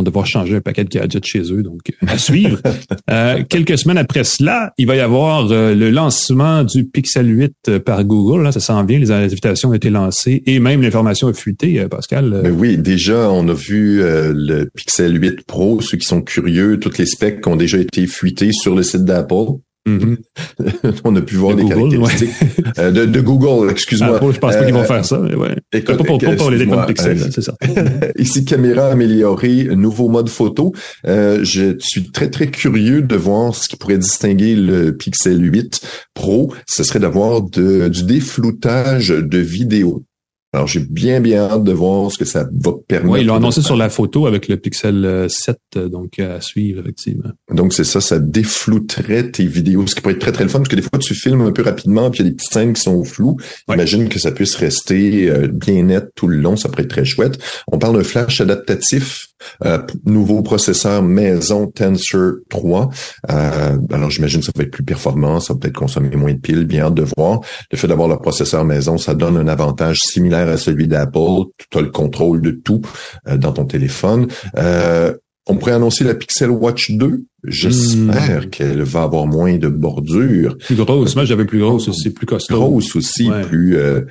vont 0.00 0.04
devoir 0.04 0.26
changer 0.26 0.56
un 0.56 0.60
paquet 0.60 0.84
de 0.84 0.88
gadgets 0.88 1.24
chez 1.24 1.52
eux. 1.52 1.62
Donc, 1.62 1.80
à 2.06 2.18
suivre. 2.18 2.58
Euh, 3.10 3.42
quelques 3.48 3.76
semaines 3.78 3.98
après 3.98 4.22
cela, 4.22 4.72
il 4.78 4.86
va 4.86 4.94
y 4.94 5.00
avoir 5.00 5.50
euh, 5.50 5.74
le 5.74 5.90
lancement 5.90 6.62
du 6.62 6.84
Pixel 6.84 7.26
8 7.28 7.52
euh, 7.68 7.78
par 7.80 8.04
Google. 8.04 8.42
Là, 8.42 8.52
ça 8.52 8.60
s'en 8.60 8.84
vient. 8.84 8.98
Les 8.98 9.10
invitations 9.10 9.70
ont 9.70 9.74
été 9.74 9.90
lancées 9.90 10.42
et 10.46 10.60
même 10.60 10.80
l'information 10.82 11.26
a 11.26 11.32
fuité, 11.32 11.84
Pascal. 11.88 12.40
Mais 12.44 12.50
oui, 12.50 12.78
déjà, 12.78 13.30
on 13.30 13.48
a 13.48 13.52
vu 13.52 14.00
le 14.00 14.70
Pixel 14.74 15.20
8 15.20 15.44
Pro. 15.44 15.80
Ceux 15.80 15.98
qui 15.98 16.06
sont 16.06 16.22
curieux, 16.22 16.78
toutes 16.78 16.98
les 16.98 17.06
specs 17.06 17.44
ont 17.46 17.56
déjà 17.56 17.78
été 17.78 18.06
fuités 18.06 18.52
sur 18.52 18.76
le 18.76 18.82
site 18.82 19.04
d'Apple. 19.04 19.58
Mhm. 19.90 20.16
on 21.04 21.16
a 21.16 21.20
pu 21.20 21.36
voir 21.36 21.56
De 21.56 21.62
des 21.62 21.68
Google, 21.68 21.90
caractéristiques 21.98 22.30
euh, 22.78 22.90
de, 22.90 23.04
de 23.06 23.20
Google, 23.20 23.70
excuse-moi. 23.70 24.18
Ah, 24.22 24.30
je 24.32 24.38
pense 24.38 24.38
pas 24.38 24.64
qu'ils 24.64 24.74
vont 24.74 24.80
Euh, 24.80 24.84
faire 24.84 25.04
ça, 25.04 25.18
mais 25.18 25.34
ouais. 25.34 25.56
écoute, 25.72 25.96
pas 25.96 26.04
pour, 26.04 26.18
pas 26.18 26.36
pour 26.36 26.50
les 26.50 26.62
euh, 26.62 27.14
là, 27.14 27.26
c'est 27.30 27.42
ça. 27.42 27.54
Ici, 28.18 28.44
caméra 28.44 28.88
améliorée, 28.90 29.64
nouveau 29.76 30.08
mode 30.08 30.28
photo. 30.28 30.72
Euh, 31.06 31.40
je 31.42 31.76
suis 31.78 32.10
très, 32.10 32.30
très 32.30 32.48
curieux 32.48 33.02
de 33.02 33.16
voir 33.16 33.54
ce 33.54 33.68
qui 33.68 33.76
pourrait 33.76 33.98
distinguer 33.98 34.54
le 34.54 34.96
Pixel 34.96 35.42
8 35.42 35.80
Pro. 36.14 36.52
Ce 36.66 36.84
serait 36.84 37.00
d'avoir 37.00 37.42
du 37.42 38.02
défloutage 38.04 39.08
de 39.08 39.38
vidéo. 39.38 40.04
Alors, 40.52 40.66
j'ai 40.66 40.80
bien, 40.80 41.20
bien 41.20 41.44
hâte 41.44 41.62
de 41.62 41.72
voir 41.72 42.10
ce 42.10 42.18
que 42.18 42.24
ça 42.24 42.48
va 42.52 42.72
permettre. 42.88 43.12
Oui, 43.12 43.20
ils 43.20 43.26
l'ont 43.26 43.36
annoncé 43.36 43.62
sur 43.62 43.76
la 43.76 43.88
photo 43.88 44.26
avec 44.26 44.48
le 44.48 44.56
Pixel 44.56 45.04
euh, 45.04 45.28
7, 45.28 45.56
euh, 45.76 45.88
donc 45.88 46.18
euh, 46.18 46.38
à 46.38 46.40
suivre, 46.40 46.80
effectivement. 46.80 47.30
Donc, 47.52 47.72
c'est 47.72 47.84
ça, 47.84 48.00
ça 48.00 48.18
déflouterait 48.18 49.30
tes 49.30 49.46
vidéos, 49.46 49.86
ce 49.86 49.94
qui 49.94 50.00
pourrait 50.00 50.14
être 50.14 50.20
très, 50.20 50.32
très 50.32 50.42
le 50.42 50.50
fun, 50.50 50.58
parce 50.58 50.68
que 50.68 50.74
des 50.74 50.82
fois, 50.82 50.98
tu 50.98 51.14
filmes 51.14 51.42
un 51.42 51.52
peu 51.52 51.62
rapidement, 51.62 52.10
puis 52.10 52.20
il 52.20 52.24
y 52.24 52.26
a 52.26 52.30
des 52.30 52.36
petites 52.36 52.52
scènes 52.52 52.72
qui 52.72 52.82
sont 52.82 53.04
floues. 53.04 53.36
Ouais. 53.68 53.76
Imagine 53.76 54.08
que 54.08 54.18
ça 54.18 54.32
puisse 54.32 54.56
rester 54.56 55.30
euh, 55.30 55.46
bien 55.46 55.84
net 55.84 56.08
tout 56.16 56.26
le 56.26 56.36
long, 56.36 56.56
ça 56.56 56.68
pourrait 56.68 56.82
être 56.82 56.90
très 56.90 57.04
chouette. 57.04 57.38
On 57.70 57.78
parle 57.78 57.96
d'un 57.96 58.04
flash 58.04 58.40
adaptatif, 58.40 59.26
euh, 59.64 59.78
nouveau 60.04 60.42
processeur 60.42 61.02
maison 61.02 61.66
Tensor 61.66 62.32
3. 62.48 62.90
Euh, 63.30 63.78
alors, 63.92 64.10
j'imagine 64.10 64.40
que 64.40 64.46
ça 64.46 64.52
va 64.54 64.64
être 64.64 64.70
plus 64.70 64.84
performant, 64.84 65.40
ça 65.40 65.54
va 65.54 65.60
peut-être 65.60 65.76
consommer 65.76 66.14
moins 66.16 66.32
de 66.32 66.40
piles, 66.40 66.64
bien 66.64 66.86
hâte 66.86 66.94
de 66.94 67.06
voir. 67.16 67.40
Le 67.70 67.78
fait 67.78 67.86
d'avoir 67.86 68.08
le 68.08 68.16
processeur 68.16 68.64
maison, 68.64 68.98
ça 68.98 69.14
donne 69.14 69.36
un 69.36 69.48
avantage 69.48 69.98
similaire 70.00 70.39
à 70.48 70.56
celui 70.56 70.88
d'Apple. 70.88 71.44
Tu 71.70 71.78
as 71.78 71.82
le 71.82 71.90
contrôle 71.90 72.40
de 72.40 72.50
tout 72.50 72.80
euh, 73.28 73.36
dans 73.36 73.52
ton 73.52 73.64
téléphone. 73.64 74.28
Euh, 74.56 75.12
on 75.46 75.56
pourrait 75.56 75.72
annoncer 75.72 76.04
la 76.04 76.14
Pixel 76.14 76.50
Watch 76.50 76.90
2. 76.92 77.24
J'espère 77.44 78.42
Hmm. 78.46 78.50
qu'elle 78.50 78.82
va 78.82 79.02
avoir 79.02 79.26
moins 79.26 79.56
de 79.56 79.68
bordures. 79.68 80.56
Plus 80.58 80.76
grosse, 80.76 81.16
moi 81.16 81.24
j'avais 81.24 81.44
plus 81.46 81.58
grosse, 81.58 81.90
c'est 82.02 82.10
plus 82.10 82.26
costaud. 82.26 82.54
Grosse 82.60 82.94
aussi, 82.96 83.30
Ouais. 83.30 83.40
plus... 83.42 83.76
euh, 83.76 84.02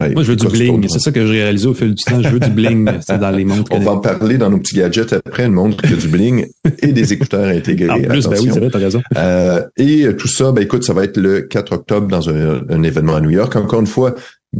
ouais, 0.00 0.12
Moi 0.12 0.22
je 0.24 0.30
veux 0.32 0.36
du 0.36 0.48
bling, 0.48 0.86
c'est 0.88 0.98
ça 0.98 1.12
que 1.12 1.24
j'ai 1.24 1.42
réalisé 1.44 1.68
au 1.68 1.74
fil 1.74 1.94
du 1.94 2.02
temps, 2.02 2.20
je 2.20 2.28
veux 2.28 2.40
du 2.40 2.50
bling, 2.50 2.90
c'est 3.06 3.18
dans 3.18 3.30
les 3.30 3.44
montres. 3.44 3.70
On 3.72 3.78
va 3.78 3.92
en 3.92 3.98
parler 4.00 4.36
dans 4.38 4.50
nos 4.50 4.58
petits 4.58 4.74
gadgets 4.76 5.12
après, 5.12 5.46
une 5.46 5.52
montre 5.52 5.80
qui 5.82 5.92
a 5.92 5.96
du 5.96 6.08
bling 6.08 6.46
et 6.80 6.88
des 6.92 7.12
écouteurs 7.12 7.46
intégrés. 7.46 7.88
En 7.90 8.02
plus, 8.02 8.26
ben 8.26 8.36
oui, 8.40 8.50
c'est 8.52 8.58
vrai, 8.58 8.70
t'as 8.70 8.78
raison. 8.80 9.00
Euh, 9.16 9.62
et 9.76 10.08
tout 10.18 10.28
ça, 10.28 10.50
ben 10.52 10.62
écoute, 10.62 10.82
ça 10.84 10.92
va 10.92 11.04
être 11.04 11.16
le 11.16 11.42
4 11.42 11.72
octobre 11.72 12.08
dans 12.08 12.28
un, 12.28 12.62
un 12.68 12.82
événement 12.82 13.14
à 13.14 13.20
New 13.20 13.30
York. 13.30 13.54
Encore 13.56 13.80
une 13.80 13.86
fois, 13.86 14.14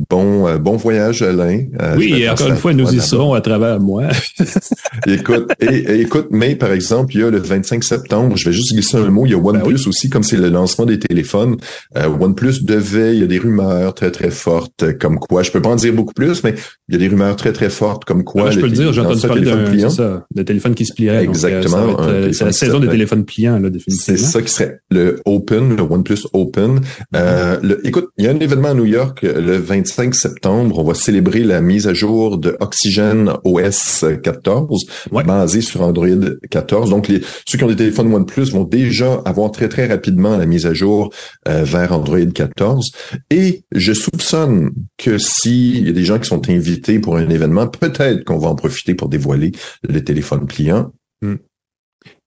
bon 0.09 0.47
euh, 0.49 0.59
bon 0.59 0.77
voyage, 0.77 1.23
Alain. 1.23 1.61
Euh, 1.81 1.97
Oui, 1.97 2.13
et 2.17 2.29
encore 2.29 2.49
une 2.49 2.57
fois, 2.57 2.73
nous 2.73 2.93
y 2.95 3.01
serons 3.01 3.35
à 3.35 3.41
travers 3.41 3.79
moi. 3.81 4.05
Écoute, 5.07 5.51
et, 5.61 5.67
et 5.75 6.01
écoute, 6.01 6.29
mais 6.31 6.55
par 6.55 6.73
exemple, 6.73 7.15
il 7.15 7.21
y 7.21 7.25
a 7.25 7.31
le 7.31 7.39
25 7.39 7.83
septembre, 7.83 8.37
je 8.37 8.47
vais 8.49 8.53
juste 8.53 8.73
glisser 8.75 8.97
un 8.99 9.11
mot, 9.11 9.27
il 9.27 9.33
y 9.33 9.35
a 9.35 9.39
Ben 9.39 9.47
OnePlus 9.61 9.89
aussi, 9.89 10.09
comme 10.11 10.23
c'est 10.23 10.37
le 10.37 10.49
lancement 10.49 10.87
des 10.87 10.99
téléphones. 10.99 11.57
Euh, 11.97 12.07
OnePlus 12.09 12.63
devait, 12.63 13.15
il 13.17 13.21
y 13.21 13.25
a 13.25 13.27
des 13.27 13.39
rumeurs 13.39 13.95
très 13.95 14.11
très 14.11 14.31
fortes, 14.31 14.93
comme 14.99 15.19
quoi, 15.19 15.43
je 15.43 15.51
peux 15.51 15.61
pas 15.63 15.71
en 15.71 15.77
dire 15.77 15.93
beaucoup 15.93 16.15
plus, 16.15 16.43
mais 16.45 16.55
il 16.89 16.93
y 16.93 16.97
a 16.97 16.99
des 16.99 17.09
rumeurs 17.09 17.37
très 17.37 17.53
très 17.53 17.71
fortes, 17.71 18.05
comme 18.05 18.23
quoi. 18.25 18.51
Je 18.51 18.61
peux 18.61 18.67
le 18.67 18.73
dire, 18.73 18.93
j'ai 18.93 19.01
entendu 19.01 19.27
parler 19.27 19.43
téléphone 19.43 19.65
d'un 19.97 20.25
c'est 20.37 20.45
téléphone 20.45 20.75
qui 20.75 20.87
se 20.87 20.95
plierait. 20.95 21.19
euh, 21.19 21.23
Exactement, 21.23 21.97
C'est 22.33 22.45
la 22.45 22.53
saison 22.53 22.79
des 22.81 22.89
téléphones 22.89 23.25
pliants, 23.25 23.59
là, 23.59 23.69
C'est 23.69 23.71
définitivement. 23.73 24.19
ça 24.29 24.43
qui 24.43 24.53
serait 24.53 24.79
le 24.91 25.21
Open, 25.25 25.77
le 25.77 25.83
OnePlus 25.83 26.19
Open. 26.33 26.81
Euh, 27.17 27.59
le- 27.63 27.87
écoute, 27.87 28.09
il 28.19 28.25
y 28.25 28.29
a 28.29 28.31
un 28.31 28.39
événement 28.41 28.69
à 28.71 28.75
New 28.75 28.85
York 28.87 29.23
le 29.23 29.57
25 29.57 29.82
septembre. 29.87 30.79
On 30.79 30.85
va 30.85 30.95
célébrer 30.95 31.41
la 31.41 31.61
mise 31.61 31.87
à 31.87 31.95
jour 31.95 32.39
de 32.39 32.57
Oxygen 32.61 33.35
OS 33.45 34.05
14, 34.23 34.85
Ouais. 35.11 35.25
basé 35.25 35.61
sur 35.61 35.83
Android 35.83 36.09
14. 36.51 36.91
Donc, 36.91 37.09
les, 37.09 37.21
ceux 37.47 37.59
qui 37.59 37.65
ont 37.65 37.69
des 37.69 37.77
téléphones 37.77 38.13
OnePlus 38.13 38.51
vont 38.51 38.65
déjà 38.65 39.15
avoir 39.25 39.51
très, 39.51 39.69
très 39.69 39.87
rapidement 39.87 40.37
la 40.37 40.47
mise 40.47 40.67
à 40.67 40.75
jour 40.75 41.13
euh, 41.49 41.65
vers 41.65 41.93
Android 41.93 42.19
14. 42.33 42.91
Et 43.31 43.65
je 43.73 43.93
soupçonne 43.93 44.71
que 44.99 45.19
s'il 45.19 45.87
y 45.87 45.91
a 45.91 45.93
des 45.93 46.05
gens 46.05 46.19
qui 46.19 46.29
sont 46.29 46.49
invités 46.49 46.99
pour 46.99 47.17
un 47.17 47.29
événement, 47.29 47.67
peut-être 47.67 48.25
qu'on 48.25 48.39
va 48.39 48.49
en 48.49 48.55
profiter 48.55 48.95
pour 48.95 49.09
dévoiler 49.09 49.53
le 49.89 50.03
téléphone 50.03 50.47
pliant. 50.47 50.93
Hmm. 51.23 51.37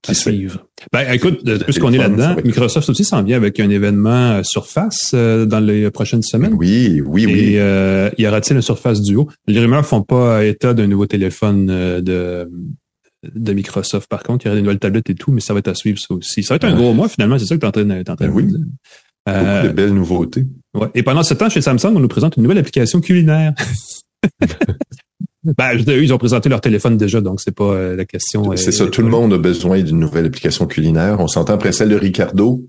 Qui 0.05 0.15
suivre. 0.15 0.65
Ben, 0.93 1.11
écoute, 1.11 1.43
puisqu'on 1.63 1.91
est 1.93 1.97
là-dedans, 1.97 2.35
Microsoft 2.43 2.89
aussi 2.89 3.03
s'en 3.03 3.23
vient 3.23 3.37
avec 3.37 3.59
un 3.59 3.69
événement 3.69 4.43
Surface 4.43 5.11
euh, 5.13 5.45
dans 5.45 5.59
les 5.59 5.89
prochaines 5.91 6.21
semaines. 6.23 6.53
Oui, 6.53 7.01
oui, 7.05 7.25
oui. 7.25 7.31
Et 7.33 7.59
euh, 7.61 8.09
y 8.17 8.27
aura-t-il 8.27 8.57
un 8.57 8.61
Surface 8.61 9.01
Duo? 9.01 9.27
Les 9.47 9.59
rumeurs 9.59 9.85
font 9.85 10.01
pas 10.03 10.43
état 10.45 10.73
d'un 10.73 10.87
nouveau 10.87 11.05
téléphone 11.07 11.69
euh, 11.69 12.01
de 12.01 12.49
de 13.33 13.53
Microsoft. 13.53 14.07
Par 14.07 14.21
contre, 14.21 14.45
il 14.45 14.49
y 14.49 14.51
aura 14.51 14.55
des 14.57 14.61
nouvelles 14.61 14.77
tablettes 14.77 15.09
et 15.09 15.15
tout, 15.15 15.31
mais 15.31 15.41
ça 15.41 15.53
va 15.53 15.59
être 15.59 15.69
à 15.69 15.73
suivre 15.73 15.97
ça 15.97 16.13
aussi. 16.13 16.43
Ça 16.43 16.53
va 16.53 16.57
être 16.57 16.65
un 16.65 16.71
Ouais. 16.73 16.77
gros 16.77 16.93
mois 16.93 17.09
finalement, 17.09 17.39
c'est 17.39 17.45
ça 17.47 17.55
que 17.55 17.59
tu 17.61 17.65
es 17.65 17.67
en 17.67 17.71
train 17.71 17.83
de, 17.85 18.03
t'es 18.03 18.11
en 18.11 18.15
train 18.15 18.27
de 18.27 18.31
Ben 18.31 18.35
oui. 18.37 18.43
dire. 18.45 18.59
Beaucoup 18.59 19.37
Euh, 19.39 19.63
de 19.63 19.69
belles 19.69 19.93
nouveautés. 19.93 20.45
ouais. 20.75 20.87
Et 20.93 21.01
pendant 21.01 21.23
ce 21.23 21.33
temps, 21.33 21.49
chez 21.49 21.61
Samsung, 21.61 21.93
on 21.95 21.99
nous 21.99 22.07
présente 22.07 22.37
une 22.37 22.43
nouvelle 22.43 22.59
application 22.59 23.01
culinaire. 23.01 23.53
ben, 25.57 25.71
je 25.73 25.77
veux 25.79 25.83
dire, 25.83 25.93
eux, 25.95 26.03
ils 26.03 26.13
ont 26.13 26.17
présenté 26.17 26.49
leur 26.49 26.61
téléphone 26.61 26.97
déjà, 26.97 27.21
donc 27.21 27.39
c'est 27.41 27.55
pas 27.55 27.65
euh, 27.73 27.95
la 27.95 28.05
question. 28.05 28.51
euh, 28.51 28.55
C'est 28.55 28.71
ça, 28.71 28.87
tout 28.87 29.01
le 29.01 29.09
monde 29.09 29.33
a 29.33 29.37
besoin 29.37 29.79
d'une 29.81 29.99
nouvelle 29.99 30.25
application 30.25 30.65
culinaire. 30.65 31.17
On 31.19 31.27
s'entend 31.27 31.53
après 31.53 31.71
celle 31.71 31.89
de 31.89 31.95
Ricardo. 31.95 32.63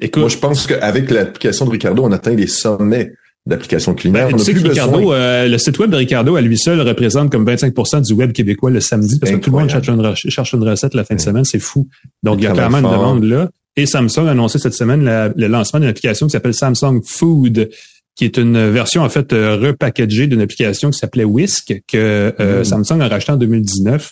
Écoute, 0.00 0.20
Moi, 0.20 0.28
je 0.28 0.36
pense 0.38 0.66
qu'avec 0.66 1.10
l'application 1.10 1.64
de 1.64 1.70
Ricardo, 1.70 2.04
on 2.04 2.12
atteint 2.12 2.34
les 2.34 2.46
sommets 2.46 3.12
d'applications 3.46 3.94
culinaires. 3.94 4.26
Ben, 4.26 4.34
on 4.34 4.36
tu 4.36 4.40
n'a 4.40 4.44
sais 4.44 4.52
plus 4.52 4.62
que 4.64 4.68
Ricardo, 4.68 4.98
besoin. 4.98 5.14
euh, 5.16 5.48
le 5.48 5.58
site 5.58 5.78
web 5.78 5.90
de 5.90 5.96
Ricardo 5.96 6.36
à 6.36 6.40
lui 6.40 6.58
seul 6.58 6.80
représente 6.80 7.30
comme 7.30 7.46
25% 7.46 8.04
du 8.06 8.12
web 8.12 8.32
québécois 8.32 8.70
le 8.70 8.80
samedi 8.80 9.18
parce 9.20 9.32
que 9.32 9.36
tout 9.38 9.50
le 9.50 9.58
monde 9.58 9.70
cherche 9.70 9.88
une, 9.88 10.02
re- 10.02 10.14
cherche 10.30 10.52
une 10.52 10.68
recette 10.68 10.94
la 10.94 11.04
fin 11.04 11.14
de 11.14 11.20
semaine, 11.20 11.44
c'est 11.44 11.60
fou. 11.60 11.88
Donc 12.24 12.38
il 12.40 12.44
y 12.44 12.46
a 12.48 12.52
clairement 12.52 12.78
une 12.78 12.84
demande 12.90 13.24
là. 13.24 13.48
Et 13.76 13.86
Samsung 13.86 14.26
a 14.26 14.30
annoncé 14.30 14.58
cette 14.58 14.72
semaine 14.74 15.04
la- 15.04 15.28
le 15.28 15.46
lancement 15.46 15.78
d'une 15.78 15.88
application 15.88 16.26
qui 16.26 16.32
s'appelle 16.32 16.54
Samsung 16.54 17.00
Food, 17.06 17.68
qui 18.16 18.24
est 18.24 18.38
une 18.38 18.70
version 18.70 19.02
en 19.02 19.08
fait 19.08 19.32
euh, 19.32 19.56
repackagée 19.56 20.26
d'une 20.26 20.40
application 20.40 20.90
qui 20.90 20.98
s'appelait 20.98 21.24
Whisk 21.24 21.82
que 21.86 22.34
euh, 22.40 22.60
Mm. 22.60 22.64
Samsung 22.64 23.00
a 23.00 23.08
racheté 23.08 23.32
en 23.32 23.36
2019. 23.36 24.10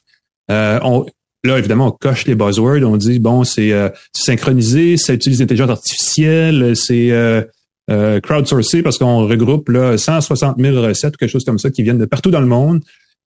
Euh, 0.50 0.78
on, 0.82 1.06
là, 1.42 1.58
évidemment, 1.58 1.88
on 1.88 1.90
coche 1.90 2.26
les 2.26 2.34
buzzwords. 2.34 2.82
On 2.84 2.96
dit, 2.96 3.18
bon, 3.18 3.44
c'est 3.44 3.72
euh, 3.72 3.88
synchronisé, 4.12 4.96
ça 4.98 5.14
utilise 5.14 5.40
l'intelligence 5.40 5.70
artificielle, 5.70 6.76
c'est 6.76 7.10
euh, 7.10 7.42
euh, 7.90 8.20
crowdsourcé 8.20 8.82
parce 8.82 8.98
qu'on 8.98 9.26
regroupe 9.26 9.68
là 9.70 9.96
160 9.96 10.58
000 10.58 10.80
recettes, 10.80 11.16
quelque 11.16 11.30
chose 11.30 11.44
comme 11.44 11.58
ça, 11.58 11.70
qui 11.70 11.82
viennent 11.82 11.98
de 11.98 12.06
partout 12.06 12.30
dans 12.30 12.40
le 12.40 12.46
monde, 12.46 12.82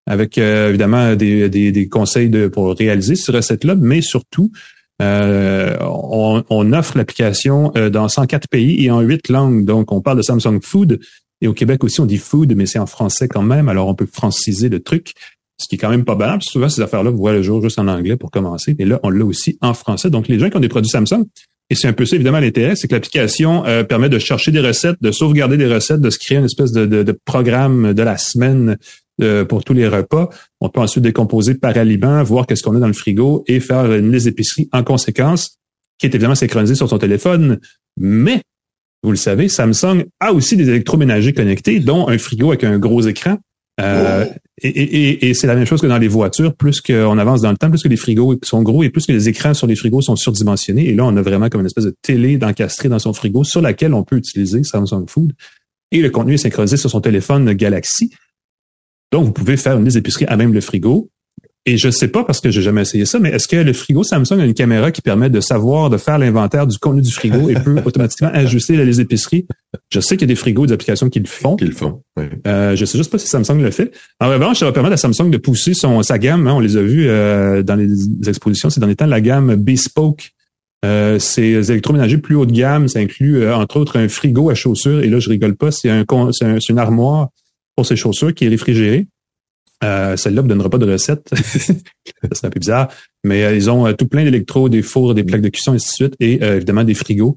avec 0.07 0.39
euh, 0.39 0.69
évidemment 0.69 1.15
des, 1.17 1.49
des, 1.49 1.73
des 1.73 1.89
conseils 1.89 2.29
de, 2.29 2.47
pour 2.49 2.77
réaliser 2.77 3.17
ces 3.17 3.33
recettes-là, 3.33 3.75
mais 3.77 4.01
surtout, 4.01 4.51
euh, 5.01 5.77
on, 5.81 6.73
offre 6.73 6.97
l'application 6.97 7.73
euh, 7.77 7.89
dans 7.91 8.09
104 8.09 8.49
pays 8.49 8.85
et 8.85 8.91
en 8.91 9.01
8 9.01 9.29
langues. 9.29 9.65
Donc, 9.65 9.93
on 9.93 10.01
parle 10.01 10.17
de 10.19 10.23
Samsung 10.23 10.61
Food. 10.63 11.01
Et 11.41 11.47
au 11.47 11.55
Québec 11.55 11.85
aussi, 11.85 12.01
on 12.01 12.07
dit 12.07 12.19
food, 12.19 12.53
mais 12.57 12.67
c'est 12.67 12.81
en 12.81 12.87
français 12.87 13.29
quand 13.29 13.43
même. 13.43 13.69
Alors, 13.69 13.87
on 13.87 13.95
peut 13.95 14.09
franciser 14.13 14.69
le 14.69 14.81
truc, 14.81 15.13
ce 15.57 15.69
qui 15.69 15.77
est 15.77 15.79
quand 15.79 15.91
même 15.91 16.05
pas 16.05 16.17
banal. 16.17 16.43
Souvent, 16.43 16.69
ces 16.69 16.83
affaires-là, 16.83 17.11
vous 17.11 17.19
voyez 17.19 17.37
le 17.37 17.45
jour 17.45 17.63
juste 17.63 17.79
en 17.79 17.87
anglais 17.87 18.17
pour 18.17 18.33
commencer. 18.33 18.75
Et 18.79 18.85
là, 18.85 18.99
on 19.05 19.11
l'a 19.11 19.25
aussi 19.25 19.57
en 19.61 19.73
français. 19.73 20.11
Donc, 20.11 20.27
les 20.27 20.39
gens 20.39 20.51
qui 20.51 20.57
ont 20.57 20.61
des 20.61 20.69
produits 20.69 20.91
Samsung, 20.91 21.25
et 21.71 21.77
c'est 21.77 21.87
un 21.87 21.93
peu 21.93 22.07
ça, 22.07 22.17
évidemment, 22.17 22.41
l'intérêt, 22.41 22.75
c'est 22.75 22.89
que 22.89 22.95
l'application 22.95 23.65
euh, 23.67 23.85
permet 23.85 24.09
de 24.09 24.19
chercher 24.19 24.51
des 24.51 24.61
recettes, 24.61 24.97
de 25.01 25.13
sauvegarder 25.13 25.57
des 25.57 25.73
recettes, 25.73 26.01
de 26.01 26.11
se 26.11 26.19
créer 26.19 26.39
une 26.39 26.47
espèce 26.47 26.73
de 26.73 27.21
programme 27.25 27.93
de 27.93 28.03
la 28.03 28.19
semaine 28.19 28.79
euh, 29.23 29.45
pour 29.45 29.65
tous 29.65 29.73
les 29.75 29.89
repas. 29.89 30.29
On 30.61 30.69
peut 30.69 30.81
ensuite 30.81 31.05
décomposer 31.05 31.55
par 31.55 31.77
aliment, 31.77 32.23
voir 32.23 32.47
qu'est-ce 32.47 32.63
qu'on 32.63 32.77
a 32.77 32.81
dans 32.81 32.87
le 32.87 32.93
frigo 32.93 33.45
et 33.47 33.61
faire 33.61 33.93
une 33.93 34.13
liste 34.13 34.27
d'épicerie 34.27 34.69
en 34.73 34.83
conséquence, 34.85 35.59
qui 35.99 36.07
est 36.07 36.15
évidemment 36.15 36.35
synchronisée 36.35 36.75
sur 36.75 36.89
son 36.89 36.99
téléphone. 36.99 37.59
Mais, 37.99 38.43
vous 39.03 39.11
le 39.11 39.17
savez, 39.17 39.49
Samsung 39.49 40.05
a 40.21 40.33
aussi 40.33 40.57
des 40.57 40.69
électroménagers 40.69 41.33
connectés, 41.33 41.81
dont 41.81 42.09
un 42.09 42.19
frigo 42.19 42.49
avec 42.49 42.65
un 42.65 42.79
gros 42.79 43.03
écran. 43.03 43.39
Euh. 43.81 44.25
Et, 44.61 44.69
et- 44.69 45.09
et- 45.11 45.29
et 45.29 45.35
c'est 45.35 45.47
la 45.47 45.55
même 45.55 45.65
chose 45.67 45.81
que 45.81 45.87
dans 45.87 45.99
les 45.99 46.09
voitures. 46.09 46.53
Plus 46.57 46.81
qu'on 46.81 47.17
avance 47.17 47.43
dans 47.43 47.53
le 47.53 47.57
temps, 47.57 47.71
plus 47.71 47.81
que 47.83 47.87
les 47.89 47.97
frigos 47.97 48.37
sont 48.43 48.63
gros 48.65 48.83
et 48.83 48.91
plus 48.91 49.07
que 49.07 49.13
les 49.13 49.29
écrans 49.29 49.55
sur 49.55 49.69
les 49.69 49.77
frigos 49.77 50.01
sont 50.01 50.17
surdimensionnés. 50.17 50.89
Et 50.89 50.95
là, 50.95 51.05
on 51.05 51.17
a 51.17 51.23
vraiment 51.23 51.49
comme 51.49 51.61
une 51.61 51.67
espèce 51.69 51.85
de 51.85 51.95
télé 52.03 52.39
d'encastrée 52.39 52.89
dans 52.89 52.99
son 52.99 53.13
frigo 53.13 53.45
sur 53.45 53.61
laquelle 53.61 53.95
on 53.95 54.03
peut 54.03 54.17
utiliser 54.17 54.65
Samsung 54.65 55.05
Food. 55.09 55.33
Et 55.93 56.01
le 56.03 56.11
contenu 56.11 56.35
est 56.35 56.39
synchronisé 56.39 56.77
sur 56.77 56.91
son 56.91 57.01
téléphone 57.01 57.53
Galaxy. 57.53 58.11
Donc, 59.13 59.27
vous 59.27 59.33
pouvez 59.33 59.57
faire 59.57 59.79
une 59.79 59.85
liste 59.85 59.97
d'épicerie 59.97 60.27
à 60.27 60.37
même 60.37 60.53
le 60.53 60.61
frigo. 60.61 61.11
Et 61.67 61.77
je 61.77 61.91
sais 61.91 62.09
pas 62.09 62.25
parce 62.25 62.41
que 62.41 62.51
j'ai 62.51 62.63
jamais 62.63 62.81
essayé 62.81 63.05
ça, 63.05 63.19
mais 63.19 63.29
est-ce 63.29 63.47
que 63.47 63.57
le 63.57 63.75
frigo 63.75 64.03
Samsung 64.03 64.41
a 64.41 64.47
une 64.47 64.55
caméra 64.55 64.91
qui 64.91 65.03
permet 65.03 65.29
de 65.29 65.41
savoir, 65.41 65.91
de 65.91 65.99
faire 65.99 66.17
l'inventaire 66.19 66.67
du 66.67 66.79
contenu 66.79 67.03
du 67.03 67.13
frigo 67.13 67.51
et 67.51 67.55
peut 67.55 67.77
automatiquement 67.85 68.31
ajuster 68.33 68.75
la 68.75 68.85
liste 68.87 69.01
d'épicerie? 69.01 69.47
Je 69.91 70.01
sais 70.01 70.17
qu'il 70.17 70.27
y 70.27 70.31
a 70.31 70.35
des 70.35 70.35
frigos, 70.35 70.65
des 70.65 70.73
applications 70.73 71.11
qui 71.11 71.21
le 71.21 71.27
font. 71.27 71.57
Qu'ils 71.57 71.69
le 71.69 71.75
font. 71.75 72.03
Oui. 72.17 72.25
Euh, 72.47 72.75
je 72.75 72.87
sais 72.87 72.97
juste 72.97 73.13
pas 73.13 73.19
si 73.19 73.27
Samsung 73.27 73.61
le 73.61 73.71
fait. 73.71 73.93
En 74.19 74.31
revanche, 74.31 74.61
ça 74.61 74.65
va 74.65 74.73
permettre 74.73 74.95
à 74.95 74.97
Samsung 74.97 75.29
de 75.29 75.37
pousser 75.37 75.75
son 75.75 76.03
sa 76.03 76.19
gamme. 76.19 76.47
hein, 76.47 76.55
on 76.55 76.61
les 76.61 76.79
a 76.79 76.83
vus 76.83 77.07
euh, 77.07 77.63
dans 77.63 77.77
les 77.77 77.91
expositions 78.27 78.71
ces 78.71 78.81
derniers 78.81 78.97
temps. 78.97 79.05
La 79.05 79.21
gamme 79.21 79.55
Bespoke, 79.57 80.31
euh, 80.87 81.19
c'est 81.19 81.53
des 81.53 81.71
électroménagers 81.73 82.17
plus 82.17 82.35
haut 82.35 82.47
de 82.47 82.53
gamme. 82.53 82.89
Ça 82.89 83.01
inclut 83.01 83.43
euh, 83.43 83.55
entre 83.55 83.77
autres 83.79 83.99
un 83.99 84.09
frigo 84.09 84.49
à 84.49 84.55
chaussures. 84.55 85.01
Et 85.03 85.09
là, 85.09 85.19
je 85.19 85.29
rigole 85.29 85.55
pas. 85.55 85.71
C'est 85.71 85.91
un, 85.91 86.07
c'est 86.33 86.47
c'est 86.61 86.73
une 86.73 86.79
armoire 86.79 87.29
pour 87.79 87.87
ses 87.87 87.95
chaussures 87.95 88.35
qui 88.35 88.45
est 88.45 88.49
réfrigérée. 88.49 89.07
Euh, 89.85 90.17
Celle-là 90.17 90.43
ne 90.43 90.49
donnera 90.49 90.69
pas 90.69 90.79
de 90.79 90.91
recette. 90.91 91.31
serait 91.33 92.49
un 92.49 92.51
peu 92.51 92.59
bizarre. 92.59 92.89
Mais 93.23 93.45
euh, 93.45 93.55
ils 93.55 93.71
ont 93.71 93.87
euh, 93.87 93.93
tout 93.93 94.09
plein 94.09 94.25
d'électros, 94.25 94.69
des 94.69 94.83
fours, 94.83 95.15
des 95.15 95.23
plaques 95.23 95.43
de 95.43 95.49
cuisson, 95.49 95.75
et 95.75 95.77
ainsi 95.77 95.87
de 95.87 95.95
suite, 95.95 96.15
et 96.19 96.43
euh, 96.43 96.57
évidemment 96.57 96.83
des 96.83 96.95
frigos. 96.95 97.37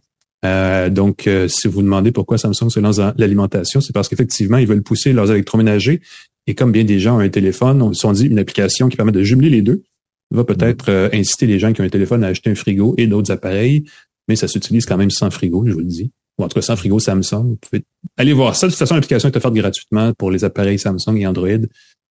donc, 0.90 1.30
si 1.48 1.68
vous 1.68 1.84
demandez 1.84 2.12
pourquoi 2.12 2.40
Samsung 2.40 2.72
se 2.72 2.80
lance 2.80 2.96
dans 2.96 3.14
l'alimentation, 3.20 3.82
c'est 3.82 3.94
parce 3.94 4.10
qu'effectivement, 4.10 4.58
ils 4.58 4.66
veulent 4.66 4.82
pousser 4.82 5.14
leurs 5.14 5.30
électroménagers. 5.30 6.02
Et 6.48 6.56
comme 6.56 6.72
bien 6.72 6.86
des 6.86 7.00
gens 7.00 7.18
ont 7.18 7.20
un 7.20 7.30
téléphone, 7.30 7.80
on 7.84 7.94
se 7.94 8.02
sont 8.02 8.12
dit 8.12 8.26
une 8.26 8.40
application 8.40 8.90
qui 8.90 8.98
permet 8.98 9.12
de 9.12 9.22
jumeler 9.22 9.52
les 9.52 9.62
deux 9.62 9.84
va 10.32 10.44
peut-être 10.44 11.12
inciter 11.14 11.46
les 11.46 11.60
gens 11.60 11.72
qui 11.72 11.82
ont 11.82 11.84
un 11.84 11.90
téléphone 11.90 12.24
à 12.24 12.30
acheter 12.30 12.50
un 12.50 12.56
frigo 12.56 12.96
et 12.98 13.06
d'autres 13.06 13.32
appareils, 13.32 13.84
mais 14.28 14.36
ça 14.36 14.48
s'utilise 14.48 14.88
quand 14.88 14.98
même 14.98 15.12
sans 15.12 15.30
frigo, 15.30 15.64
je 15.68 15.74
vous 15.74 15.80
le 15.80 15.86
dis 15.86 16.10
en 16.44 16.48
tout 16.48 16.56
cas 16.56 16.62
sans 16.62 16.76
frigo 16.76 17.00
Samsung. 17.00 17.44
Vous 17.50 17.58
pouvez 17.58 17.84
aller 18.18 18.34
voir 18.34 18.56
ça. 18.56 18.68
De 18.68 18.72
toute 18.72 18.80
façon, 18.80 18.96
l'application 18.96 19.30
est 19.30 19.38
offerte 19.38 19.54
gratuitement 19.54 20.14
pour 20.14 20.32
les 20.32 20.44
appareils 20.44 20.80
Samsung 20.80 21.18
et 21.18 21.28
Android. 21.28 21.50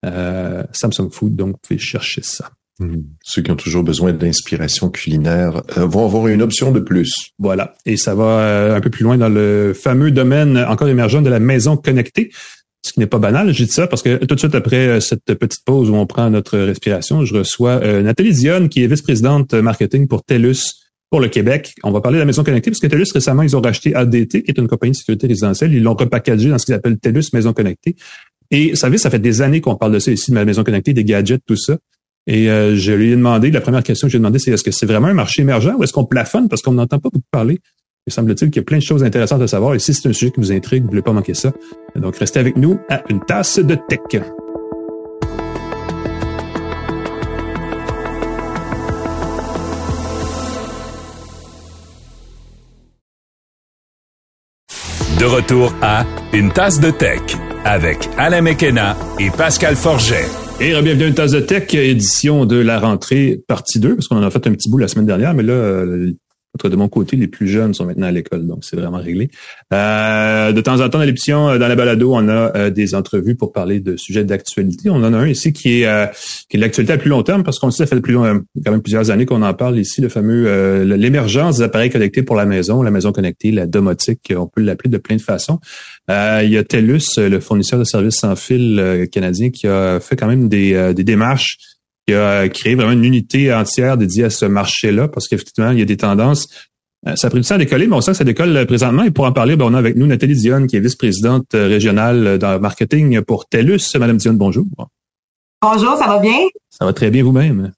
Euh, 0.06 0.62
Samsung 0.72 1.10
Food, 1.10 1.36
donc 1.36 1.48
vous 1.48 1.58
pouvez 1.62 1.78
chercher 1.78 2.22
ça. 2.22 2.50
Hmm. 2.78 3.02
Ceux 3.22 3.42
qui 3.42 3.50
ont 3.50 3.56
toujours 3.56 3.82
besoin 3.82 4.12
d'inspiration 4.12 4.88
culinaire 4.88 5.62
euh, 5.76 5.84
vont 5.84 6.06
avoir 6.06 6.28
une 6.28 6.40
option 6.40 6.72
de 6.72 6.80
plus. 6.80 7.12
Voilà. 7.38 7.74
Et 7.84 7.98
ça 7.98 8.14
va 8.14 8.40
euh, 8.40 8.76
un 8.76 8.80
peu 8.80 8.88
plus 8.88 9.04
loin 9.04 9.18
dans 9.18 9.28
le 9.28 9.74
fameux 9.74 10.10
domaine 10.10 10.56
encore 10.56 10.88
émergent 10.88 11.20
de 11.20 11.28
la 11.28 11.40
maison 11.40 11.76
connectée. 11.76 12.30
Ce 12.82 12.94
qui 12.94 13.00
n'est 13.00 13.06
pas 13.06 13.18
banal, 13.18 13.52
je 13.52 13.64
dis 13.64 13.70
ça 13.70 13.86
parce 13.86 14.02
que 14.02 14.24
tout 14.24 14.34
de 14.34 14.40
suite 14.40 14.54
après 14.54 15.02
cette 15.02 15.34
petite 15.34 15.62
pause 15.66 15.90
où 15.90 15.94
on 15.94 16.06
prend 16.06 16.30
notre 16.30 16.58
respiration, 16.58 17.26
je 17.26 17.34
reçois 17.34 17.78
Nathalie 18.00 18.32
Dionne, 18.32 18.70
qui 18.70 18.82
est 18.82 18.86
vice-présidente 18.86 19.52
marketing 19.52 20.08
pour 20.08 20.22
TELUS 20.22 20.89
pour 21.10 21.20
le 21.20 21.28
Québec. 21.28 21.74
On 21.82 21.90
va 21.90 22.00
parler 22.00 22.16
de 22.16 22.20
la 22.20 22.26
maison 22.26 22.44
connectée 22.44 22.70
parce 22.70 22.80
que 22.80 22.86
TELUS, 22.86 23.12
récemment, 23.12 23.42
ils 23.42 23.56
ont 23.56 23.60
racheté 23.60 23.94
ADT, 23.94 24.42
qui 24.42 24.50
est 24.50 24.58
une 24.58 24.68
compagnie 24.68 24.92
de 24.92 24.96
sécurité 24.96 25.26
résidentielle. 25.26 25.74
Ils 25.74 25.82
l'ont 25.82 25.94
repackagé 25.94 26.48
dans 26.48 26.58
ce 26.58 26.66
qu'ils 26.66 26.74
appellent 26.74 26.98
TELUS 26.98 27.30
Maison 27.32 27.52
Connectée. 27.52 27.96
Et 28.50 28.70
vous 28.70 28.76
savez, 28.76 28.98
ça 28.98 29.10
fait 29.10 29.18
des 29.18 29.42
années 29.42 29.60
qu'on 29.60 29.76
parle 29.76 29.92
de 29.92 29.98
ça 29.98 30.10
ici, 30.10 30.30
de 30.30 30.36
la 30.36 30.44
maison 30.44 30.64
connectée, 30.64 30.92
des 30.92 31.04
gadgets, 31.04 31.42
tout 31.46 31.56
ça. 31.56 31.76
Et 32.26 32.50
euh, 32.50 32.76
je 32.76 32.92
lui 32.92 33.12
ai 33.12 33.16
demandé, 33.16 33.50
la 33.50 33.60
première 33.60 33.82
question 33.82 34.08
que 34.08 34.12
j'ai 34.12 34.18
demandé, 34.18 34.38
c'est 34.38 34.50
est-ce 34.52 34.64
que 34.64 34.70
c'est 34.70 34.86
vraiment 34.86 35.08
un 35.08 35.14
marché 35.14 35.42
émergent 35.42 35.74
ou 35.78 35.84
est-ce 35.84 35.92
qu'on 35.92 36.04
plafonne? 36.04 36.48
Parce 36.48 36.62
qu'on 36.62 36.72
n'entend 36.72 36.98
pas 36.98 37.10
beaucoup 37.12 37.24
parler? 37.30 37.60
Il 38.06 38.12
semble-t-il 38.12 38.50
qu'il 38.50 38.60
y 38.60 38.64
a 38.64 38.64
plein 38.64 38.78
de 38.78 38.82
choses 38.82 39.04
intéressantes 39.04 39.42
à 39.42 39.46
savoir. 39.46 39.74
Et 39.74 39.78
si 39.78 39.94
c'est 39.94 40.08
un 40.08 40.12
sujet 40.12 40.30
qui 40.30 40.40
vous 40.40 40.52
intrigue, 40.52 40.82
vous 40.82 40.88
ne 40.88 40.90
voulez 40.90 41.02
pas 41.02 41.12
manquer 41.12 41.34
ça. 41.34 41.52
Donc, 41.96 42.16
restez 42.16 42.40
avec 42.40 42.56
nous 42.56 42.78
à 42.88 43.02
une 43.10 43.20
tasse 43.20 43.58
de 43.58 43.76
tech. 43.88 44.00
De 55.20 55.26
retour 55.26 55.74
à 55.82 56.06
Une 56.32 56.50
tasse 56.50 56.80
de 56.80 56.90
tech 56.90 57.20
avec 57.66 58.08
Alain 58.16 58.40
Mekena 58.40 58.96
et 59.18 59.28
Pascal 59.28 59.76
Forget. 59.76 60.24
Et 60.62 60.70
bienvenue 60.80 61.04
à 61.04 61.08
Une 61.08 61.14
tasse 61.14 61.32
de 61.32 61.40
tech, 61.40 61.74
édition 61.74 62.46
de 62.46 62.56
la 62.56 62.80
rentrée, 62.80 63.42
partie 63.46 63.80
2, 63.80 63.96
parce 63.96 64.08
qu'on 64.08 64.16
en 64.16 64.22
a 64.22 64.30
fait 64.30 64.46
un 64.46 64.52
petit 64.52 64.70
bout 64.70 64.78
la 64.78 64.88
semaine 64.88 65.04
dernière, 65.04 65.34
mais 65.34 65.42
là, 65.42 65.52
euh, 65.52 66.14
de 66.68 66.76
mon 66.76 66.88
côté, 66.88 67.16
les 67.16 67.28
plus 67.28 67.48
jeunes 67.48 67.74
sont 67.74 67.86
maintenant 67.86 68.08
à 68.08 68.10
l'école, 68.10 68.46
donc 68.46 68.64
c'est 68.64 68.76
vraiment 68.76 68.98
réglé. 68.98 69.30
Euh, 69.72 70.52
de 70.52 70.60
temps 70.60 70.80
en 70.80 70.88
temps, 70.88 70.98
dans 70.98 71.04
l'émission, 71.04 71.48
euh, 71.48 71.58
dans 71.58 71.68
la 71.68 71.76
balado, 71.76 72.12
on 72.14 72.28
a 72.28 72.56
euh, 72.56 72.70
des 72.70 72.94
entrevues 72.94 73.36
pour 73.36 73.52
parler 73.52 73.80
de 73.80 73.96
sujets 73.96 74.24
d'actualité. 74.24 74.90
On 74.90 74.96
en 74.96 75.12
a 75.14 75.18
un 75.18 75.28
ici 75.28 75.52
qui 75.52 75.82
est 75.82 76.10
qui 76.48 76.56
est 76.56 76.60
l'actualité 76.60 76.92
à 76.92 76.98
plus 76.98 77.10
long 77.10 77.22
terme, 77.22 77.44
parce 77.44 77.58
qu'on 77.58 77.70
sait, 77.70 77.86
ça 77.86 77.94
fait 77.94 78.00
plus 78.00 78.14
quand 78.14 78.42
même 78.70 78.82
plusieurs 78.82 79.10
années 79.10 79.26
qu'on 79.26 79.42
en 79.42 79.54
parle 79.54 79.78
ici, 79.78 80.00
le 80.00 80.08
fameux 80.08 80.84
l'émergence 80.84 81.58
des 81.58 81.62
appareils 81.62 81.90
connectés 81.90 82.22
pour 82.22 82.36
la 82.36 82.46
maison, 82.46 82.82
la 82.82 82.90
maison 82.90 83.12
connectée, 83.12 83.52
la 83.52 83.66
domotique, 83.66 84.32
on 84.36 84.46
peut 84.46 84.60
l'appeler 84.60 84.90
de 84.90 84.98
plein 84.98 85.16
de 85.16 85.22
façons. 85.22 85.60
il 86.08 86.48
y 86.48 86.58
a 86.58 86.64
TELUS, 86.64 87.18
le 87.18 87.40
fournisseur 87.40 87.78
de 87.78 87.84
services 87.84 88.16
sans 88.16 88.36
fil 88.36 89.08
canadien, 89.12 89.50
qui 89.50 89.66
a 89.66 90.00
fait 90.00 90.16
quand 90.16 90.26
même 90.26 90.48
des, 90.48 90.92
des 90.94 91.04
démarches 91.04 91.58
qui 92.10 92.14
a 92.14 92.48
créé 92.48 92.74
vraiment 92.74 92.92
une 92.92 93.04
unité 93.04 93.52
entière 93.52 93.96
dédiée 93.96 94.24
à 94.24 94.30
ce 94.30 94.46
marché-là, 94.46 95.08
parce 95.08 95.28
qu'effectivement, 95.28 95.70
il 95.70 95.78
y 95.78 95.82
a 95.82 95.84
des 95.84 95.96
tendances. 95.96 96.48
Euh, 97.06 97.16
ça 97.16 97.28
a 97.28 97.30
pris 97.30 97.40
du 97.40 97.48
temps 97.48 97.54
à 97.54 97.58
décoller, 97.58 97.86
mais 97.86 97.96
on 97.96 98.00
sent 98.00 98.12
que 98.12 98.18
ça 98.18 98.24
décolle 98.24 98.54
euh, 98.56 98.66
présentement. 98.66 99.04
Et 99.04 99.10
pour 99.10 99.24
en 99.24 99.32
parler, 99.32 99.56
ben, 99.56 99.66
on 99.66 99.74
a 99.74 99.78
avec 99.78 99.96
nous 99.96 100.06
Nathalie 100.06 100.34
Dionne, 100.34 100.66
qui 100.66 100.76
est 100.76 100.80
vice-présidente 100.80 101.54
euh, 101.54 101.66
régionale 101.66 102.38
dans 102.38 102.52
le 102.52 102.58
marketing 102.58 103.22
pour 103.22 103.48
TELUS. 103.48 103.80
Madame 103.98 104.18
Dionne, 104.18 104.36
bonjour. 104.36 104.66
Bonjour, 105.62 105.96
ça 105.96 106.06
va 106.06 106.18
bien? 106.18 106.36
Ça 106.68 106.84
va 106.84 106.92
très 106.92 107.10
bien 107.10 107.22
vous-même? 107.22 107.72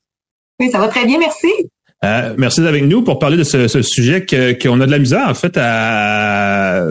Oui, 0.61 0.71
ça 0.71 0.79
va 0.79 0.88
très 0.88 1.07
bien, 1.07 1.18
merci. 1.18 1.49
merci 2.38 2.61
d'être 2.61 2.68
avec 2.68 2.85
nous 2.85 3.03
pour 3.03 3.18
parler 3.18 3.37
de 3.37 3.45
ce, 3.45 3.68
ce 3.68 3.83
sujet 3.83 4.27
qu'on 4.27 4.81
a 4.81 4.87
de 4.87 4.90
la 4.90 4.99
misère, 4.99 5.29
en 5.29 5.35
fait, 5.35 5.57
à 5.57 6.87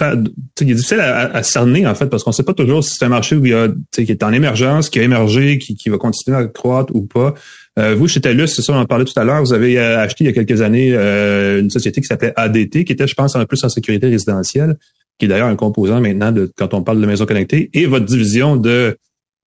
il 0.00 0.70
est 0.70 0.74
difficile 0.74 1.00
à, 1.00 1.42
cerner 1.42 1.86
en 1.86 1.94
fait 1.94 2.06
parce 2.06 2.24
qu'on 2.24 2.30
ne 2.30 2.34
sait 2.34 2.42
pas 2.42 2.54
toujours 2.54 2.82
si 2.82 2.94
c'est 2.96 3.04
un 3.04 3.08
marché 3.08 3.36
où 3.36 3.44
il 3.44 3.50
y 3.50 3.54
a, 3.54 3.68
qui 3.92 4.02
est 4.02 4.22
en 4.22 4.32
émergence, 4.32 4.88
qui 4.88 5.00
a 5.00 5.02
émergé, 5.02 5.58
qui, 5.58 5.74
qui 5.74 5.88
va 5.88 5.98
continuer 5.98 6.36
à 6.36 6.44
croître 6.46 6.94
ou 6.94 7.02
pas. 7.02 7.34
Euh, 7.78 7.94
vous, 7.94 8.06
chez 8.06 8.20
TELUS, 8.20 8.48
c'est 8.48 8.62
ça, 8.62 8.74
on 8.74 8.76
en 8.76 8.86
parlait 8.86 9.04
tout 9.04 9.18
à 9.18 9.24
l'heure, 9.24 9.42
vous 9.42 9.52
avez 9.52 9.78
euh, 9.78 9.98
acheté 9.98 10.24
il 10.24 10.26
y 10.26 10.30
a 10.30 10.32
quelques 10.32 10.60
années 10.60 10.92
euh, 10.92 11.60
une 11.60 11.70
société 11.70 12.00
qui 12.00 12.06
s'appelait 12.06 12.32
ADT, 12.36 12.84
qui 12.84 12.92
était, 12.92 13.06
je 13.06 13.14
pense, 13.14 13.34
un 13.34 13.40
peu 13.40 13.46
plus 13.46 13.64
en 13.64 13.70
sécurité 13.70 14.08
résidentielle, 14.08 14.76
qui 15.18 15.24
est 15.24 15.28
d'ailleurs 15.28 15.48
un 15.48 15.56
composant 15.56 16.00
maintenant 16.00 16.32
de 16.32 16.52
quand 16.56 16.74
on 16.74 16.82
parle 16.82 17.00
de 17.00 17.06
maison 17.06 17.24
connectée, 17.24 17.70
et 17.72 17.86
votre 17.86 18.04
division 18.04 18.56
de 18.56 18.96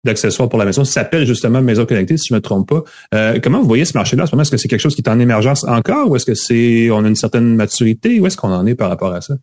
d'accessoires 0.04 0.48
pour 0.48 0.58
la 0.58 0.64
maison 0.64 0.84
s'appelle 0.84 1.26
justement 1.26 1.60
Maison 1.60 1.84
Connectée, 1.84 2.16
si 2.16 2.28
je 2.28 2.34
me 2.34 2.40
trompe 2.40 2.68
pas. 2.68 2.82
Euh, 3.14 3.38
comment 3.42 3.60
vous 3.60 3.66
voyez 3.66 3.84
ce 3.84 3.96
marché-là 3.96 4.24
en 4.24 4.26
ce 4.26 4.32
moment? 4.32 4.42
Est-ce 4.42 4.50
que 4.50 4.56
c'est 4.56 4.68
quelque 4.68 4.80
chose 4.80 4.94
qui 4.94 5.02
est 5.02 5.08
en 5.08 5.18
émergence 5.18 5.64
encore 5.64 6.10
ou 6.10 6.16
est-ce 6.16 6.26
que 6.26 6.34
c'est 6.34 6.90
on 6.90 7.04
a 7.04 7.08
une 7.08 7.16
certaine 7.16 7.56
maturité? 7.56 8.20
Où 8.20 8.26
est-ce 8.26 8.36
qu'on 8.36 8.52
en 8.52 8.66
est 8.66 8.74
par 8.74 8.88
rapport 8.88 9.12
à 9.12 9.20
ça? 9.20 9.34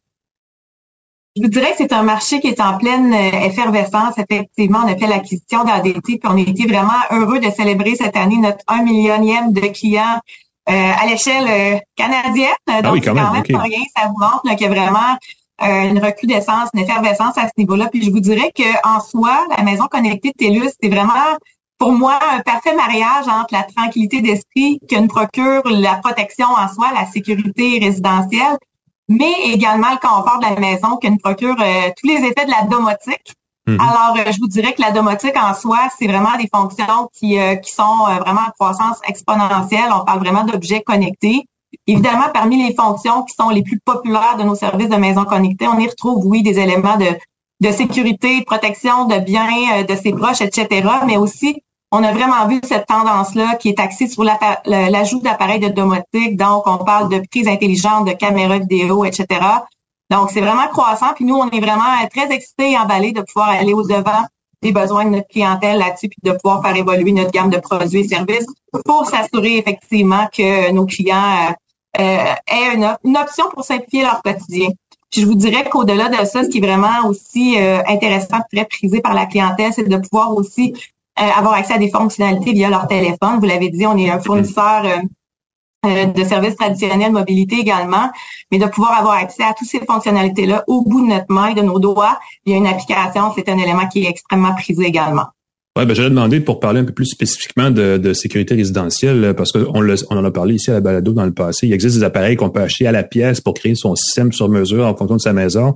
Je 1.35 1.41
vous 1.41 1.49
dirais 1.49 1.71
que 1.71 1.77
c'est 1.79 1.91
un 1.91 2.03
marché 2.03 2.39
qui 2.39 2.47
est 2.47 2.61
en 2.61 2.77
pleine 2.77 3.13
euh, 3.13 3.45
effervescence. 3.45 4.13
Effectivement, 4.17 4.79
on 4.85 4.87
a 4.87 4.95
fait 4.95 5.07
l'acquisition 5.07 5.65
d'ADT, 5.65 6.01
puis 6.01 6.19
on 6.23 6.37
a 6.37 6.39
été 6.39 6.65
vraiment 6.65 6.93
heureux 7.11 7.39
de 7.39 7.51
célébrer 7.51 7.95
cette 7.95 8.15
année 8.15 8.37
notre 8.37 8.63
un 8.69 8.83
millionième 8.83 9.51
de 9.51 9.67
clients 9.67 10.21
euh, 10.69 10.71
à 10.71 11.05
l'échelle 11.05 11.45
euh, 11.49 11.77
canadienne. 11.97 12.55
Ah 12.67 12.81
Donc, 12.81 13.03
quand 13.03 13.13
même, 13.13 13.43
pas 13.43 13.59
rien. 13.59 13.81
Ça 13.97 14.07
vous 14.07 14.17
montre 14.17 14.43
qu'il 14.55 14.61
y 14.61 14.65
a 14.65 14.69
vraiment 14.69 15.17
une 15.61 15.99
recrudescence, 15.99 16.69
une 16.73 16.81
effervescence 16.81 17.37
à 17.37 17.47
ce 17.47 17.53
niveau-là. 17.57 17.87
Puis 17.87 18.03
je 18.03 18.11
vous 18.11 18.19
dirais 18.19 18.51
qu'en 18.55 18.99
soi, 18.99 19.45
la 19.57 19.63
maison 19.63 19.85
connectée 19.87 20.29
de 20.29 20.45
TELUS, 20.45 20.69
c'est 20.81 20.89
vraiment 20.89 21.37
pour 21.77 21.93
moi 21.93 22.19
un 22.33 22.41
parfait 22.41 22.75
mariage 22.75 23.25
entre 23.27 23.53
la 23.53 23.63
tranquillité 23.63 24.21
d'esprit 24.21 24.79
que 24.89 24.95
nous 24.97 25.07
procure 25.07 25.61
la 25.65 25.95
protection 25.95 26.47
en 26.47 26.67
soi, 26.73 26.91
la 26.93 27.05
sécurité 27.05 27.79
résidentielle, 27.81 28.57
mais 29.07 29.33
également 29.45 29.93
on 30.03 30.23
parle 30.23 30.39
de 30.41 30.55
la 30.55 30.59
maison, 30.59 30.97
qui 30.97 31.09
nous 31.09 31.17
procure 31.17 31.55
euh, 31.59 31.89
tous 31.97 32.07
les 32.07 32.25
effets 32.25 32.45
de 32.45 32.51
la 32.51 32.63
domotique. 32.63 33.33
Mhm. 33.67 33.79
Alors, 33.79 34.15
euh, 34.17 34.31
je 34.31 34.39
vous 34.39 34.47
dirais 34.47 34.73
que 34.73 34.81
la 34.81 34.91
domotique 34.91 35.35
en 35.37 35.53
soi, 35.53 35.89
c'est 35.97 36.07
vraiment 36.07 36.37
des 36.37 36.49
fonctions 36.53 37.09
qui, 37.13 37.39
euh, 37.39 37.55
qui 37.55 37.71
sont 37.71 38.05
vraiment 38.19 38.41
en 38.47 38.51
croissance 38.51 38.97
exponentielle. 39.07 39.91
On 39.93 40.05
parle 40.05 40.19
vraiment 40.19 40.43
d'objets 40.43 40.81
connectés. 40.81 41.47
Évidemment, 41.87 42.29
parmi 42.33 42.67
les 42.67 42.75
fonctions 42.75 43.23
qui 43.23 43.35
sont 43.35 43.49
les 43.49 43.63
plus 43.63 43.79
populaires 43.79 44.37
de 44.37 44.43
nos 44.43 44.55
services 44.55 44.89
de 44.89 44.95
maison 44.95 45.25
connectée, 45.25 45.67
on 45.67 45.77
y 45.79 45.87
retrouve, 45.87 46.25
oui, 46.25 46.41
des 46.41 46.57
éléments 46.57 46.97
de, 46.97 47.07
de 47.59 47.71
sécurité, 47.71 48.39
de 48.39 48.45
protection 48.45 49.05
de 49.05 49.17
biens 49.19 49.83
de 49.83 49.95
ses 49.95 50.13
proches, 50.13 50.41
etc., 50.41 50.87
mais 51.05 51.17
aussi 51.17 51.61
on 51.95 52.03
a 52.03 52.11
vraiment 52.11 52.45
vu 52.47 52.59
cette 52.63 52.87
tendance-là 52.87 53.55
qui 53.55 53.69
est 53.69 53.79
axée 53.79 54.07
sur 54.07 54.23
l'ajout 54.23 55.21
d'appareils 55.21 55.61
de 55.61 55.69
domotique. 55.69 56.35
Donc, 56.35 56.63
on 56.67 56.77
parle 56.77 57.09
de 57.09 57.23
prise 57.31 57.47
intelligente, 57.47 58.05
de 58.05 58.11
caméras 58.11 58.59
vidéo, 58.59 59.05
etc. 59.05 59.25
Donc, 60.09 60.29
c'est 60.31 60.41
vraiment 60.41 60.67
croissant. 60.67 61.13
Puis 61.15 61.23
nous, 61.23 61.35
on 61.35 61.49
est 61.49 61.59
vraiment 61.61 61.83
très 62.13 62.29
excités 62.33 62.73
et 62.73 62.77
emballés 62.77 63.13
de 63.13 63.21
pouvoir 63.21 63.49
aller 63.49 63.73
au-devant 63.73 64.25
des 64.61 64.73
besoins 64.73 65.05
de 65.05 65.11
notre 65.11 65.27
clientèle 65.27 65.77
là-dessus, 65.77 66.09
puis 66.09 66.19
de 66.21 66.31
pouvoir 66.31 66.61
faire 66.63 66.75
évoluer 66.75 67.13
notre 67.13 67.31
gamme 67.31 67.49
de 67.49 67.59
produits 67.59 68.01
et 68.01 68.07
services 68.07 68.47
pour 68.83 69.05
s'assurer 69.05 69.57
effectivement 69.57 70.27
que 70.35 70.71
nos 70.71 70.85
clients 70.85 71.49
euh, 71.49 72.01
euh, 72.01 72.33
aient 72.47 72.75
une, 72.75 73.17
option 73.17 73.45
pour 73.53 73.63
simplifier 73.63 74.01
leur 74.03 74.21
quotidien. 74.21 74.69
Puis 75.11 75.21
je 75.21 75.27
vous 75.27 75.35
dirais 75.35 75.69
qu'au-delà 75.69 76.09
de 76.09 76.25
ça, 76.25 76.43
ce 76.43 76.49
qui 76.49 76.57
est 76.57 76.65
vraiment 76.65 77.07
aussi 77.07 77.55
euh, 77.57 77.81
intéressant, 77.87 78.39
très 78.51 78.65
prisé 78.65 78.99
par 78.99 79.13
la 79.13 79.27
clientèle, 79.27 79.71
c'est 79.71 79.87
de 79.87 79.97
pouvoir 79.97 80.35
aussi 80.35 80.73
avoir 81.15 81.53
accès 81.53 81.73
à 81.73 81.77
des 81.77 81.89
fonctionnalités 81.89 82.53
via 82.53 82.69
leur 82.69 82.87
téléphone. 82.87 83.39
Vous 83.39 83.45
l'avez 83.45 83.69
dit, 83.69 83.85
on 83.85 83.97
est 83.97 84.09
un 84.09 84.19
fournisseur 84.19 84.83
euh, 84.85 84.97
euh, 85.85 86.05
de 86.05 86.23
services 86.23 86.55
traditionnels, 86.55 87.11
mobilité 87.11 87.57
également, 87.57 88.09
mais 88.51 88.57
de 88.57 88.65
pouvoir 88.65 88.99
avoir 88.99 89.15
accès 89.15 89.43
à 89.43 89.53
toutes 89.57 89.67
ces 89.67 89.79
fonctionnalités-là 89.79 90.63
au 90.67 90.81
bout 90.83 91.01
de 91.05 91.13
notre 91.13 91.27
main, 91.29 91.53
de 91.53 91.61
nos 91.61 91.79
doigts, 91.79 92.19
il 92.45 92.51
y 92.51 92.55
a 92.55 92.57
une 92.57 92.67
application, 92.67 93.31
c'est 93.35 93.47
un 93.49 93.57
élément 93.57 93.87
qui 93.87 94.03
est 94.03 94.09
extrêmement 94.09 94.53
prisé 94.55 94.85
également. 94.85 95.25
Ouais, 95.77 95.85
ben 95.85 95.93
j'allais 95.93 96.09
demander 96.09 96.39
pour 96.39 96.61
parler 96.61 96.79
un 96.79 96.85
peu 96.85 96.93
plus 96.93 97.05
spécifiquement 97.05 97.69
de, 97.69 97.97
de 97.97 98.13
sécurité 98.13 98.55
résidentielle, 98.55 99.33
parce 99.35 99.51
qu'on 99.51 99.73
on 99.75 100.17
en 100.17 100.23
a 100.23 100.31
parlé 100.31 100.55
ici 100.55 100.71
à 100.71 100.75
la 100.75 100.79
balado 100.79 101.11
dans 101.11 101.25
le 101.25 101.33
passé. 101.33 101.67
Il 101.67 101.73
existe 101.73 101.97
des 101.97 102.03
appareils 102.03 102.37
qu'on 102.37 102.49
peut 102.49 102.61
acheter 102.61 102.87
à 102.87 102.93
la 102.93 103.03
pièce 103.03 103.41
pour 103.41 103.53
créer 103.53 103.75
son 103.75 103.93
système 103.95 104.31
sur 104.31 104.47
mesure 104.47 104.87
en 104.87 104.95
fonction 104.95 105.17
de 105.17 105.21
sa 105.21 105.33
maison. 105.33 105.75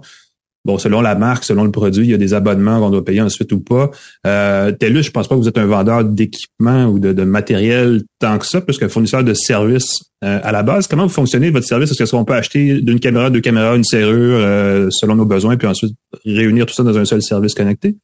Bon, 0.69 0.77
selon 0.77 1.01
la 1.01 1.15
marque, 1.15 1.45
selon 1.45 1.63
le 1.63 1.71
produit, 1.71 2.05
il 2.05 2.11
y 2.11 2.13
a 2.13 2.17
des 2.17 2.35
abonnements 2.35 2.79
qu'on 2.79 2.91
doit 2.91 3.03
payer 3.03 3.21
ensuite 3.21 3.51
ou 3.53 3.59
pas. 3.59 3.89
Euh, 4.27 4.71
TELUS, 4.71 5.01
je 5.01 5.09
pense 5.09 5.27
pas 5.27 5.33
que 5.33 5.39
vous 5.39 5.47
êtes 5.47 5.57
un 5.57 5.65
vendeur 5.65 6.03
d'équipement 6.03 6.85
ou 6.85 6.99
de, 6.99 7.23
matériel 7.23 8.03
tant 8.19 8.37
que 8.37 8.45
ça, 8.45 8.61
puisque 8.61 8.87
fournisseur 8.87 9.23
de 9.23 9.33
services 9.33 9.95
euh, 10.23 10.39
à 10.43 10.51
la 10.51 10.61
base. 10.61 10.85
Comment 10.85 11.07
vous 11.07 11.09
fonctionnez 11.09 11.49
votre 11.49 11.65
service? 11.65 11.99
Est-ce 11.99 12.11
qu'on 12.11 12.23
peut 12.23 12.35
acheter 12.35 12.81
d'une 12.81 12.99
caméra, 12.99 13.31
deux 13.31 13.41
caméras, 13.41 13.77
une 13.77 13.83
serrure 13.83 14.37
euh, 14.39 14.89
selon 14.91 15.15
nos 15.15 15.25
besoins, 15.25 15.57
puis 15.57 15.67
ensuite 15.67 15.95
réunir 16.23 16.67
tout 16.67 16.75
ça 16.75 16.83
dans 16.83 16.95
un 16.99 17.05
seul 17.05 17.23
service 17.23 17.55
connecté? 17.55 17.95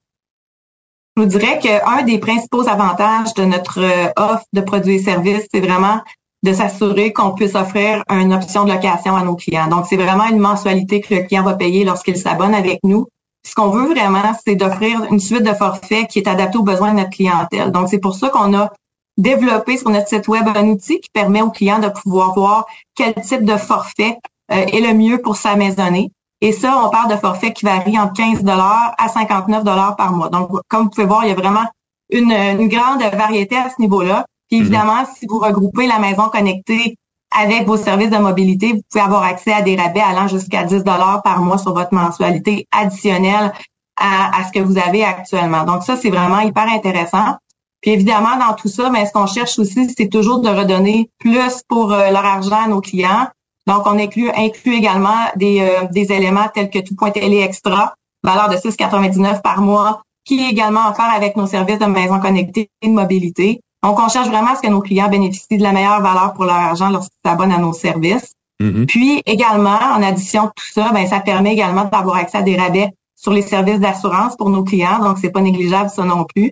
je 1.16 1.22
vous 1.22 1.30
dirais 1.30 1.60
qu'un 1.60 2.04
des 2.04 2.18
principaux 2.18 2.68
avantages 2.68 3.34
de 3.36 3.46
notre 3.46 3.80
euh, 3.80 4.10
offre 4.18 4.44
de 4.54 4.62
produits 4.62 4.96
et 4.96 5.00
services, 5.04 5.46
c'est 5.54 5.62
vraiment 5.62 6.02
de 6.46 6.54
s'assurer 6.54 7.12
qu'on 7.12 7.32
puisse 7.32 7.56
offrir 7.56 8.04
une 8.10 8.34
option 8.34 8.64
de 8.64 8.72
location 8.72 9.16
à 9.16 9.24
nos 9.24 9.36
clients. 9.36 9.68
Donc, 9.68 9.86
c'est 9.90 9.98
vraiment 9.98 10.28
une 10.28 10.40
mensualité 10.40 11.02
que 11.02 11.14
le 11.14 11.24
client 11.24 11.44
va 11.44 11.56
payer 11.56 11.84
lorsqu'il 11.84 12.18
s'abonne 12.18 12.54
avec 12.54 12.80
nous. 12.84 13.08
Ce 13.46 13.54
qu'on 13.54 13.70
veut 13.70 13.88
vraiment, 13.88 14.32
c'est 14.46 14.56
d'offrir 14.56 15.04
une 15.12 15.20
suite 15.20 15.44
de 15.44 15.54
forfaits 15.54 16.08
qui 16.08 16.20
est 16.20 16.28
adaptée 16.28 16.58
aux 16.58 16.64
besoins 16.64 16.92
de 16.94 17.00
notre 17.00 17.10
clientèle. 17.10 17.72
Donc, 17.72 17.90
c'est 17.90 18.00
pour 18.00 18.16
ça 18.16 18.30
qu'on 18.30 18.58
a 18.58 18.72
développé 19.18 19.78
sur 19.78 19.90
notre 19.90 20.08
site 20.08 20.28
web 20.28 20.48
un 20.56 20.68
outil 20.68 21.00
qui 21.00 21.10
permet 21.10 21.42
aux 21.42 21.52
clients 21.52 21.80
de 21.80 21.90
pouvoir 21.90 22.34
voir 22.36 22.66
quel 22.96 23.14
type 23.16 23.44
de 23.44 23.58
forfait 23.58 24.18
euh, 24.52 24.56
est 24.56 24.82
le 24.82 24.94
mieux 24.94 25.22
pour 25.22 25.36
sa 25.38 25.56
maisonnée. 25.56 26.12
Et 26.42 26.52
ça, 26.52 26.80
on 26.86 26.90
parle 26.90 27.10
de 27.10 27.16
forfaits 27.18 27.54
qui 27.54 27.66
varient 27.66 27.98
entre 27.98 28.14
15 28.14 28.44
à 28.46 29.08
59 29.08 29.64
par 29.98 30.12
mois. 30.12 30.30
Donc, 30.30 30.50
comme 30.68 30.84
vous 30.84 30.90
pouvez 30.90 31.08
voir, 31.08 31.26
il 31.26 31.30
y 31.30 31.32
a 31.32 31.36
vraiment 31.36 31.66
une, 32.12 32.68
grande 32.68 33.02
variété 33.02 33.56
à 33.56 33.70
ce 33.70 33.82
niveau-là. 33.82 34.26
Puis 34.56 34.62
évidemment, 34.62 35.04
si 35.18 35.26
vous 35.28 35.40
regroupez 35.40 35.86
la 35.86 36.00
maison 36.00 36.30
connectée 36.30 36.98
avec 37.38 37.68
vos 37.68 37.76
services 37.76 38.10
de 38.10 38.18
mobilité, 38.18 38.72
vous 38.72 38.82
pouvez 38.90 39.04
avoir 39.04 39.24
accès 39.24 39.52
à 39.52 39.62
des 39.62 39.76
rabais 39.76 40.00
allant 40.00 40.30
jusqu'à 40.30 40.64
10 40.64 40.82
par 41.26 41.42
mois 41.42 41.58
sur 41.58 41.74
votre 41.74 41.94
mensualité 41.94 42.66
additionnelle 42.72 43.52
à, 43.98 44.46
ce 44.48 44.58
que 44.58 44.64
vous 44.64 44.78
avez 44.78 45.04
actuellement. 45.04 45.66
Donc 45.66 45.84
ça, 45.84 45.98
c'est 45.98 46.10
vraiment 46.10 46.40
hyper 46.40 46.70
intéressant. 46.70 47.36
Puis 47.82 47.92
évidemment, 47.92 48.38
dans 48.38 48.54
tout 48.54 48.70
ça, 48.70 48.90
mais 48.90 49.02
ben, 49.02 49.08
ce 49.08 49.12
qu'on 49.12 49.28
cherche 49.28 49.60
aussi, 49.60 49.94
c'est 49.98 50.08
toujours 50.08 50.40
de 50.40 50.48
redonner 50.48 51.10
plus 51.20 51.62
pour 51.68 51.92
euh, 51.92 52.10
leur 52.12 52.26
argent 52.26 52.64
à 52.64 52.68
nos 52.70 52.80
clients. 52.80 53.28
Donc, 53.68 53.86
on 53.86 54.00
inclut, 54.00 54.32
inclut 54.32 54.76
également 54.76 55.20
des, 55.36 55.60
euh, 55.60 55.86
des 55.92 56.14
éléments 56.14 56.48
tels 56.54 56.70
que 56.70 56.80
tout 56.80 56.96
point 56.96 57.12
télé 57.12 57.42
extra, 57.42 57.94
valeur 58.24 58.48
de 58.48 58.56
6,99 58.56 59.42
par 59.42 59.62
mois, 59.62 60.02
qui 60.24 60.40
est 60.40 60.50
également 60.50 60.90
offert 60.90 61.12
avec 61.14 61.36
nos 61.36 61.46
services 61.46 61.80
de 61.80 61.86
maison 61.86 62.20
connectée 62.20 62.70
et 62.82 62.88
de 62.88 62.94
mobilité. 62.94 63.62
Donc, 63.86 64.00
on 64.00 64.10
cherche 64.10 64.30
vraiment 64.30 64.50
à 64.50 64.56
ce 64.56 64.62
que 64.62 64.68
nos 64.68 64.82
clients 64.82 65.10
bénéficient 65.10 65.58
de 65.58 65.62
la 65.62 65.72
meilleure 65.72 66.02
valeur 66.02 66.34
pour 66.34 66.46
leur 66.46 66.56
argent 66.56 66.90
lorsqu'ils 66.90 67.20
s'abonnent 67.24 67.52
à 67.52 67.60
nos 67.60 67.72
services. 67.72 68.34
Mm-hmm. 68.60 68.86
Puis 68.88 69.22
également, 69.28 69.78
en 69.78 70.02
addition 70.02 70.46
de 70.46 70.50
tout 70.56 70.74
ça, 70.74 70.92
ben, 70.92 71.06
ça 71.06 71.20
permet 71.20 71.54
également 71.54 71.86
d'avoir 71.86 72.16
accès 72.16 72.40
à 72.40 72.42
des 72.42 72.56
rabais 72.56 72.90
sur 73.16 73.32
les 73.32 73.44
services 73.44 73.80
d'assurance 73.80 74.36
pour 74.38 74.50
nos 74.50 74.64
clients. 74.64 74.98
Donc, 74.98 75.20
c'est 75.22 75.30
pas 75.30 75.42
négligeable 75.42 75.92
ça 75.92 76.04
non 76.04 76.24
plus. 76.24 76.52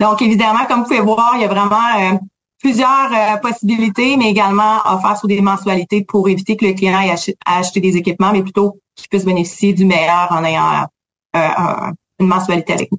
Donc, 0.00 0.22
évidemment, 0.22 0.66
comme 0.66 0.80
vous 0.80 0.86
pouvez 0.86 1.00
voir, 1.00 1.34
il 1.36 1.42
y 1.42 1.44
a 1.44 1.48
vraiment 1.48 1.76
euh, 2.00 2.18
plusieurs 2.58 3.12
euh, 3.12 3.36
possibilités, 3.36 4.16
mais 4.16 4.30
également 4.30 4.78
offert 4.84 5.16
sous 5.16 5.28
des 5.28 5.40
mensualités 5.40 6.02
pour 6.02 6.28
éviter 6.28 6.56
que 6.56 6.66
le 6.66 6.72
client 6.72 7.00
ait 7.00 7.14
acheté 7.46 7.78
des 7.78 7.96
équipements, 7.96 8.32
mais 8.32 8.42
plutôt 8.42 8.80
qu'il 8.96 9.08
puisse 9.08 9.24
bénéficier 9.24 9.72
du 9.72 9.84
meilleur 9.84 10.26
en 10.32 10.42
ayant 10.42 10.88
euh, 11.36 11.92
une 12.18 12.26
mensualité 12.26 12.72
avec 12.72 12.90
nous. 12.90 12.98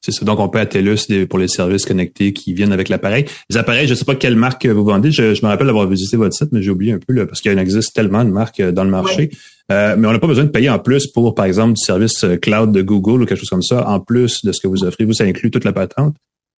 C'est 0.00 0.12
ça. 0.12 0.24
Donc, 0.24 0.38
on 0.38 0.48
peut 0.48 0.60
à 0.60 0.66
TELUS 0.66 1.26
pour 1.28 1.38
les 1.38 1.48
services 1.48 1.84
connectés 1.84 2.32
qui 2.32 2.54
viennent 2.54 2.72
avec 2.72 2.88
l'appareil. 2.88 3.24
Les 3.50 3.56
appareils, 3.56 3.86
je 3.86 3.92
ne 3.92 3.98
sais 3.98 4.04
pas 4.04 4.14
quelle 4.14 4.36
marque 4.36 4.64
vous 4.66 4.84
vendez. 4.84 5.10
Je, 5.10 5.22
me 5.22 5.46
rappelle 5.46 5.66
d'avoir 5.66 5.88
visité 5.88 6.16
votre 6.16 6.34
site, 6.34 6.50
mais 6.52 6.62
j'ai 6.62 6.70
oublié 6.70 6.92
un 6.92 6.98
peu 6.98 7.12
là, 7.12 7.26
parce 7.26 7.40
qu'il 7.40 7.58
existe 7.58 7.94
tellement 7.94 8.24
de 8.24 8.30
marques 8.30 8.62
dans 8.62 8.84
le 8.84 8.90
marché. 8.90 9.30
mais 9.68 9.94
on 9.96 10.12
n'a 10.12 10.18
pas 10.18 10.26
besoin 10.26 10.44
de 10.44 10.50
payer 10.50 10.70
en 10.70 10.78
plus 10.78 11.08
pour, 11.08 11.34
par 11.34 11.46
exemple, 11.46 11.74
du 11.74 11.82
service 11.82 12.24
cloud 12.40 12.70
de 12.70 12.82
Google 12.82 13.22
ou 13.22 13.26
quelque 13.26 13.38
chose 13.38 13.50
comme 13.50 13.62
ça, 13.62 13.88
en 13.88 13.98
plus 13.98 14.44
de 14.44 14.52
ce 14.52 14.60
que 14.60 14.68
vous 14.68 14.84
offrez. 14.84 15.04
Vous, 15.04 15.14
ça 15.14 15.24
inclut 15.24 15.50
toute 15.50 15.64
la 15.64 15.72
patente. 15.72 16.14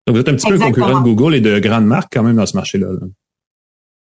Donc, 0.06 0.16
vous 0.16 0.20
êtes 0.20 0.28
un 0.28 0.34
petit 0.34 0.48
peu 0.48 0.58
concurrent 0.58 1.00
de 1.00 1.04
Google 1.04 1.34
et 1.36 1.40
de 1.40 1.58
grandes 1.58 1.86
marques 1.86 2.10
quand 2.12 2.22
même 2.22 2.36
dans 2.36 2.46
ce 2.46 2.56
marché-là. 2.56 2.88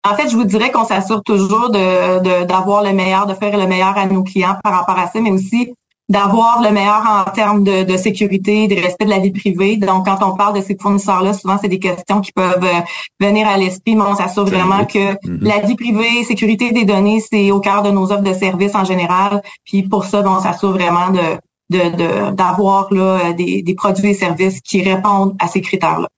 En 0.07 0.15
fait, 0.17 0.29
je 0.29 0.37
vous 0.37 0.45
dirais 0.45 0.71
qu'on 0.71 0.85
s'assure 0.85 1.23
toujours 1.23 1.71
de 1.71 2.45
d'avoir 2.45 2.83
le 2.85 2.93
meilleur, 2.93 3.27
de 3.27 3.33
faire 3.35 3.57
le 3.57 3.67
meilleur 3.67 3.97
à 3.97 4.07
nos 4.07 4.23
clients 4.23 4.59
par 4.63 4.75
rapport 4.81 4.99
à 4.99 5.09
ça, 5.09 5.19
mais 5.21 5.31
aussi 5.31 5.73
d'avoir 6.09 6.63
le 6.63 6.71
meilleur 6.71 7.03
en 7.09 7.31
termes 7.31 7.65
de, 7.65 7.85
de, 7.85 7.97
sécurité, 7.97 8.69
de 8.69 8.75
respect 8.75 9.07
de 9.07 9.11
la 9.11 9.19
vie 9.19 9.31
privée. 9.31 9.77
Donc, 9.77 10.05
quand 10.07 10.19
on 10.23 10.37
parle 10.37 10.57
de 10.57 10.61
ces 10.61 10.77
fournisseurs-là, 10.79 11.33
souvent, 11.33 11.57
c'est 11.61 11.69
des 11.69 11.79
questions 11.79 12.21
qui 12.21 12.33
peuvent 12.33 12.63
euh, 12.63 12.81
venir 13.21 13.49
à 13.49 13.57
l'esprit, 13.57 13.97
mais 13.97 14.03
on 14.03 14.15
s'assure 14.15 14.45
vraiment 14.45 14.85
que 14.85 15.15
mm-hmm. 15.15 15.39
la 15.41 15.61
vie 15.61 15.77
privée, 15.77 16.25
sécurité 16.25 16.73
des 16.73 16.85
données, 16.85 17.21
c'est 17.21 17.51
au 17.51 17.61
cœur 17.61 17.83
de 17.83 17.91
nos 17.91 18.13
offres 18.13 18.23
de 18.23 18.35
services 18.35 18.75
en 18.75 18.85
général. 18.85 19.43
Puis 19.65 19.83
pour 19.83 20.05
ça, 20.05 20.23
on 20.27 20.41
s'assure 20.41 20.73
vraiment 20.73 21.11
de, 21.11 22.31
d'avoir 22.33 22.93
là, 22.93 23.33
des, 23.33 23.63
des 23.63 23.75
produits 23.75 24.11
et 24.11 24.15
services 24.15 24.61
qui 24.61 24.83
répondent 24.83 25.35
à 25.41 25.49
ces 25.49 25.63
critères-là. 25.63 26.09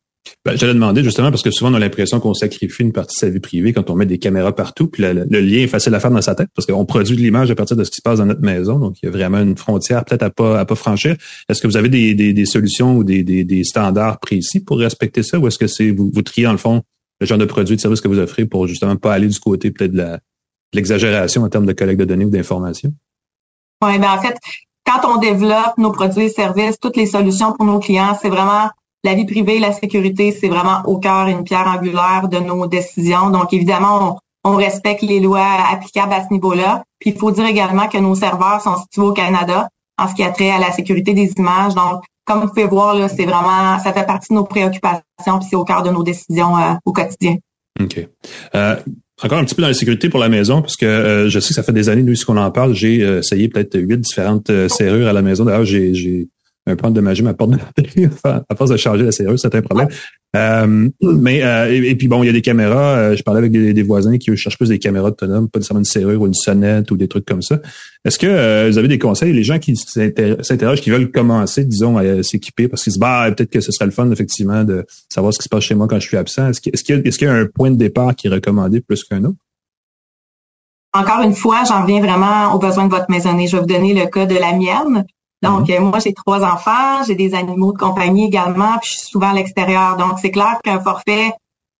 Ben, 0.44 0.56
J'allais 0.56 0.74
demander 0.74 1.02
justement 1.02 1.30
parce 1.30 1.42
que 1.42 1.50
souvent 1.50 1.70
on 1.70 1.74
a 1.74 1.78
l'impression 1.78 2.20
qu'on 2.20 2.34
sacrifie 2.34 2.82
une 2.82 2.92
partie 2.92 3.14
de 3.16 3.18
sa 3.18 3.30
vie 3.30 3.40
privée 3.40 3.72
quand 3.72 3.90
on 3.90 3.94
met 3.94 4.06
des 4.06 4.18
caméras 4.18 4.54
partout, 4.54 4.88
puis 4.88 5.02
le, 5.02 5.24
lien 5.40 5.58
est 5.58 5.66
facile 5.66 5.94
à 5.94 6.00
faire 6.00 6.10
dans 6.10 6.22
sa 6.22 6.34
tête 6.34 6.48
parce 6.54 6.66
qu'on 6.66 6.84
produit 6.84 7.16
de 7.16 7.20
l'image 7.20 7.50
à 7.50 7.54
partir 7.54 7.76
de 7.76 7.84
ce 7.84 7.90
qui 7.90 7.96
se 7.96 8.02
passe 8.02 8.18
dans 8.18 8.26
notre 8.26 8.42
maison, 8.42 8.78
donc 8.78 8.96
il 9.02 9.06
y 9.06 9.08
a 9.08 9.12
vraiment 9.12 9.40
une 9.40 9.56
frontière 9.56 10.04
peut-être 10.04 10.22
à 10.22 10.30
pas 10.30 10.60
à 10.60 10.64
pas 10.64 10.74
franchir. 10.74 11.16
Est-ce 11.48 11.60
que 11.60 11.66
vous 11.66 11.76
avez 11.76 11.88
des, 11.88 12.14
des, 12.14 12.32
des 12.32 12.46
solutions 12.46 12.96
ou 12.96 13.04
des, 13.04 13.22
des, 13.22 13.44
des, 13.44 13.64
standards 13.64 14.18
précis 14.20 14.60
pour 14.60 14.78
respecter 14.78 15.22
ça, 15.22 15.38
ou 15.38 15.46
est-ce 15.46 15.58
que 15.58 15.66
c'est 15.66 15.90
vous, 15.90 16.10
vous 16.12 16.22
triez 16.22 16.46
dans 16.46 16.52
le 16.52 16.58
fond 16.58 16.82
le 17.20 17.26
genre 17.26 17.38
de 17.38 17.44
produits 17.46 17.74
et 17.74 17.76
de 17.76 17.80
services 17.80 18.00
que 18.00 18.08
vous 18.08 18.18
offrez 18.18 18.44
pour 18.44 18.66
justement 18.66 18.96
pas 18.96 19.14
aller 19.14 19.28
du 19.28 19.38
côté 19.40 19.70
peut-être 19.70 19.92
de 19.92 20.18
l'exagération 20.74 21.42
en 21.42 21.48
termes 21.48 21.66
de 21.66 21.72
collecte 21.72 22.00
de 22.00 22.04
données 22.04 22.24
ou 22.24 22.30
d'informations? 22.30 22.92
Oui, 23.82 23.98
ben 23.98 24.10
en 24.10 24.20
fait, 24.20 24.36
quand 24.84 25.00
on 25.04 25.18
développe 25.18 25.76
nos 25.78 25.92
produits 25.92 26.24
et 26.24 26.28
services, 26.28 26.78
toutes 26.80 26.96
les 26.96 27.06
solutions 27.06 27.52
pour 27.52 27.66
nos 27.66 27.78
clients, 27.78 28.16
c'est 28.20 28.28
vraiment 28.28 28.70
la 29.06 29.14
vie 29.14 29.24
privée, 29.24 29.58
la 29.58 29.72
sécurité, 29.72 30.36
c'est 30.38 30.48
vraiment 30.48 30.82
au 30.84 30.98
cœur 30.98 31.28
une 31.28 31.44
pierre 31.44 31.66
angulaire 31.66 32.28
de 32.28 32.38
nos 32.38 32.66
décisions. 32.66 33.30
Donc, 33.30 33.52
évidemment, 33.52 34.18
on, 34.44 34.56
respecte 34.56 35.02
les 35.02 35.18
lois 35.18 35.48
applicables 35.72 36.12
à 36.12 36.22
ce 36.22 36.32
niveau-là. 36.32 36.84
Puis, 37.00 37.10
il 37.10 37.18
faut 37.18 37.32
dire 37.32 37.46
également 37.46 37.88
que 37.88 37.98
nos 37.98 38.14
serveurs 38.14 38.60
sont 38.60 38.76
situés 38.76 39.02
au 39.02 39.12
Canada 39.12 39.68
en 39.98 40.08
ce 40.08 40.14
qui 40.14 40.22
a 40.22 40.30
trait 40.30 40.50
à 40.50 40.58
la 40.58 40.70
sécurité 40.70 41.14
des 41.14 41.32
images. 41.36 41.74
Donc, 41.74 42.04
comme 42.24 42.42
vous 42.42 42.48
pouvez 42.48 42.66
voir, 42.66 42.96
c'est 43.08 43.24
vraiment, 43.24 43.78
ça 43.80 43.92
fait 43.92 44.06
partie 44.06 44.28
de 44.30 44.34
nos 44.34 44.44
préoccupations, 44.44 45.02
puis 45.40 45.48
c'est 45.50 45.56
au 45.56 45.64
cœur 45.64 45.82
de 45.82 45.90
nos 45.90 46.02
décisions 46.02 46.56
euh, 46.56 46.74
au 46.84 46.92
quotidien. 46.92 47.36
OK. 47.80 48.06
Euh, 48.54 48.76
encore 49.22 49.38
un 49.38 49.44
petit 49.44 49.54
peu 49.54 49.62
dans 49.62 49.68
la 49.68 49.74
sécurité 49.74 50.10
pour 50.10 50.20
la 50.20 50.28
maison, 50.28 50.60
parce 50.60 50.76
que 50.76 50.84
euh, 50.84 51.28
je 51.30 51.40
sais 51.40 51.48
que 51.48 51.54
ça 51.54 51.62
fait 51.62 51.72
des 51.72 51.88
années, 51.88 52.02
nous, 52.02 52.14
qu'on 52.26 52.36
en 52.36 52.50
parle, 52.50 52.74
j'ai 52.74 53.02
euh, 53.02 53.20
essayé 53.20 53.48
peut-être 53.48 53.78
huit 53.78 53.98
différentes 53.98 54.50
euh, 54.50 54.68
serrures 54.68 55.08
à 55.08 55.14
la 55.14 55.22
maison. 55.22 55.44
D'ailleurs, 55.44 55.64
j'ai 55.64 56.28
un 56.66 56.76
peu 56.76 56.86
endommagé 56.86 57.22
ma 57.22 57.34
porte 57.34 57.52
de 57.52 57.58
à 58.24 58.56
force 58.56 58.70
de 58.70 58.76
changer 58.76 59.04
la 59.04 59.12
serrure, 59.12 59.38
c'est 59.38 59.54
un 59.54 59.62
problème. 59.62 59.88
Euh, 60.36 60.88
mais 61.00 61.42
euh, 61.42 61.72
et, 61.72 61.94
puis 61.94 62.08
bon, 62.08 62.22
il 62.22 62.26
y 62.26 62.28
a 62.28 62.32
des 62.32 62.42
caméras. 62.42 62.96
Euh, 62.96 63.16
je 63.16 63.22
parlais 63.22 63.38
avec 63.38 63.52
des, 63.52 63.82
voisins 63.82 64.18
qui 64.18 64.36
cherchent 64.36 64.58
plus 64.58 64.68
des 64.68 64.78
caméras 64.78 65.08
autonomes, 65.08 65.48
pas 65.48 65.58
nécessairement 65.58 65.80
une 65.80 65.84
serrure 65.84 66.20
ou 66.20 66.26
une 66.26 66.34
sonnette 66.34 66.90
ou 66.90 66.96
des 66.96 67.08
trucs 67.08 67.24
comme 67.24 67.42
ça. 67.42 67.60
Est-ce 68.04 68.18
que 68.18 68.70
vous 68.70 68.78
avez 68.78 68.88
des 68.88 68.98
conseils 68.98 69.32
Les 69.32 69.44
gens 69.44 69.58
qui 69.58 69.76
s'interrogent, 69.76 70.80
qui 70.80 70.90
veulent 70.90 71.10
commencer, 71.10 71.64
disons, 71.64 71.96
à 71.96 72.22
s'équiper, 72.22 72.68
parce 72.68 72.82
qu'ils 72.82 72.92
se 72.92 72.98
disent 72.98 73.00
bah 73.00 73.30
peut-être 73.34 73.50
que 73.50 73.60
ce 73.60 73.72
serait 73.72 73.86
le 73.86 73.92
fun 73.92 74.10
effectivement 74.10 74.64
de 74.64 74.84
savoir 75.08 75.32
ce 75.32 75.38
qui 75.38 75.44
se 75.44 75.48
passe 75.48 75.64
chez 75.64 75.74
moi 75.74 75.86
quand 75.88 76.00
je 76.00 76.06
suis 76.06 76.16
absent. 76.16 76.50
Est-ce 76.50 76.60
qu'il 76.60 76.74
est-ce 76.74 77.18
qu'il 77.18 77.28
y 77.28 77.30
a 77.30 77.34
un 77.34 77.46
point 77.46 77.70
de 77.70 77.76
départ 77.76 78.14
qui 78.14 78.26
est 78.26 78.30
recommandé 78.30 78.80
plus 78.80 79.04
qu'un 79.04 79.24
autre? 79.24 79.38
Encore 80.96 81.20
une 81.22 81.34
fois, 81.34 81.62
j'en 81.68 81.84
viens 81.84 82.00
vraiment 82.00 82.54
aux 82.54 82.58
besoins 82.58 82.86
de 82.86 82.90
votre 82.90 83.10
maisonnée. 83.10 83.46
Je 83.46 83.56
vais 83.56 83.60
vous 83.60 83.66
donner 83.66 83.92
le 83.92 84.06
cas 84.06 84.24
de 84.24 84.34
la 84.34 84.52
mienne. 84.52 85.04
Donc, 85.42 85.68
mhm. 85.68 85.90
moi, 85.90 85.98
j'ai 85.98 86.14
trois 86.14 86.42
enfants, 86.44 87.02
j'ai 87.06 87.14
des 87.14 87.34
animaux 87.34 87.72
de 87.72 87.78
compagnie 87.78 88.26
également, 88.26 88.78
puis 88.80 88.90
je 88.92 88.98
suis 88.98 89.08
souvent 89.08 89.30
à 89.30 89.34
l'extérieur. 89.34 89.96
Donc, 89.96 90.18
c'est 90.20 90.30
clair 90.30 90.58
qu'un 90.64 90.80
forfait 90.80 91.32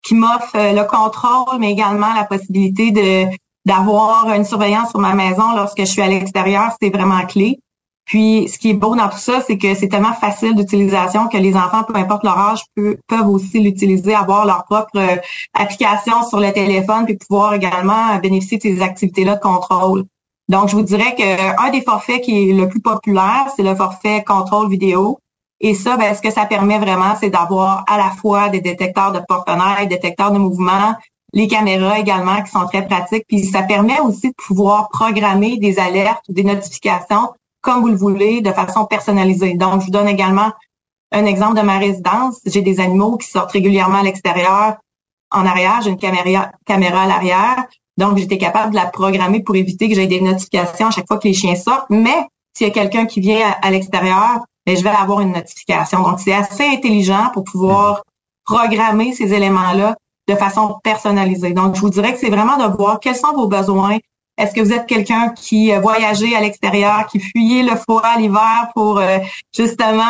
qui 0.03 0.14
m'offre 0.14 0.57
euh, 0.57 0.73
le 0.73 0.85
contrôle, 0.85 1.59
mais 1.59 1.73
également 1.73 2.12
la 2.14 2.25
possibilité 2.25 2.90
de 2.90 3.27
d'avoir 3.64 4.33
une 4.33 4.45
surveillance 4.45 4.90
sur 4.90 5.01
ma 5.01 5.14
maison 5.14 5.57
lorsque 5.57 5.81
je 5.81 5.87
suis 5.87 6.01
à 6.01 6.07
l'extérieur, 6.07 6.71
c'est 6.81 6.90
vraiment 6.90 7.27
clé. 7.27 7.59
Puis, 8.05 8.49
ce 8.49 8.61
qui 8.61 8.71
est 8.71 8.75
beau 8.75 8.95
dans 8.95 9.09
tout 9.09 9.19
ça, 9.19 9.40
c'est 9.45 9.59
que 9.59 9.75
c'est 9.75 9.88
tellement 9.88 10.12
facile 10.12 10.55
d'utilisation 10.55 11.27
que 11.27 11.37
les 11.37 11.57
enfants, 11.57 11.83
peu 11.83 11.97
importe 11.97 12.23
leur 12.23 12.38
âge, 12.38 12.61
peuvent 13.09 13.29
aussi 13.29 13.59
l'utiliser, 13.59 14.14
avoir 14.14 14.47
leur 14.47 14.64
propre 14.66 14.97
euh, 14.97 15.16
application 15.53 16.23
sur 16.29 16.38
le 16.38 16.53
téléphone, 16.53 17.07
puis 17.07 17.16
pouvoir 17.16 17.55
également 17.55 18.16
bénéficier 18.23 18.59
de 18.59 18.62
ces 18.62 18.81
activités-là 18.81 19.35
de 19.35 19.40
contrôle. 19.40 20.05
Donc, 20.48 20.68
je 20.68 20.76
vous 20.76 20.82
dirais 20.82 21.14
qu'un 21.14 21.70
des 21.70 21.82
forfaits 21.82 22.22
qui 22.22 22.50
est 22.50 22.52
le 22.52 22.68
plus 22.68 22.80
populaire, 22.80 23.46
c'est 23.56 23.62
le 23.62 23.74
forfait 23.74 24.22
contrôle 24.24 24.68
vidéo. 24.68 25.18
Et 25.61 25.74
ça, 25.74 25.96
ben, 25.96 26.14
ce 26.14 26.20
que 26.20 26.30
ça 26.30 26.46
permet 26.46 26.78
vraiment, 26.78 27.14
c'est 27.18 27.30
d'avoir 27.30 27.85
à 27.88 27.96
la 27.96 28.11
fois 28.11 28.48
des 28.48 28.61
détecteurs 28.61 29.12
de 29.12 29.20
porte-fenêtres, 29.26 29.88
détecteurs 29.88 30.30
de 30.30 30.38
mouvement, 30.38 30.94
les 31.32 31.48
caméras 31.48 31.98
également 31.98 32.42
qui 32.42 32.50
sont 32.50 32.66
très 32.66 32.87
pratiques. 32.87 33.24
Puis 33.26 33.44
ça 33.44 33.62
permet 33.62 33.98
aussi 34.00 34.28
de 34.28 34.35
pouvoir 34.37 34.88
programmer 34.90 35.56
des 35.59 35.78
alertes 35.78 36.22
ou 36.28 36.32
des 36.32 36.44
notifications 36.44 37.30
comme 37.66 37.80
vous 37.80 37.88
le 37.88 37.96
voulez, 37.96 38.42
de 38.42 38.52
façon 38.52 38.85
personnalisée. 38.87 39.54
Donc, 39.54 39.80
je 39.80 39.87
vous 39.87 39.90
donne 39.90 40.06
également 40.06 40.52
un 41.11 41.26
exemple 41.26 41.56
de 41.56 41.62
ma 41.62 41.78
résidence. 41.78 42.38
J'ai 42.46 42.62
des 42.62 42.78
animaux 42.78 43.16
qui 43.16 43.28
sortent 43.28 43.50
régulièrement 43.50 43.98
à 43.98 44.02
l'extérieur. 44.04 44.76
En 45.32 45.44
arrière, 45.44 45.80
j'ai 45.82 45.90
une 45.90 45.98
caméra, 45.98 46.52
caméra 46.64 47.02
à 47.02 47.06
l'arrière. 47.06 47.64
Donc, 47.98 48.18
j'étais 48.18 48.38
capable 48.38 48.70
de 48.70 48.76
la 48.76 48.87
programmer 48.87 49.40
pour 49.40 49.56
éviter 49.56 49.88
que 49.88 49.94
j'aie 49.94 50.06
des 50.06 50.20
notifications 50.20 50.88
à 50.88 50.90
chaque 50.90 51.06
fois 51.06 51.18
que 51.18 51.28
les 51.28 51.35
chiens 51.35 51.54
sortent. 51.54 51.88
Mais 51.88 52.26
s'il 52.54 52.66
y 52.66 52.70
a 52.70 52.72
quelqu'un 52.72 53.06
qui 53.06 53.20
vient 53.20 53.54
à, 53.62 53.70
l'extérieur, 53.70 54.40
ben, 54.66 54.76
je 54.76 54.82
vais 54.82 54.90
avoir 54.90 55.20
une 55.20 55.32
notification. 55.32 56.02
Donc, 56.02 56.20
c'est 56.20 56.35
assez 56.35 56.64
intelligent 56.64 57.30
pour 57.32 57.44
pouvoir 57.44 58.02
programmer 58.44 59.12
ces 59.12 59.32
éléments-là 59.32 59.96
de 60.28 60.35
façon 60.35 60.76
personnalisée. 60.82 61.52
Donc, 61.52 61.76
je 61.76 61.80
vous 61.80 61.90
dirais 61.90 62.12
que 62.12 62.18
c'est 62.18 62.30
vraiment 62.30 62.56
de 62.56 62.76
voir 62.76 63.00
quels 63.00 63.16
sont 63.16 63.32
vos 63.32 63.46
besoins 63.46 63.98
Est-ce 64.37 64.52
que 64.52 64.61
vous 64.61 64.72
êtes 64.72 64.87
quelqu'un 64.87 65.30
qui 65.30 65.72
voyageait 65.76 66.35
à 66.35 66.40
l'extérieur, 66.40 67.06
qui 67.06 67.20
fuyait 67.20 67.62
le 67.62 67.76
froid 67.76 68.02
l'hiver 68.18 68.68
pour 68.74 69.00
justement 69.56 70.02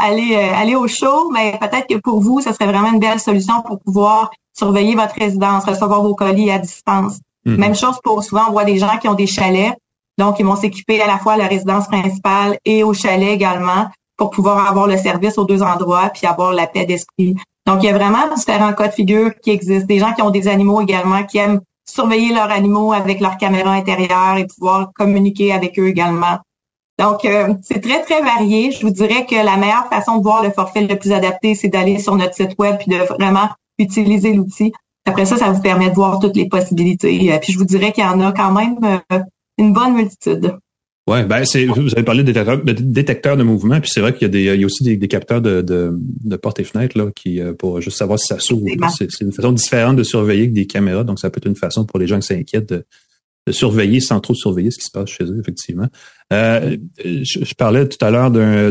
aller 0.00 0.36
aller 0.36 0.76
au 0.76 0.86
chaud? 0.86 1.30
Mais 1.32 1.58
peut-être 1.60 1.88
que 1.88 1.96
pour 1.96 2.20
vous, 2.20 2.40
ce 2.40 2.52
serait 2.52 2.66
vraiment 2.66 2.92
une 2.92 3.00
belle 3.00 3.20
solution 3.20 3.62
pour 3.62 3.80
pouvoir 3.80 4.30
surveiller 4.58 4.96
votre 4.96 5.14
résidence, 5.14 5.64
recevoir 5.64 6.02
vos 6.02 6.14
colis 6.14 6.50
à 6.50 6.58
distance. 6.58 7.20
Mhm. 7.44 7.56
Même 7.56 7.74
chose 7.74 7.98
pour 8.02 8.22
souvent, 8.22 8.42
on 8.48 8.52
voit 8.52 8.64
des 8.64 8.78
gens 8.78 8.98
qui 9.00 9.08
ont 9.08 9.14
des 9.14 9.26
chalets. 9.26 9.74
Donc, 10.18 10.40
ils 10.40 10.46
vont 10.46 10.56
s'équiper 10.56 11.00
à 11.00 11.06
la 11.06 11.18
fois 11.18 11.34
à 11.34 11.36
la 11.36 11.46
résidence 11.46 11.86
principale 11.86 12.58
et 12.64 12.82
au 12.82 12.92
chalet 12.92 13.30
également 13.30 13.86
pour 14.16 14.30
pouvoir 14.30 14.68
avoir 14.68 14.88
le 14.88 14.96
service 14.96 15.38
aux 15.38 15.44
deux 15.44 15.62
endroits 15.62 16.10
puis 16.12 16.26
avoir 16.26 16.52
la 16.52 16.66
paix 16.66 16.84
d'esprit. 16.84 17.36
Donc, 17.66 17.82
il 17.82 17.86
y 17.86 17.88
a 17.88 17.92
vraiment 17.92 18.34
différents 18.34 18.72
cas 18.72 18.88
de 18.88 18.94
figure 18.94 19.30
qui 19.40 19.50
existent. 19.50 19.86
Des 19.86 20.00
gens 20.00 20.12
qui 20.12 20.22
ont 20.22 20.30
des 20.30 20.48
animaux 20.48 20.80
également, 20.80 21.22
qui 21.22 21.38
aiment 21.38 21.60
surveiller 21.88 22.34
leurs 22.34 22.50
animaux 22.50 22.92
avec 22.92 23.20
leur 23.20 23.36
caméra 23.36 23.70
intérieure 23.70 24.36
et 24.38 24.46
pouvoir 24.46 24.90
communiquer 24.92 25.52
avec 25.52 25.78
eux 25.78 25.86
également. 25.86 26.38
Donc, 26.98 27.24
euh, 27.24 27.54
c'est 27.62 27.80
très, 27.80 28.02
très 28.02 28.22
varié. 28.22 28.72
Je 28.72 28.84
vous 28.84 28.90
dirais 28.90 29.24
que 29.24 29.36
la 29.36 29.56
meilleure 29.56 29.86
façon 29.88 30.16
de 30.16 30.22
voir 30.22 30.42
le 30.42 30.50
forfait 30.50 30.80
le 30.80 30.98
plus 30.98 31.12
adapté, 31.12 31.54
c'est 31.54 31.68
d'aller 31.68 32.00
sur 32.00 32.16
notre 32.16 32.34
site 32.34 32.58
web 32.58 32.76
puis 32.78 32.88
de 32.88 32.96
vraiment 32.96 33.48
utiliser 33.78 34.34
l'outil. 34.34 34.72
Après 35.06 35.24
ça, 35.24 35.36
ça 35.36 35.50
vous 35.50 35.62
permet 35.62 35.90
de 35.90 35.94
voir 35.94 36.18
toutes 36.20 36.36
les 36.36 36.48
possibilités. 36.48 37.32
Euh, 37.32 37.38
puis 37.38 37.52
je 37.52 37.58
vous 37.58 37.64
dirais 37.64 37.92
qu'il 37.92 38.04
y 38.04 38.06
en 38.06 38.20
a 38.20 38.32
quand 38.32 38.52
même 38.52 38.76
euh, 39.12 39.18
une 39.56 39.72
bonne 39.72 39.94
multitude. 39.94 40.52
Ouais, 41.08 41.24
ben 41.24 41.42
c'est 41.46 41.64
vous 41.64 41.94
avez 41.94 42.02
parlé 42.02 42.22
de 42.22 42.32
détecteurs 42.72 43.38
de, 43.38 43.42
mouvement, 43.42 43.80
puis 43.80 43.88
c'est 43.90 44.02
vrai 44.02 44.12
qu'il 44.12 44.22
y 44.22 44.24
a 44.26 44.28
des 44.28 44.54
il 44.54 44.60
y 44.60 44.62
a 44.62 44.66
aussi 44.66 44.84
des, 44.84 45.08
capteurs 45.08 45.40
de, 45.40 45.62
de, 45.62 46.36
portes 46.36 46.60
et 46.60 46.64
fenêtres 46.64 46.98
là 46.98 47.10
qui 47.16 47.40
euh, 47.40 47.54
pour 47.54 47.80
juste 47.80 47.96
savoir 47.96 48.18
si 48.18 48.26
ça 48.26 48.38
s'ouvre. 48.38 48.66
C'est 48.90 49.22
une 49.22 49.32
façon 49.32 49.52
différente 49.52 49.96
de 49.96 50.02
surveiller 50.02 50.50
que 50.50 50.54
des 50.54 50.66
caméras, 50.66 51.04
donc 51.04 51.18
ça 51.18 51.30
peut 51.30 51.38
être 51.38 51.46
une 51.46 51.56
façon 51.56 51.86
pour 51.86 51.98
les 51.98 52.06
gens 52.06 52.20
qui 52.20 52.26
s'inquiètent 52.26 52.68
de, 52.68 52.84
de 53.46 53.52
surveiller 53.52 54.00
sans 54.00 54.20
trop 54.20 54.34
surveiller 54.34 54.70
ce 54.70 54.78
qui 54.78 54.84
se 54.84 54.90
passe 54.90 55.08
chez 55.08 55.24
eux, 55.24 55.38
effectivement. 55.40 55.88
Euh, 56.30 56.76
je, 57.02 57.54
parlais 57.54 57.88
tout 57.88 58.04
à 58.04 58.10
l'heure 58.10 58.30
d'un 58.30 58.70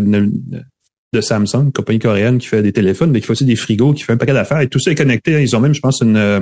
de 1.13 1.21
Samsung, 1.21 1.71
compagnie 1.73 1.99
coréenne 1.99 2.37
qui 2.37 2.47
fait 2.47 2.61
des 2.61 2.73
téléphones, 2.73 3.11
mais 3.11 3.21
qui 3.21 3.27
fait 3.27 3.31
aussi 3.31 3.45
des 3.45 3.55
frigos, 3.55 3.93
qui 3.93 4.03
fait 4.03 4.13
un 4.13 4.17
paquet 4.17 4.33
d'affaires. 4.33 4.59
Et 4.61 4.67
tout 4.67 4.79
ça 4.79 4.91
est 4.91 4.95
connecté. 4.95 5.41
Ils 5.41 5.55
ont 5.55 5.59
même, 5.59 5.73
je 5.73 5.79
pense, 5.79 6.01
une, 6.01 6.17
euh, 6.17 6.41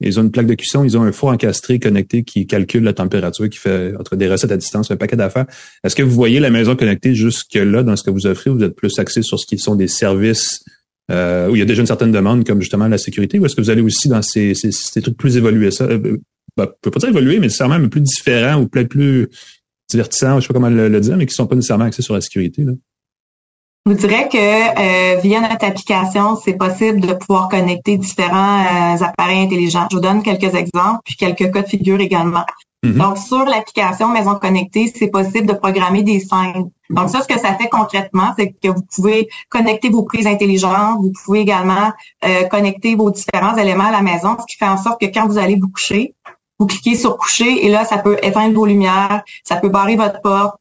ils 0.00 0.18
ont 0.18 0.22
une 0.22 0.30
plaque 0.30 0.46
de 0.46 0.54
cuisson, 0.54 0.82
ils 0.82 0.96
ont 0.96 1.02
un 1.02 1.12
four 1.12 1.28
encastré 1.28 1.78
connecté 1.78 2.24
qui 2.24 2.46
calcule 2.46 2.82
la 2.82 2.92
température, 2.92 3.48
qui 3.48 3.58
fait 3.58 3.94
entre 3.98 4.16
des 4.16 4.28
recettes 4.28 4.52
à 4.52 4.56
distance, 4.56 4.90
un 4.90 4.96
paquet 4.96 5.16
d'affaires. 5.16 5.46
Est-ce 5.84 5.94
que 5.94 6.02
vous 6.02 6.10
voyez 6.10 6.40
la 6.40 6.50
maison 6.50 6.74
connectée 6.74 7.14
jusque-là 7.14 7.82
dans 7.82 7.96
ce 7.96 8.02
que 8.02 8.10
vous 8.10 8.26
offrez? 8.26 8.50
Ou 8.50 8.56
vous 8.56 8.64
êtes 8.64 8.74
plus 8.74 8.98
axé 8.98 9.22
sur 9.22 9.38
ce 9.38 9.46
qui 9.46 9.58
sont 9.58 9.76
des 9.76 9.88
services 9.88 10.64
euh, 11.10 11.48
où 11.48 11.56
il 11.56 11.58
y 11.58 11.62
a 11.62 11.64
déjà 11.64 11.80
une 11.80 11.86
certaine 11.86 12.12
demande, 12.12 12.46
comme 12.46 12.60
justement 12.60 12.88
la 12.88 12.98
sécurité, 12.98 13.38
ou 13.38 13.46
est-ce 13.46 13.56
que 13.56 13.60
vous 13.60 13.70
allez 13.70 13.82
aussi 13.82 14.08
dans 14.08 14.22
ces, 14.22 14.54
ces, 14.54 14.70
ces 14.70 15.02
trucs 15.02 15.16
plus 15.16 15.36
évolués, 15.36 15.70
ça? 15.70 15.84
Euh, 15.84 16.18
bah, 16.56 16.72
peut 16.82 16.90
pas 16.90 17.00
dire 17.00 17.10
évoluer, 17.10 17.34
mais 17.34 17.46
nécessairement 17.46 17.78
même 17.78 17.90
plus 17.90 18.00
différents 18.00 18.60
ou 18.60 18.68
peut-être 18.68 18.88
plus 18.88 19.28
divertissants, 19.88 20.40
je 20.40 20.46
sais 20.46 20.48
pas 20.48 20.54
comment 20.54 20.68
le, 20.70 21.00
dire, 21.00 21.16
mais 21.16 21.26
qui 21.26 21.34
sont 21.34 21.46
pas 21.46 21.56
nécessairement 21.56 21.84
axés 21.84 22.02
sur 22.02 22.14
la 22.14 22.20
sécurité, 22.20 22.64
là? 22.64 22.72
Je 23.86 23.92
vous 23.92 23.98
dirais 23.98 24.28
que 24.28 24.36
euh, 24.36 25.20
via 25.20 25.40
notre 25.40 25.64
application, 25.64 26.36
c'est 26.36 26.52
possible 26.52 27.00
de 27.00 27.14
pouvoir 27.14 27.48
connecter 27.48 27.96
différents 27.96 28.60
euh, 28.60 29.02
appareils 29.02 29.40
intelligents. 29.40 29.86
Je 29.90 29.96
vous 29.96 30.02
donne 30.02 30.22
quelques 30.22 30.54
exemples, 30.54 31.00
puis 31.04 31.16
quelques 31.16 31.50
cas 31.50 31.62
de 31.62 31.68
figure 31.68 31.98
également. 31.98 32.44
Mm-hmm. 32.84 32.98
Donc, 32.98 33.16
sur 33.16 33.44
l'application 33.46 34.08
Maison 34.08 34.34
Connectée, 34.34 34.92
c'est 34.94 35.08
possible 35.08 35.46
de 35.46 35.54
programmer 35.54 36.02
des 36.02 36.20
scènes. 36.20 36.70
Donc, 36.90 37.08
ça, 37.08 37.22
ce 37.22 37.28
que 37.28 37.40
ça 37.40 37.54
fait 37.54 37.70
concrètement, 37.70 38.34
c'est 38.38 38.52
que 38.52 38.68
vous 38.68 38.82
pouvez 38.94 39.28
connecter 39.48 39.88
vos 39.88 40.02
prises 40.02 40.26
intelligentes, 40.26 40.98
vous 41.00 41.12
pouvez 41.24 41.40
également 41.40 41.90
euh, 42.26 42.44
connecter 42.48 42.96
vos 42.96 43.10
différents 43.10 43.56
éléments 43.56 43.84
à 43.84 43.92
la 43.92 44.02
maison, 44.02 44.36
ce 44.38 44.44
qui 44.46 44.58
fait 44.58 44.68
en 44.68 44.76
sorte 44.76 45.00
que 45.00 45.06
quand 45.06 45.26
vous 45.26 45.38
allez 45.38 45.56
vous 45.56 45.68
coucher, 45.68 46.14
vous 46.58 46.66
cliquez 46.66 46.96
sur 46.96 47.16
coucher 47.16 47.64
et 47.64 47.70
là, 47.70 47.86
ça 47.86 47.96
peut 47.96 48.18
éteindre 48.22 48.54
vos 48.54 48.66
lumières, 48.66 49.22
ça 49.42 49.56
peut 49.56 49.70
barrer 49.70 49.96
votre 49.96 50.20
porte, 50.20 50.56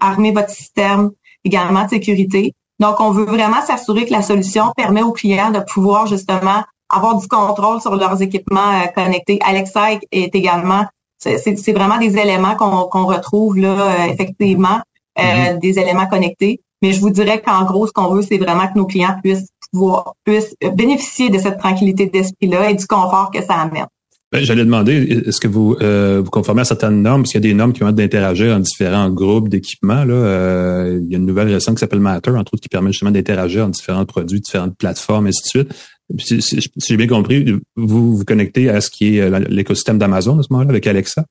armer 0.00 0.32
votre 0.32 0.50
système 0.50 1.12
également 1.44 1.84
de 1.84 1.90
sécurité. 1.90 2.52
Donc, 2.80 3.00
on 3.00 3.10
veut 3.10 3.24
vraiment 3.24 3.60
s'assurer 3.64 4.04
que 4.06 4.12
la 4.12 4.22
solution 4.22 4.72
permet 4.76 5.02
aux 5.02 5.12
clients 5.12 5.50
de 5.50 5.60
pouvoir 5.60 6.06
justement 6.06 6.62
avoir 6.88 7.18
du 7.18 7.26
contrôle 7.28 7.80
sur 7.80 7.94
leurs 7.96 8.20
équipements 8.22 8.82
euh, 8.82 8.86
connectés. 8.94 9.38
Alexa 9.44 9.92
est 10.10 10.34
également, 10.34 10.84
c'est 11.18 11.72
vraiment 11.72 11.98
des 11.98 12.16
éléments 12.16 12.54
qu'on 12.56 13.06
retrouve 13.06 13.56
là 13.56 13.68
euh, 13.68 14.12
effectivement, 14.12 14.80
euh, 15.18 15.22
mm-hmm. 15.22 15.58
des 15.60 15.78
éléments 15.78 16.06
connectés. 16.06 16.60
Mais 16.82 16.92
je 16.92 17.00
vous 17.00 17.10
dirais 17.10 17.40
qu'en 17.40 17.64
gros, 17.64 17.86
ce 17.86 17.92
qu'on 17.92 18.08
veut, 18.08 18.22
c'est 18.22 18.38
vraiment 18.38 18.66
que 18.68 18.76
nos 18.76 18.86
clients 18.86 19.16
puissent 19.22 19.48
pouvoir 19.72 20.14
puissent 20.24 20.54
bénéficier 20.74 21.30
de 21.30 21.38
cette 21.38 21.58
tranquillité 21.58 22.06
d'esprit-là 22.06 22.70
et 22.70 22.74
du 22.74 22.86
confort 22.86 23.30
que 23.32 23.42
ça 23.42 23.54
amène. 23.54 23.86
Ben, 24.34 24.44
j'allais 24.44 24.64
demander, 24.64 25.22
est-ce 25.28 25.40
que 25.40 25.46
vous 25.46 25.76
euh, 25.80 26.20
vous 26.24 26.28
conformez 26.28 26.62
à 26.62 26.64
certaines 26.64 27.02
normes, 27.02 27.22
parce 27.22 27.30
qu'il 27.30 27.40
y 27.40 27.46
a 27.46 27.48
des 27.48 27.54
normes 27.54 27.72
qui 27.72 27.84
vont 27.84 27.92
d'interagir 27.92 28.56
en 28.56 28.58
différents 28.58 29.08
groupes 29.08 29.48
d'équipements. 29.48 30.04
Là, 30.04 30.12
euh, 30.12 31.00
il 31.00 31.08
y 31.08 31.14
a 31.14 31.18
une 31.18 31.24
nouvelle 31.24 31.46
récente 31.46 31.76
qui 31.76 31.80
s'appelle 31.80 32.00
Matter, 32.00 32.30
entre 32.30 32.54
autres, 32.54 32.60
qui 32.60 32.68
permet 32.68 32.90
justement 32.90 33.12
d'interagir 33.12 33.64
en 33.64 33.68
différents 33.68 34.04
produits, 34.04 34.40
différentes 34.40 34.76
plateformes, 34.76 35.26
et 35.26 35.28
ainsi 35.28 35.42
de 35.42 35.46
suite. 35.46 35.74
Si, 36.18 36.42
si 36.42 36.68
j'ai 36.80 36.96
bien 36.96 37.06
compris, 37.06 37.44
vous 37.76 38.16
vous 38.16 38.24
connectez 38.24 38.68
à 38.70 38.80
ce 38.80 38.90
qui 38.90 39.18
est 39.18 39.20
euh, 39.20 39.38
l'écosystème 39.48 39.98
d'Amazon 39.98 40.36
à 40.40 40.42
ce 40.42 40.48
moment-là 40.50 40.70
avec 40.70 40.88
Alexa? 40.88 41.24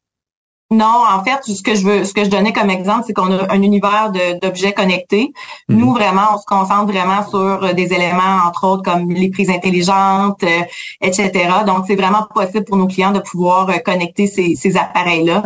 Non, 0.71 1.03
en 1.07 1.23
fait, 1.23 1.39
ce 1.43 1.61
que 1.61 1.75
je 1.75 1.85
veux, 1.85 2.03
ce 2.03 2.13
que 2.13 2.23
je 2.23 2.29
donnais 2.29 2.51
comme 2.51 2.69
exemple, 2.69 3.03
c'est 3.05 3.13
qu'on 3.13 3.31
a 3.31 3.51
un 3.51 3.61
univers 3.61 4.11
d'objets 4.41 4.73
connectés. 4.73 5.31
Mhm. 5.69 5.77
Nous, 5.77 5.93
vraiment, 5.93 6.21
on 6.33 6.37
se 6.37 6.45
concentre 6.45 6.91
vraiment 6.91 7.27
sur 7.29 7.63
euh, 7.63 7.73
des 7.73 7.93
éléments, 7.93 8.39
entre 8.47 8.67
autres, 8.67 8.83
comme 8.83 9.11
les 9.11 9.29
prises 9.29 9.49
intelligentes, 9.49 10.43
euh, 10.43 10.61
etc. 11.01 11.31
Donc, 11.67 11.85
c'est 11.87 11.95
vraiment 11.95 12.25
possible 12.33 12.65
pour 12.65 12.77
nos 12.77 12.87
clients 12.87 13.11
de 13.11 13.19
pouvoir 13.19 13.69
euh, 13.69 13.77
connecter 13.85 14.27
ces, 14.27 14.55
ces 14.55 14.75
appareils-là. 14.77 15.43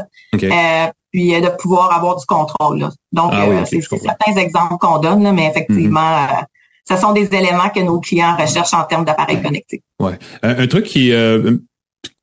puis 1.11 1.41
de 1.41 1.49
pouvoir 1.57 1.93
avoir 1.93 2.15
du 2.17 2.25
contrôle. 2.25 2.89
Donc, 3.11 3.31
ah 3.33 3.65
c'est 3.65 3.81
certains 3.81 4.35
exemples 4.35 4.77
qu'on 4.79 4.99
donne, 4.99 5.31
mais 5.33 5.47
effectivement, 5.47 6.21
mhm. 6.21 6.45
ce 6.87 6.95
sont 6.95 7.11
des 7.11 7.25
éléments 7.33 7.69
que 7.73 7.79
nos 7.79 7.99
clients 7.99 8.35
recherchent 8.37 8.73
en 8.73 8.83
termes 8.83 9.05
d'appareils 9.05 9.41
connectés. 9.41 9.81
Ouais. 9.99 10.19
Un, 10.43 10.67
truc 10.67 10.85
qui 10.85 11.11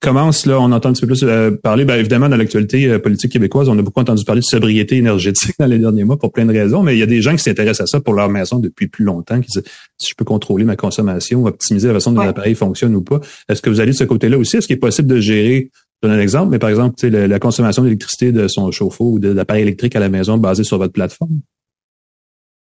commence, 0.00 0.46
là, 0.46 0.60
on 0.60 0.72
entend 0.72 0.90
un 0.90 0.92
petit 0.92 1.02
peu 1.02 1.08
plus 1.08 1.22
euh, 1.24 1.50
parler, 1.50 1.84
bien 1.84 1.96
évidemment, 1.96 2.28
dans 2.28 2.36
l'actualité 2.36 2.86
euh, 2.86 2.98
politique 2.98 3.32
québécoise, 3.32 3.68
on 3.68 3.78
a 3.78 3.82
beaucoup 3.82 4.00
entendu 4.00 4.24
parler 4.24 4.40
de 4.40 4.46
sobriété 4.46 4.96
énergétique 4.96 5.54
dans 5.58 5.66
les 5.66 5.78
derniers 5.78 6.04
mois 6.04 6.18
pour 6.18 6.32
plein 6.32 6.46
de 6.46 6.52
raisons, 6.52 6.82
mais 6.82 6.94
il 6.94 6.98
y 6.98 7.02
a 7.02 7.06
des 7.06 7.22
gens 7.22 7.32
qui 7.32 7.42
s'intéressent 7.42 7.82
à 7.82 7.86
ça 7.86 8.00
pour 8.00 8.14
leur 8.14 8.28
maison 8.28 8.58
depuis 8.58 8.88
plus 8.88 9.04
longtemps, 9.04 9.40
qui 9.40 9.48
disent 9.48 9.64
si 9.98 10.10
je 10.10 10.14
peux 10.16 10.24
contrôler 10.24 10.64
ma 10.64 10.76
consommation, 10.76 11.44
optimiser 11.44 11.88
la 11.88 11.94
façon 11.94 12.12
dont 12.12 12.22
l'appareil 12.22 12.54
fonctionne 12.54 12.94
ou 12.94 13.02
pas. 13.02 13.20
Est-ce 13.48 13.62
que 13.62 13.70
vous 13.70 13.80
allez 13.80 13.92
de 13.92 13.96
ce 13.96 14.04
côté-là 14.04 14.38
aussi? 14.38 14.56
Est-ce 14.56 14.66
qu'il 14.66 14.76
est 14.76 14.80
possible 14.80 15.08
de 15.08 15.20
gérer, 15.20 15.70
je 16.02 16.08
donne 16.08 16.18
un 16.18 16.20
exemple, 16.20 16.50
mais 16.50 16.58
par 16.58 16.70
exemple, 16.70 17.06
la, 17.06 17.26
la 17.26 17.38
consommation 17.38 17.82
d'électricité 17.82 18.32
de 18.32 18.48
son 18.48 18.70
chauffe-eau 18.70 19.12
ou 19.12 19.18
de 19.18 19.30
l'appareil 19.30 19.62
électrique 19.62 19.96
à 19.96 20.00
la 20.00 20.08
maison 20.08 20.38
basé 20.38 20.64
sur 20.64 20.78
votre 20.78 20.92
plateforme? 20.92 21.40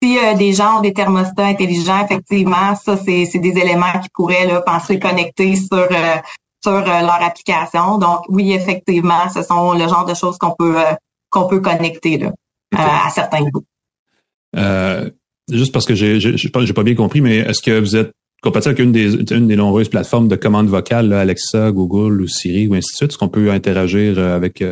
Si 0.02 0.18
euh, 0.18 0.34
des 0.34 0.52
gens 0.52 0.78
ont 0.78 0.80
des 0.82 0.92
thermostats 0.92 1.46
intelligents, 1.46 2.04
effectivement, 2.04 2.74
ça, 2.74 2.96
c'est 2.96 3.38
des 3.38 3.58
éléments 3.58 3.92
qui 4.02 4.08
pourraient 4.12 4.46
là, 4.46 4.60
penser 4.60 4.98
connecter 4.98 5.56
sur 5.56 5.88
sur 6.64 6.72
euh, 6.72 7.00
leur 7.00 7.22
application. 7.22 7.98
Donc 7.98 8.20
oui, 8.28 8.52
effectivement, 8.52 9.28
ce 9.32 9.42
sont 9.42 9.74
le 9.74 9.86
genre 9.86 10.06
de 10.06 10.14
choses 10.14 10.38
qu'on 10.38 10.54
peut 10.58 10.78
euh, 10.78 10.94
qu'on 11.30 11.46
peut 11.46 11.60
connecter 11.60 12.18
là, 12.18 12.32
à 12.72 13.10
certains 13.10 13.42
groupes. 13.42 13.66
Euh, 14.56 15.10
juste 15.50 15.72
parce 15.72 15.84
que 15.84 15.94
j'ai 15.94 16.20
j'ai 16.20 16.48
pas, 16.48 16.82
bien 16.82 16.94
compris, 16.94 17.20
mais 17.20 17.36
est-ce 17.36 17.60
que 17.60 17.78
vous 17.78 17.96
êtes 17.96 18.12
compatible 18.42 18.70
avec 18.74 18.84
une 18.84 18.92
des, 18.92 19.34
une 19.34 19.48
des 19.48 19.56
nombreuses 19.56 19.88
plateformes 19.88 20.28
de 20.28 20.36
commande 20.36 20.68
vocale, 20.68 21.12
Alexa, 21.12 21.70
Google 21.72 22.22
ou 22.22 22.28
Siri 22.28 22.66
ou 22.68 22.74
ainsi 22.74 22.92
de 22.92 22.96
suite? 22.96 23.10
Est-ce 23.10 23.18
qu'on 23.18 23.28
peut 23.28 23.50
interagir 23.50 24.18
avec 24.18 24.62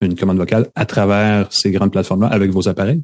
une 0.00 0.14
commande 0.16 0.38
vocale 0.38 0.68
à 0.74 0.84
travers 0.84 1.46
ces 1.50 1.70
grandes 1.70 1.92
plateformes-là 1.92 2.28
avec 2.28 2.50
vos 2.50 2.68
appareils? 2.68 3.02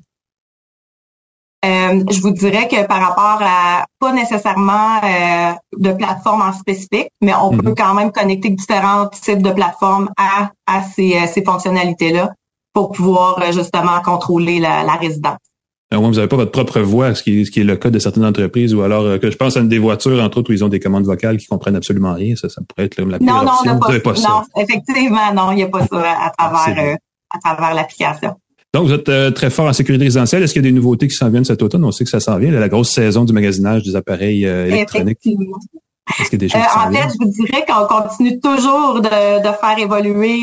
Euh, 1.64 2.04
je 2.08 2.20
vous 2.20 2.30
dirais 2.30 2.68
que 2.68 2.86
par 2.86 3.00
rapport 3.00 3.40
à 3.42 3.84
pas 3.98 4.12
nécessairement 4.12 5.00
euh, 5.02 5.52
de 5.76 5.90
plateforme 5.92 6.42
en 6.42 6.52
spécifique, 6.52 7.08
mais 7.20 7.32
on 7.34 7.50
peut 7.50 7.70
mhm. 7.70 7.74
quand 7.74 7.94
même 7.94 8.12
connecter 8.12 8.50
différents 8.50 9.08
types 9.08 9.42
de 9.42 9.50
plateformes 9.50 10.08
à, 10.16 10.52
à 10.66 10.82
ces, 10.84 11.16
euh, 11.16 11.26
ces 11.26 11.42
fonctionnalités-là 11.42 12.32
pour 12.72 12.92
pouvoir 12.92 13.42
justement 13.50 14.00
contrôler 14.04 14.60
la, 14.60 14.84
la 14.84 14.92
résidence. 14.92 15.38
Alors, 15.90 16.04
vous 16.04 16.12
n'avez 16.12 16.28
pas 16.28 16.36
votre 16.36 16.52
propre 16.52 16.80
voix, 16.80 17.14
ce 17.14 17.22
qui, 17.24 17.40
est, 17.40 17.44
ce 17.46 17.50
qui 17.50 17.60
est 17.60 17.64
le 17.64 17.76
cas 17.76 17.90
de 17.90 17.98
certaines 17.98 18.26
entreprises, 18.26 18.74
ou 18.74 18.82
alors 18.82 19.18
que 19.18 19.30
je 19.30 19.36
pense 19.36 19.56
à 19.56 19.60
une 19.60 19.70
des 19.70 19.78
voitures, 19.78 20.22
entre 20.22 20.38
autres, 20.38 20.50
où 20.50 20.52
ils 20.52 20.62
ont 20.62 20.68
des 20.68 20.80
commandes 20.80 21.06
vocales 21.06 21.38
qui 21.38 21.46
comprennent 21.46 21.76
absolument 21.76 22.12
rien. 22.12 22.36
Ça, 22.36 22.50
ça 22.50 22.60
pourrait 22.68 22.84
être 22.86 23.00
la 23.00 23.18
pire 23.18 23.26
non, 23.26 23.42
non, 23.42 23.52
option. 23.52 23.78
pas, 23.78 24.00
pas, 24.00 24.20
non, 24.20 24.62
effectivement, 24.62 25.32
non, 25.34 25.50
il 25.52 25.56
n'y 25.56 25.62
a 25.62 25.68
pas 25.68 25.86
ça 25.86 25.96
à 25.96 26.30
travers, 26.36 26.98
à 27.30 27.38
travers 27.42 27.74
l'application. 27.74 28.36
Donc, 28.74 28.86
vous 28.86 28.92
êtes 28.92 29.08
euh, 29.08 29.30
très 29.30 29.48
fort 29.48 29.66
en 29.66 29.72
sécurité 29.72 30.04
résidentielle. 30.04 30.42
Est-ce 30.42 30.52
qu'il 30.52 30.62
y 30.62 30.66
a 30.66 30.70
des 30.70 30.74
nouveautés 30.74 31.08
qui 31.08 31.14
s'en 31.14 31.30
viennent 31.30 31.44
cet 31.44 31.62
automne? 31.62 31.84
On 31.84 31.92
sait 31.92 32.04
que 32.04 32.10
ça 32.10 32.20
s'en 32.20 32.38
vient, 32.38 32.50
la 32.50 32.68
grosse 32.68 32.90
saison 32.90 33.24
du 33.24 33.32
magasinage 33.32 33.82
des 33.82 33.96
appareils 33.96 34.46
euh, 34.46 34.66
électroniques. 34.66 35.18
Est-ce 35.24 36.30
qu'il 36.30 36.42
y 36.42 36.44
a 36.44 36.46
des 36.46 36.48
choses 36.48 36.60
euh, 36.60 36.88
en 36.88 36.92
fait, 36.92 37.08
je 37.08 37.24
vous 37.24 37.30
dirais 37.30 37.64
qu'on 37.66 37.86
continue 37.86 38.40
toujours 38.40 39.00
de, 39.00 39.08
faire 39.08 39.78
évoluer 39.78 40.40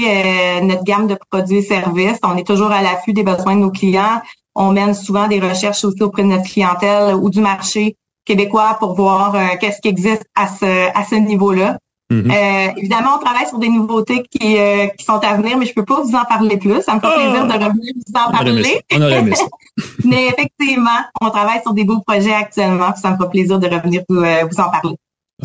notre 0.61 0.83
gamme 0.83 1.07
de 1.07 1.17
produits 1.29 1.57
et 1.57 1.61
services. 1.61 2.17
On 2.23 2.37
est 2.37 2.45
toujours 2.45 2.71
à 2.71 2.81
l'affût 2.81 3.13
des 3.13 3.23
besoins 3.23 3.55
de 3.55 3.61
nos 3.61 3.71
clients. 3.71 4.21
On 4.55 4.71
mène 4.71 4.93
souvent 4.93 5.27
des 5.27 5.39
recherches 5.39 5.83
aussi 5.83 6.01
auprès 6.01 6.23
de 6.23 6.27
notre 6.27 6.45
clientèle 6.45 7.15
ou 7.15 7.29
du 7.29 7.41
marché 7.41 7.95
québécois 8.25 8.77
pour 8.79 8.95
voir 8.95 9.35
qu'est-ce 9.59 9.81
qui 9.81 9.87
existe 9.87 10.25
à 10.35 10.47
ce, 10.47 10.65
à 10.65 11.03
ce 11.03 11.15
niveau-là. 11.15 11.77
Mm-hmm. 12.21 12.31
Euh, 12.31 12.71
évidemment, 12.77 13.17
on 13.19 13.23
travaille 13.23 13.47
sur 13.47 13.59
des 13.59 13.69
nouveautés 13.69 14.23
qui, 14.29 14.57
euh, 14.57 14.87
qui 14.97 15.05
sont 15.05 15.19
à 15.19 15.37
venir, 15.37 15.57
mais 15.57 15.65
je 15.65 15.73
peux 15.73 15.85
pas 15.85 16.01
vous 16.01 16.15
en 16.15 16.25
parler 16.25 16.57
plus. 16.57 16.81
Ça 16.81 16.95
me 16.95 16.99
fait 16.99 17.15
plaisir 17.15 17.47
de 17.47 17.53
revenir 17.53 17.93
vous 18.07 18.13
en 18.13 18.31
parler. 18.31 18.81
On 18.93 19.01
aurait 19.01 19.19
aimé 19.19 19.35
ça. 19.35 19.45
mais 20.05 20.27
effectivement, 20.27 20.99
on 21.21 21.29
travaille 21.29 21.61
sur 21.61 21.73
des 21.73 21.83
beaux 21.83 22.01
projets 22.05 22.33
actuellement, 22.33 22.95
ça 22.95 23.11
me 23.11 23.17
fait 23.17 23.29
plaisir 23.29 23.59
de 23.59 23.67
revenir 23.67 24.03
vous, 24.07 24.17
euh, 24.17 24.45
vous 24.49 24.59
en 24.59 24.69
parler. 24.69 24.95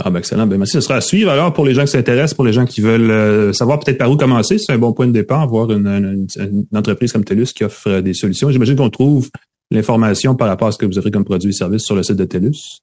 Ah 0.03 0.09
ben 0.09 0.21
excellent. 0.21 0.47
Ben 0.47 0.57
merci. 0.57 0.75
Ce 0.75 0.81
sera 0.83 0.95
à 0.97 1.01
suivre 1.01 1.33
alors 1.33 1.53
pour 1.53 1.65
les 1.65 1.75
gens 1.75 1.83
qui 1.83 1.91
s'intéressent, 1.91 2.35
pour 2.35 2.45
les 2.45 2.53
gens 2.53 2.65
qui 2.65 2.81
veulent 2.81 3.53
savoir 3.53 3.81
peut-être 3.81 3.99
par 3.99 4.09
où 4.09 4.17
commencer. 4.17 4.57
C'est 4.59 4.73
un 4.73 4.79
bon 4.79 4.93
point 4.93 5.09
de 5.09 5.13
départ, 5.13 5.49
voir 5.49 5.73
une, 5.73 5.89
une, 5.89 6.65
entreprise 6.73 7.13
comme 7.13 7.25
TELUS 7.25 7.47
qui 7.53 7.65
offre 7.65 8.01
des 8.01 8.15
solutions. 8.15 8.51
J'imagine 8.53 8.77
qu'on 8.77 8.91
trouve 8.91 9.31
l'information 9.73 10.37
par 10.37 10.47
rapport 10.47 10.69
à 10.69 10.73
ce 10.73 10.79
que 10.79 10.87
vous 10.87 10.97
offrez 10.97 11.11
comme 11.11 11.25
produit 11.25 11.51
et 11.51 11.53
service 11.53 11.83
sur 11.83 11.97
le 11.97 12.05
site 12.05 12.17
de 12.17 12.25
TELUS. 12.25 12.83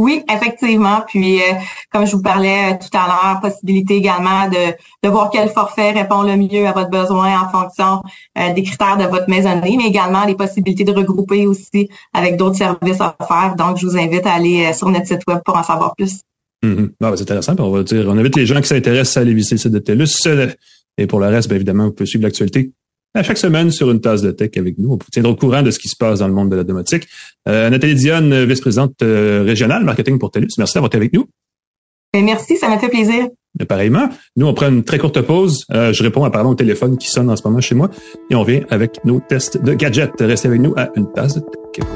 Oui, 0.00 0.22
effectivement. 0.32 1.02
Puis, 1.06 1.42
euh, 1.42 1.56
comme 1.92 2.06
je 2.06 2.16
vous 2.16 2.22
parlais 2.22 2.72
euh, 2.72 2.76
tout 2.80 2.96
à 2.96 3.06
l'heure, 3.06 3.40
possibilité 3.42 3.96
également 3.96 4.48
de, 4.48 4.72
de 5.02 5.08
voir 5.10 5.28
quel 5.30 5.50
forfait 5.50 5.90
répond 5.90 6.22
le 6.22 6.38
mieux 6.38 6.66
à 6.66 6.72
votre 6.72 6.88
besoin 6.88 7.38
en 7.38 7.50
fonction 7.50 8.00
euh, 8.38 8.54
des 8.54 8.62
critères 8.62 8.96
de 8.96 9.04
votre 9.04 9.28
maisonnée, 9.28 9.76
mais 9.76 9.88
également 9.88 10.24
les 10.24 10.34
possibilités 10.34 10.84
de 10.84 10.92
regrouper 10.92 11.46
aussi 11.46 11.90
avec 12.14 12.38
d'autres 12.38 12.56
services 12.56 12.98
offerts. 12.98 13.56
Donc, 13.58 13.76
je 13.76 13.84
vous 13.84 13.98
invite 13.98 14.26
à 14.26 14.32
aller 14.32 14.72
sur 14.72 14.88
notre 14.88 15.06
site 15.06 15.20
web 15.28 15.40
pour 15.44 15.58
en 15.58 15.62
savoir 15.62 15.94
plus. 15.94 16.20
Ben, 16.62 17.14
c'est 17.14 17.22
intéressant. 17.22 17.54
On 17.58 17.70
va 17.70 17.82
dire, 17.82 18.06
on 18.08 18.16
invite 18.16 18.36
les 18.36 18.46
gens 18.46 18.58
qui 18.62 18.68
s'intéressent 18.68 19.18
à 19.18 19.20
aller 19.20 19.34
visiter 19.34 19.56
le 19.56 19.60
site 19.60 19.72
de 19.72 19.78
TELUS. 19.80 20.56
Et 20.96 21.06
pour 21.06 21.20
le 21.20 21.26
reste, 21.26 21.48
bien 21.48 21.56
évidemment, 21.56 21.84
vous 21.84 21.92
pouvez 21.92 22.06
suivre 22.06 22.24
l'actualité 22.24 22.72
à 23.14 23.22
chaque 23.22 23.38
semaine 23.38 23.70
sur 23.70 23.90
une 23.90 24.00
tasse 24.00 24.22
de 24.22 24.30
tech 24.30 24.50
avec 24.56 24.78
nous. 24.78 24.90
On 24.90 24.92
vous 24.92 25.10
tiendra 25.10 25.32
au 25.32 25.36
courant 25.36 25.62
de 25.62 25.70
ce 25.70 25.78
qui 25.78 25.88
se 25.88 25.96
passe 25.96 26.20
dans 26.20 26.28
le 26.28 26.34
monde 26.34 26.50
de 26.50 26.56
la 26.56 26.64
domotique. 26.64 27.08
Euh, 27.48 27.70
Nathalie 27.70 27.94
Dionne, 27.94 28.44
vice-présidente 28.44 29.02
euh, 29.02 29.42
régionale 29.44 29.84
marketing 29.84 30.18
pour 30.18 30.30
TELUS. 30.30 30.48
Merci 30.58 30.74
d'avoir 30.74 30.88
été 30.88 30.96
avec 30.96 31.12
nous. 31.12 31.26
Ben, 32.12 32.24
merci, 32.24 32.56
ça 32.56 32.68
m'a 32.68 32.78
fait 32.78 32.88
plaisir. 32.88 33.28
Et 33.58 33.64
pareillement, 33.64 34.08
nous, 34.36 34.46
on 34.46 34.54
prend 34.54 34.68
une 34.68 34.84
très 34.84 34.98
courte 34.98 35.20
pause. 35.22 35.64
Euh, 35.72 35.92
je 35.92 36.02
réponds 36.02 36.24
à 36.24 36.30
pardon 36.30 36.50
au 36.50 36.54
téléphone 36.54 36.96
qui 36.98 37.08
sonne 37.08 37.30
en 37.30 37.36
ce 37.36 37.42
moment 37.44 37.60
chez 37.60 37.74
moi 37.74 37.90
et 38.30 38.34
on 38.34 38.44
vient 38.44 38.62
avec 38.70 39.04
nos 39.04 39.20
tests 39.20 39.60
de 39.62 39.74
gadgets. 39.74 40.12
Restez 40.20 40.48
avec 40.48 40.60
nous 40.60 40.74
à 40.76 40.90
une 40.96 41.10
tasse 41.12 41.34
de 41.34 41.40
tech. 41.40 41.86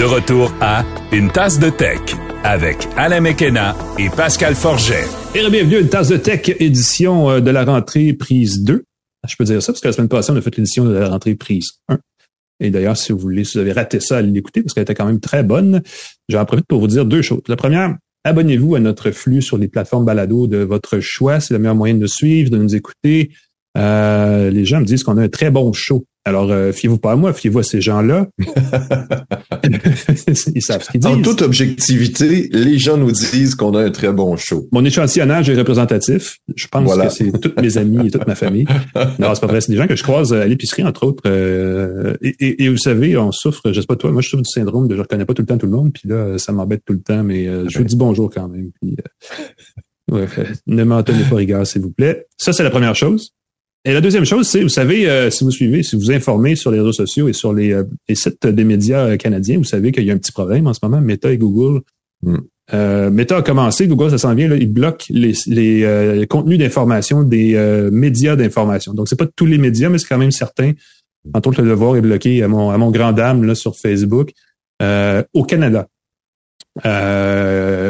De 0.00 0.06
retour 0.06 0.50
à 0.62 0.82
Une 1.12 1.30
tasse 1.30 1.58
de 1.58 1.68
tech 1.68 2.00
avec 2.42 2.88
Alain 2.96 3.20
Mekena 3.20 3.76
et 3.98 4.08
Pascal 4.08 4.54
Forget. 4.54 5.04
Et 5.34 5.40
bienvenue 5.50 5.76
à 5.76 5.80
Une 5.80 5.90
tasse 5.90 6.08
de 6.08 6.16
tech 6.16 6.48
édition 6.58 7.28
euh, 7.28 7.40
de 7.40 7.50
la 7.50 7.66
rentrée 7.66 8.14
prise 8.14 8.64
2. 8.64 8.82
Je 9.28 9.36
peux 9.36 9.44
dire 9.44 9.60
ça 9.60 9.72
parce 9.72 9.82
que 9.82 9.88
la 9.88 9.92
semaine 9.92 10.08
passée, 10.08 10.32
on 10.32 10.36
a 10.36 10.40
fait 10.40 10.56
l'édition 10.56 10.86
de 10.86 10.92
la 10.94 11.10
rentrée 11.10 11.34
prise 11.34 11.72
1. 11.88 11.98
Et 12.60 12.70
d'ailleurs, 12.70 12.96
si 12.96 13.12
vous 13.12 13.18
voulez, 13.18 13.44
si 13.44 13.58
vous 13.58 13.60
avez 13.60 13.72
raté 13.72 14.00
ça, 14.00 14.16
allez 14.16 14.30
l'écouter 14.30 14.62
parce 14.62 14.72
qu'elle 14.72 14.84
était 14.84 14.94
quand 14.94 15.04
même 15.04 15.20
très 15.20 15.42
bonne. 15.42 15.82
J'en 16.30 16.46
profite 16.46 16.64
pour 16.66 16.80
vous 16.80 16.86
dire 16.86 17.04
deux 17.04 17.20
choses. 17.20 17.42
La 17.46 17.56
première, 17.56 17.94
abonnez-vous 18.24 18.76
à 18.76 18.80
notre 18.80 19.10
flux 19.10 19.42
sur 19.42 19.58
les 19.58 19.68
plateformes 19.68 20.06
balado 20.06 20.46
de 20.46 20.56
votre 20.56 21.00
choix. 21.00 21.40
C'est 21.40 21.52
le 21.52 21.60
meilleur 21.60 21.76
moyen 21.76 21.92
de 21.92 21.98
nous 21.98 22.08
suivre, 22.08 22.48
de 22.48 22.56
nous 22.56 22.74
écouter. 22.74 23.32
Euh, 23.76 24.48
les 24.48 24.64
gens 24.64 24.80
me 24.80 24.86
disent 24.86 25.04
qu'on 25.04 25.18
a 25.18 25.24
un 25.24 25.28
très 25.28 25.50
bon 25.50 25.74
show. 25.74 26.06
Alors, 26.26 26.50
euh, 26.50 26.70
fiez-vous 26.72 26.98
pas 26.98 27.12
à 27.12 27.16
moi, 27.16 27.32
fiez-vous 27.32 27.60
à 27.60 27.62
ces 27.62 27.80
gens-là. 27.80 28.26
Ils 30.54 30.62
savent 30.62 30.82
ce 30.82 30.90
qu'ils 30.90 31.00
disent. 31.00 31.10
En 31.10 31.22
toute 31.22 31.40
objectivité, 31.40 32.50
les 32.52 32.78
gens 32.78 32.98
nous 32.98 33.10
disent 33.10 33.54
qu'on 33.54 33.74
a 33.74 33.82
un 33.84 33.90
très 33.90 34.12
bon 34.12 34.36
show. 34.36 34.68
Mon 34.70 34.84
échantillonnage 34.84 35.48
est 35.48 35.54
représentatif. 35.54 36.38
Je 36.54 36.68
pense 36.68 36.94
que 36.94 37.08
c'est 37.08 37.32
toutes 37.40 37.58
mes 37.60 37.78
amis 37.78 38.08
et 38.08 38.10
toute 38.10 38.26
ma 38.26 38.34
famille. 38.34 38.66
Non, 39.18 39.34
c'est 39.34 39.40
pas 39.40 39.46
vrai. 39.46 39.60
C'est 39.60 39.72
des 39.72 39.78
gens 39.78 39.86
que 39.86 39.96
je 39.96 40.02
croise 40.02 40.32
à 40.32 40.46
l'épicerie, 40.46 40.84
entre 40.84 41.04
autres. 41.04 41.22
Euh, 41.26 42.14
et, 42.22 42.68
vous 42.68 42.76
savez, 42.76 43.16
on 43.16 43.32
souffre, 43.32 43.72
je 43.72 43.80
sais 43.80 43.86
pas 43.86 43.96
toi, 43.96 44.10
moi 44.12 44.22
je 44.22 44.28
souffre 44.28 44.42
du 44.42 44.50
syndrome 44.50 44.88
de 44.88 44.96
je 44.96 45.00
reconnais 45.00 45.24
pas 45.24 45.34
tout 45.34 45.42
le 45.42 45.46
temps 45.46 45.58
tout 45.58 45.66
le 45.66 45.72
monde. 45.72 45.92
Puis 45.92 46.08
là, 46.08 46.38
ça 46.38 46.52
m'embête 46.52 46.82
tout 46.84 46.92
le 46.92 47.00
temps, 47.00 47.22
mais 47.22 47.46
euh, 47.46 47.68
je 47.68 47.78
vous 47.78 47.84
dis 47.84 47.96
bonjour 47.96 48.30
quand 48.30 48.48
même. 48.48 48.70
Puis, 48.80 48.96
ouais, 50.10 50.26
ne 50.66 50.84
m'en 50.84 51.02
tenez 51.02 51.24
pas 51.24 51.36
rigueur, 51.36 51.66
s'il 51.66 51.82
vous 51.82 51.90
plaît. 51.90 52.26
Ça, 52.36 52.52
c'est 52.52 52.62
la 52.62 52.70
première 52.70 52.94
chose. 52.94 53.32
Et 53.84 53.94
la 53.94 54.02
deuxième 54.02 54.26
chose, 54.26 54.46
c'est, 54.46 54.62
vous 54.62 54.68
savez, 54.68 55.08
euh, 55.08 55.30
si 55.30 55.42
vous 55.42 55.50
suivez, 55.50 55.82
si 55.82 55.96
vous 55.96 56.10
informez 56.10 56.54
sur 56.54 56.70
les 56.70 56.78
réseaux 56.78 56.92
sociaux 56.92 57.28
et 57.28 57.32
sur 57.32 57.54
les, 57.54 57.72
euh, 57.72 57.84
sites 58.12 58.46
des 58.46 58.64
médias 58.64 59.06
euh, 59.06 59.16
canadiens, 59.16 59.56
vous 59.56 59.64
savez 59.64 59.90
qu'il 59.90 60.04
y 60.04 60.10
a 60.10 60.14
un 60.14 60.18
petit 60.18 60.32
problème 60.32 60.66
en 60.66 60.74
ce 60.74 60.80
moment. 60.82 61.00
Meta 61.00 61.32
et 61.32 61.38
Google. 61.38 61.80
Mm. 62.22 62.36
Meta 63.10 63.38
a 63.38 63.42
commencé, 63.42 63.88
Google, 63.88 64.10
ça 64.10 64.18
s'en 64.18 64.34
vient, 64.34 64.46
là, 64.46 64.54
il 64.54 64.72
bloque 64.72 65.06
les, 65.08 65.32
les 65.48 66.24
contenus 66.28 66.56
d'information 66.56 67.24
des 67.24 67.58
médias 67.90 68.36
d'information. 68.36 68.94
Donc, 68.94 69.08
c'est 69.08 69.18
pas 69.18 69.26
tous 69.26 69.46
les 69.46 69.58
médias, 69.58 69.88
mais 69.88 69.98
c'est 69.98 70.06
quand 70.06 70.18
même 70.18 70.30
certains. 70.30 70.74
Entre 71.34 71.48
autres, 71.48 71.62
le 71.62 71.68
devoir 71.68 71.96
est 71.96 72.00
bloqué 72.00 72.44
à 72.44 72.48
mon, 72.48 72.70
à 72.70 72.78
mon 72.78 72.92
grand 72.92 73.10
dame 73.10 73.42
là, 73.42 73.56
sur 73.56 73.76
Facebook. 73.76 74.30
au 74.80 75.42
Canada. 75.42 75.88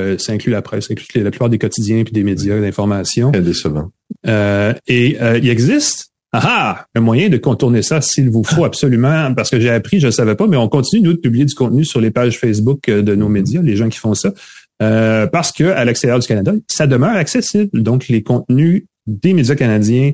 Euh, 0.01 0.19
ça 0.19 0.33
inclut 0.33 0.53
la 0.53 0.63
presse, 0.63 0.87
ça 0.89 0.93
inclut 0.93 1.23
la 1.23 1.31
plupart 1.31 1.49
des 1.49 1.59
quotidiens 1.59 2.03
puis 2.05 2.13
des 2.13 2.25
médias 2.25 2.61
d'information. 2.61 3.33
Très 3.33 3.43
décevant. 3.43 3.91
Euh, 4.27 4.75
et 4.87 5.17
euh, 5.21 5.39
il 5.39 5.49
existe 5.49 6.11
ah, 6.33 6.87
un 6.95 7.01
moyen 7.01 7.29
de 7.29 7.39
contourner 7.39 7.83
ça 7.83 8.01
s'il 8.01 8.31
vous 8.31 8.45
faut 8.45 8.65
absolument, 8.65 9.35
parce 9.35 9.51
que 9.51 9.59
j'ai 9.59 9.71
appris, 9.71 9.99
je 9.99 10.07
ne 10.07 10.13
savais 10.13 10.37
pas, 10.37 10.47
mais 10.47 10.57
on 10.57 10.69
continue, 10.69 11.03
nous, 11.03 11.13
de 11.15 11.19
publier 11.19 11.45
du 11.45 11.55
contenu 11.55 11.85
sur 11.85 12.01
les 12.01 12.13
pages 12.13 12.39
Facebook 12.39 12.89
euh, 12.89 13.03
de 13.03 13.17
nos 13.17 13.29
médias, 13.29 13.63
les 13.63 13.77
gens 13.77 13.89
qui 13.89 13.99
font 13.99 14.15
ça, 14.15 14.33
euh, 14.81 15.27
parce 15.27 15.51
que 15.51 15.65
à 15.65 15.85
l'extérieur 15.85 16.21
du 16.21 16.29
Canada, 16.29 16.53
ça 16.69 16.87
demeure 16.87 17.17
accessible. 17.17 17.83
Donc, 17.83 18.07
les 18.09 18.23
contenus 18.23 18.85
des 19.09 19.35
médias 19.35 19.57
canadiens 19.57 20.13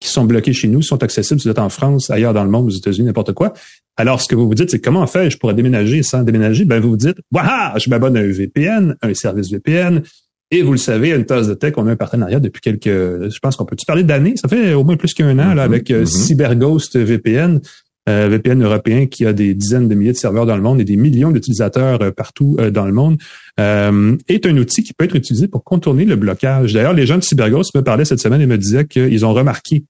qui 0.00 0.08
sont 0.08 0.24
bloqués 0.24 0.52
chez 0.52 0.68
nous 0.68 0.82
sont 0.82 1.02
accessibles 1.02 1.40
si 1.40 1.48
vous 1.48 1.52
êtes 1.52 1.58
en 1.58 1.68
France, 1.68 2.10
ailleurs 2.10 2.32
dans 2.32 2.44
le 2.44 2.50
monde, 2.50 2.66
aux 2.66 2.70
États-Unis, 2.76 3.06
n'importe 3.06 3.32
quoi. 3.32 3.52
Alors, 3.96 4.20
ce 4.20 4.28
que 4.28 4.36
vous 4.36 4.46
vous 4.46 4.54
dites, 4.54 4.70
c'est 4.70 4.80
comment 4.80 5.06
faire 5.06 5.28
je 5.28 5.36
pourrais 5.36 5.54
déménager 5.54 6.02
sans 6.02 6.22
déménager? 6.22 6.64
Ben, 6.64 6.80
vous 6.80 6.90
vous 6.90 6.96
dites, 6.96 7.16
waouh, 7.32 7.78
je 7.78 7.90
m'abonne 7.90 8.16
à 8.16 8.20
un 8.20 8.30
VPN, 8.30 8.96
un 9.02 9.14
service 9.14 9.50
VPN. 9.50 10.02
Et 10.50 10.62
vous 10.62 10.72
le 10.72 10.78
savez, 10.78 11.12
à 11.12 11.16
une 11.16 11.26
tasse 11.26 11.48
de 11.48 11.54
tech, 11.54 11.74
on 11.76 11.86
a 11.88 11.90
un 11.90 11.96
partenariat 11.96 12.40
depuis 12.40 12.60
quelques, 12.60 12.86
je 12.86 13.38
pense 13.40 13.56
qu'on 13.56 13.66
peut-tu 13.66 13.84
parler 13.84 14.04
d'années? 14.04 14.34
Ça 14.36 14.48
fait 14.48 14.72
au 14.72 14.82
moins 14.84 14.96
plus 14.96 15.12
qu'un 15.12 15.38
an, 15.38 15.52
là, 15.52 15.54
mm-hmm. 15.54 15.58
avec 15.64 15.90
euh, 15.90 16.04
mm-hmm. 16.04 16.26
CyberGhost 16.26 16.96
VPN, 16.96 17.60
euh, 18.08 18.28
VPN 18.28 18.62
européen 18.62 19.06
qui 19.06 19.26
a 19.26 19.32
des 19.32 19.54
dizaines 19.54 19.88
de 19.88 19.94
milliers 19.94 20.12
de 20.12 20.16
serveurs 20.16 20.46
dans 20.46 20.56
le 20.56 20.62
monde 20.62 20.80
et 20.80 20.84
des 20.84 20.96
millions 20.96 21.30
d'utilisateurs 21.30 22.02
euh, 22.02 22.10
partout 22.10 22.56
dans 22.72 22.86
le 22.86 22.92
monde, 22.92 23.18
est 23.58 24.46
un 24.46 24.56
outil 24.56 24.82
qui 24.82 24.92
peut 24.92 25.04
être 25.04 25.16
utilisé 25.16 25.48
pour 25.48 25.64
contourner 25.64 26.04
le 26.04 26.16
blocage. 26.16 26.72
D'ailleurs, 26.74 26.92
les 26.92 27.06
gens 27.06 27.16
de 27.16 27.22
CyberGhost 27.22 27.74
me 27.74 27.82
parlaient 27.82 28.04
cette 28.04 28.20
semaine 28.20 28.40
et 28.40 28.46
me 28.46 28.56
disaient 28.56 28.86
qu'ils 28.86 29.26
ont 29.26 29.34
remarqué 29.34 29.84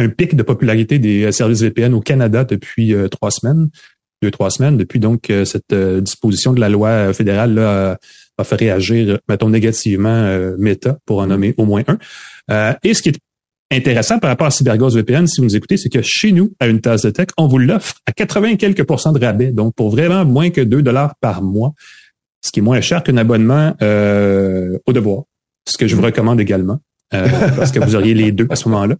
un 0.00 0.08
pic 0.08 0.34
de 0.34 0.42
popularité 0.42 0.98
des 0.98 1.24
euh, 1.24 1.32
services 1.32 1.60
VPN 1.62 1.94
au 1.94 2.00
Canada 2.00 2.44
depuis 2.44 2.94
euh, 2.94 3.08
trois 3.08 3.30
semaines, 3.30 3.68
deux, 4.22 4.30
trois 4.30 4.50
semaines, 4.50 4.76
depuis 4.76 4.98
donc 4.98 5.30
euh, 5.30 5.44
cette 5.44 5.74
disposition 5.74 6.52
de 6.52 6.60
la 6.60 6.68
loi 6.68 7.12
fédérale 7.12 7.54
là, 7.54 7.98
a 8.38 8.44
fait 8.44 8.56
réagir, 8.56 9.18
mettons, 9.28 9.50
négativement 9.50 10.54
Meta, 10.58 10.98
pour 11.04 11.18
en 11.18 11.26
nommer 11.26 11.54
au 11.58 11.66
moins 11.66 11.82
un. 12.48 12.76
et 12.82 12.94
ce 12.94 13.02
qui 13.02 13.10
est 13.10 13.18
intéressant 13.70 14.18
par 14.18 14.30
rapport 14.30 14.46
à 14.46 14.50
CyberGhost 14.50 14.96
VPN, 14.96 15.26
si 15.26 15.40
vous 15.40 15.46
nous 15.46 15.56
écoutez, 15.56 15.76
c'est 15.76 15.88
que 15.88 16.02
chez 16.02 16.32
nous, 16.32 16.52
à 16.60 16.66
une 16.66 16.80
tasse 16.80 17.02
de 17.02 17.10
tech, 17.10 17.28
on 17.36 17.46
vous 17.46 17.58
l'offre 17.58 17.94
à 18.06 18.12
80 18.12 18.56
quelques 18.56 18.84
pourcents 18.84 19.12
de 19.12 19.24
rabais, 19.24 19.52
donc 19.52 19.74
pour 19.74 19.90
vraiment 19.90 20.24
moins 20.24 20.50
que 20.50 20.60
2 20.60 20.82
dollars 20.82 21.14
par 21.20 21.42
mois, 21.42 21.72
ce 22.42 22.50
qui 22.50 22.60
est 22.60 22.62
moins 22.62 22.80
cher 22.80 23.02
qu'un 23.02 23.16
abonnement 23.16 23.74
au 23.80 24.92
devoir, 24.92 25.22
ce 25.68 25.76
que 25.76 25.86
je 25.86 25.94
vous 25.94 26.02
recommande 26.02 26.40
également. 26.40 26.78
parce 27.10 27.72
que 27.72 27.80
vous 27.80 27.96
auriez 27.96 28.14
les 28.14 28.30
deux 28.30 28.46
à 28.50 28.56
ce 28.56 28.68
moment-là. 28.68 28.94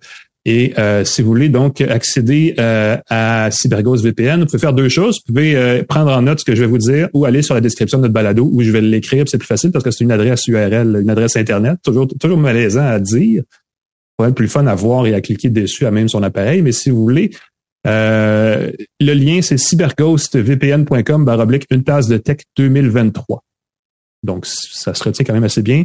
Et 0.47 0.73
euh, 0.79 1.05
si 1.05 1.21
vous 1.21 1.29
voulez 1.29 1.51
donc 1.51 1.83
accéder 1.83 2.55
euh, 2.59 2.97
à 3.11 3.51
CyberGhost 3.51 4.03
VPN, 4.03 4.41
vous 4.41 4.47
pouvez 4.47 4.59
faire 4.59 4.73
deux 4.73 4.89
choses. 4.89 5.21
Vous 5.27 5.35
pouvez 5.35 5.55
euh, 5.55 5.85
prendre 5.87 6.11
en 6.11 6.23
note 6.23 6.41
ce 6.41 6.45
que 6.45 6.55
je 6.55 6.63
vais 6.63 6.67
vous 6.67 6.79
dire 6.79 7.09
ou 7.13 7.27
aller 7.27 7.43
sur 7.43 7.55
la 7.55 7.61
description 7.61 7.99
de 7.99 8.03
notre 8.03 8.15
balado 8.15 8.49
où 8.51 8.63
je 8.63 8.71
vais 8.71 8.81
l'écrire. 8.81 9.25
C'est 9.29 9.37
plus 9.37 9.47
facile 9.47 9.71
parce 9.71 9.85
que 9.85 9.91
c'est 9.91 10.03
une 10.03 10.13
adresse 10.13 10.47
URL, 10.49 11.01
une 11.03 11.11
adresse 11.11 11.37
Internet. 11.37 11.79
Toujours, 11.85 12.09
toujours 12.19 12.39
malaisant 12.39 12.87
à 12.87 12.99
dire. 12.99 13.43
Plus 14.35 14.49
fun 14.49 14.67
à 14.67 14.75
voir 14.75 15.07
et 15.07 15.15
à 15.15 15.21
cliquer 15.21 15.51
dessus 15.51 15.87
à 15.87 15.91
même 15.91 16.09
son 16.09 16.23
appareil. 16.23 16.63
Mais 16.63 16.73
si 16.73 16.91
vous 16.91 17.03
voulez, 17.03 17.31
le 17.85 18.73
lien, 19.01 19.43
c'est 19.43 19.59
cyberghostvpn.com 19.59 21.25
baroblique 21.25 21.67
une 21.71 21.83
tasse 21.85 22.09
de 22.09 22.19
tech 22.19 22.39
2023. 22.57 23.43
Donc, 24.23 24.47
ça 24.47 24.95
se 24.95 25.03
retient 25.03 25.25
quand 25.25 25.33
même 25.33 25.45
assez 25.45 25.63
bien. 25.63 25.85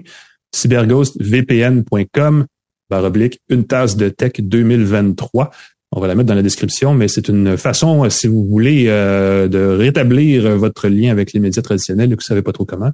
cyberghostvpn.com 0.53 2.45
baroblique 2.89 3.39
une 3.49 3.65
tasse 3.65 3.95
de 3.95 4.09
tech 4.09 4.33
2023. 4.39 5.51
On 5.91 6.01
va 6.01 6.07
la 6.07 6.15
mettre 6.15 6.27
dans 6.27 6.35
la 6.35 6.41
description, 6.41 6.93
mais 6.93 7.07
c'est 7.07 7.29
une 7.29 7.57
façon, 7.57 8.09
si 8.09 8.27
vous 8.27 8.45
voulez, 8.45 8.85
euh, 8.87 9.47
de 9.47 9.59
rétablir 9.59 10.57
votre 10.57 10.89
lien 10.89 11.11
avec 11.11 11.31
les 11.33 11.39
médias 11.39 11.61
traditionnels 11.61 12.11
et 12.11 12.15
que 12.15 12.21
vous 12.21 12.27
savez 12.27 12.41
pas 12.41 12.51
trop 12.51 12.65
comment. 12.65 12.91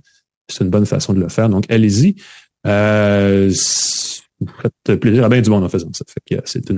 C'est 0.47 0.63
une 0.63 0.69
bonne 0.69 0.85
façon 0.85 1.13
de 1.13 1.19
le 1.19 1.29
faire. 1.29 1.49
Donc, 1.49 1.65
allez-y. 1.69 2.15
Euh, 2.67 3.51
vous 4.41 4.51
faites 4.61 4.99
plaisir 4.99 5.25
à 5.25 5.29
bien 5.29 5.41
du 5.41 5.49
monde 5.49 5.63
en 5.63 5.69
faisant 5.69 5.89
ça. 5.93 6.03
Fait 6.07 6.35
que 6.35 6.41
c'est 6.45 6.69
une, 6.69 6.77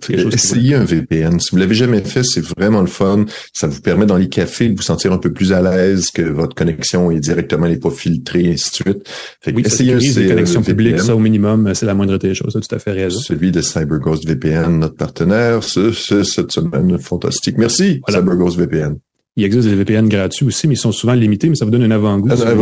quelque 0.00 0.22
chose 0.22 0.34
Essayez 0.34 0.74
un 0.74 0.84
VPN. 0.84 1.38
Si 1.38 1.50
vous 1.52 1.58
l'avez 1.58 1.74
jamais 1.74 2.00
fait, 2.00 2.24
c'est 2.24 2.44
vraiment 2.44 2.80
le 2.80 2.88
fun. 2.88 3.24
Ça 3.52 3.66
vous 3.66 3.80
permet 3.80 4.06
dans 4.06 4.16
les 4.16 4.28
cafés 4.28 4.68
de 4.68 4.76
vous 4.76 4.82
sentir 4.82 5.12
un 5.12 5.18
peu 5.18 5.32
plus 5.32 5.52
à 5.52 5.62
l'aise, 5.62 6.10
que 6.10 6.22
votre 6.22 6.54
connexion 6.54 7.10
est 7.10 7.20
directement, 7.20 7.68
n'est 7.68 7.78
pas 7.78 7.90
filtrée, 7.90 8.44
et 8.44 8.52
ainsi 8.52 8.70
de 8.70 8.74
suite. 8.74 9.08
Fait 9.40 9.52
que 9.52 9.56
oui, 9.56 9.62
essayez 9.64 9.94
un 9.94 10.28
connexion 10.28 10.62
publique, 10.62 11.00
ça 11.00 11.14
au 11.14 11.20
minimum, 11.20 11.72
c'est 11.74 11.86
la 11.86 11.94
moindre 11.94 12.18
des 12.18 12.34
choses. 12.34 12.52
Ça, 12.52 12.60
tout 12.60 12.74
à 12.74 12.78
fait 12.78 12.92
raison. 12.92 13.20
Celui 13.20 13.52
de 13.52 13.60
CyberGhost 13.60 14.26
VPN, 14.26 14.78
notre 14.78 14.96
partenaire, 14.96 15.62
ce, 15.62 15.92
cette 15.92 16.52
semaine, 16.52 16.98
fantastique. 16.98 17.58
Merci, 17.58 18.00
CyberGhost 18.08 18.58
VPN. 18.58 18.98
Il 19.36 19.44
existe 19.44 19.68
des 19.68 19.74
VPN 19.74 20.08
gratuits 20.08 20.46
aussi, 20.46 20.68
mais 20.68 20.74
ils 20.74 20.78
sont 20.78 20.92
souvent 20.92 21.14
limités, 21.14 21.48
mais 21.48 21.56
ça 21.56 21.64
vous 21.64 21.72
donne 21.72 21.82
un 21.82 21.90
avant-goût. 21.90 22.28
Ah, 22.30 22.54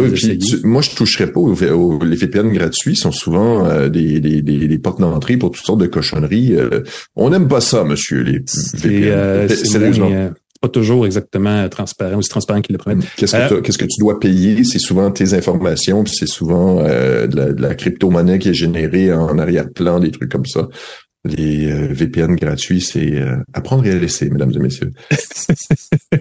moi, 0.64 0.81
je 0.81 0.91
toucherais 0.95 1.31
pas 1.31 1.39
aux, 1.39 2.03
les 2.03 2.16
VPN 2.16 2.51
gratuits. 2.51 2.93
Ils 2.93 2.97
sont 2.97 3.12
souvent 3.12 3.66
euh, 3.66 3.91
des, 3.91 4.20
des, 4.20 4.41
des, 4.41 4.79
portes 4.79 4.99
d'entrée 4.99 5.37
pour 5.37 5.51
toutes 5.51 5.66
sortes 5.66 5.81
de 5.81 5.87
cochonneries. 5.87 6.55
Euh, 6.55 6.83
on 7.14 7.29
n'aime 7.29 7.47
pas 7.47 7.61
ça, 7.61 7.85
monsieur, 7.85 8.23
les 8.23 8.39
VPN. 8.75 9.03
Euh, 9.05 9.49
c'est 9.49 10.61
pas 10.62 10.68
toujours 10.68 11.07
exactement 11.07 11.68
transparent, 11.68 12.16
aussi 12.18 12.29
transparent 12.31 12.61
qu'ils 12.62 12.75
le 12.75 12.79
promettent. 12.79 13.05
Qu'est-ce 13.16 13.37
que, 13.37 13.61
qu'est-ce 13.61 13.79
que 13.79 13.85
tu 13.85 13.99
dois 13.99 14.20
payer? 14.20 14.62
C'est 14.62 14.79
souvent 14.79 15.11
tes 15.11 15.35
informations, 15.35 16.05
puis 16.05 16.14
c'est 16.16 16.29
souvent 16.29 16.77
de 16.77 17.37
la, 17.37 17.53
de 17.53 17.61
la 17.61 17.75
crypto-monnaie 17.75 18.39
qui 18.39 18.51
est 18.51 18.55
générée 18.55 19.12
en 19.12 19.39
arrière-plan, 19.39 19.99
des 19.99 20.12
trucs 20.12 20.31
comme 20.31 20.47
ça 20.47 20.68
les 21.25 21.70
euh, 21.70 21.87
VPN 21.91 22.35
gratuits, 22.35 22.81
c'est 22.81 23.14
euh, 23.14 23.37
apprendre 23.53 23.87
et 23.87 23.93
à 23.93 23.95
laisser, 23.95 24.29
mesdames 24.29 24.53
et 24.55 24.59
messieurs. 24.59 24.91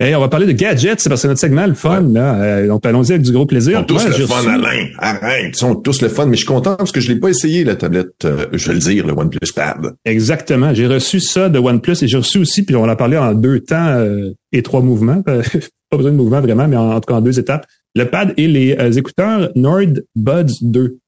hey, 0.00 0.14
on 0.14 0.20
va 0.20 0.28
parler 0.28 0.46
de 0.46 0.52
gadgets, 0.52 1.00
c'est 1.00 1.08
parce 1.08 1.22
que 1.22 1.28
notre 1.28 1.40
segment, 1.40 1.66
le 1.66 1.74
fun, 1.74 2.02
là. 2.02 2.40
Euh, 2.40 2.68
donc, 2.68 2.86
allons-y 2.86 3.10
avec 3.10 3.22
du 3.22 3.32
gros 3.32 3.46
plaisir. 3.46 3.84
Ils 3.88 3.98
sont 3.98 4.08
tous 4.08 4.18
le 4.18 4.26
fun, 4.26 4.46
Alain. 4.46 4.86
Arrête. 4.98 5.54
Ils 5.54 5.58
sont 5.58 5.74
tous 5.74 6.02
le 6.02 6.08
fun, 6.08 6.26
mais 6.26 6.36
je 6.36 6.42
suis 6.42 6.46
content 6.46 6.76
parce 6.76 6.92
que 6.92 7.00
je 7.00 7.12
l'ai 7.12 7.18
pas 7.18 7.30
essayé, 7.30 7.64
la 7.64 7.74
tablette, 7.74 8.28
je 8.52 8.68
vais 8.68 8.74
le 8.74 8.80
dire, 8.80 9.06
le 9.06 9.12
OnePlus 9.12 9.52
Pad. 9.54 9.94
Exactement. 10.04 10.72
J'ai 10.72 10.86
reçu 10.86 11.18
ça 11.18 11.48
de 11.48 11.58
OnePlus 11.58 11.96
et 12.02 12.08
j'ai 12.08 12.18
reçu 12.18 12.38
aussi, 12.38 12.64
puis 12.64 12.76
on 12.76 12.86
l'a 12.86 12.96
parlé 12.96 13.16
en 13.16 13.34
deux 13.34 13.60
temps 13.60 14.04
et 14.52 14.62
trois 14.62 14.82
mouvements. 14.82 15.22
pas 15.90 15.96
besoin 15.96 16.12
de 16.12 16.16
mouvement 16.16 16.40
vraiment, 16.40 16.68
mais 16.68 16.76
en, 16.76 16.92
en, 16.92 17.00
tout 17.00 17.12
cas 17.12 17.18
en 17.18 17.20
deux 17.20 17.38
étapes. 17.40 17.66
Le 17.96 18.04
pad 18.04 18.34
et 18.36 18.46
les 18.46 18.98
écouteurs 18.98 19.50
Nord 19.56 19.80
Buds 20.14 20.52
2. 20.62 20.98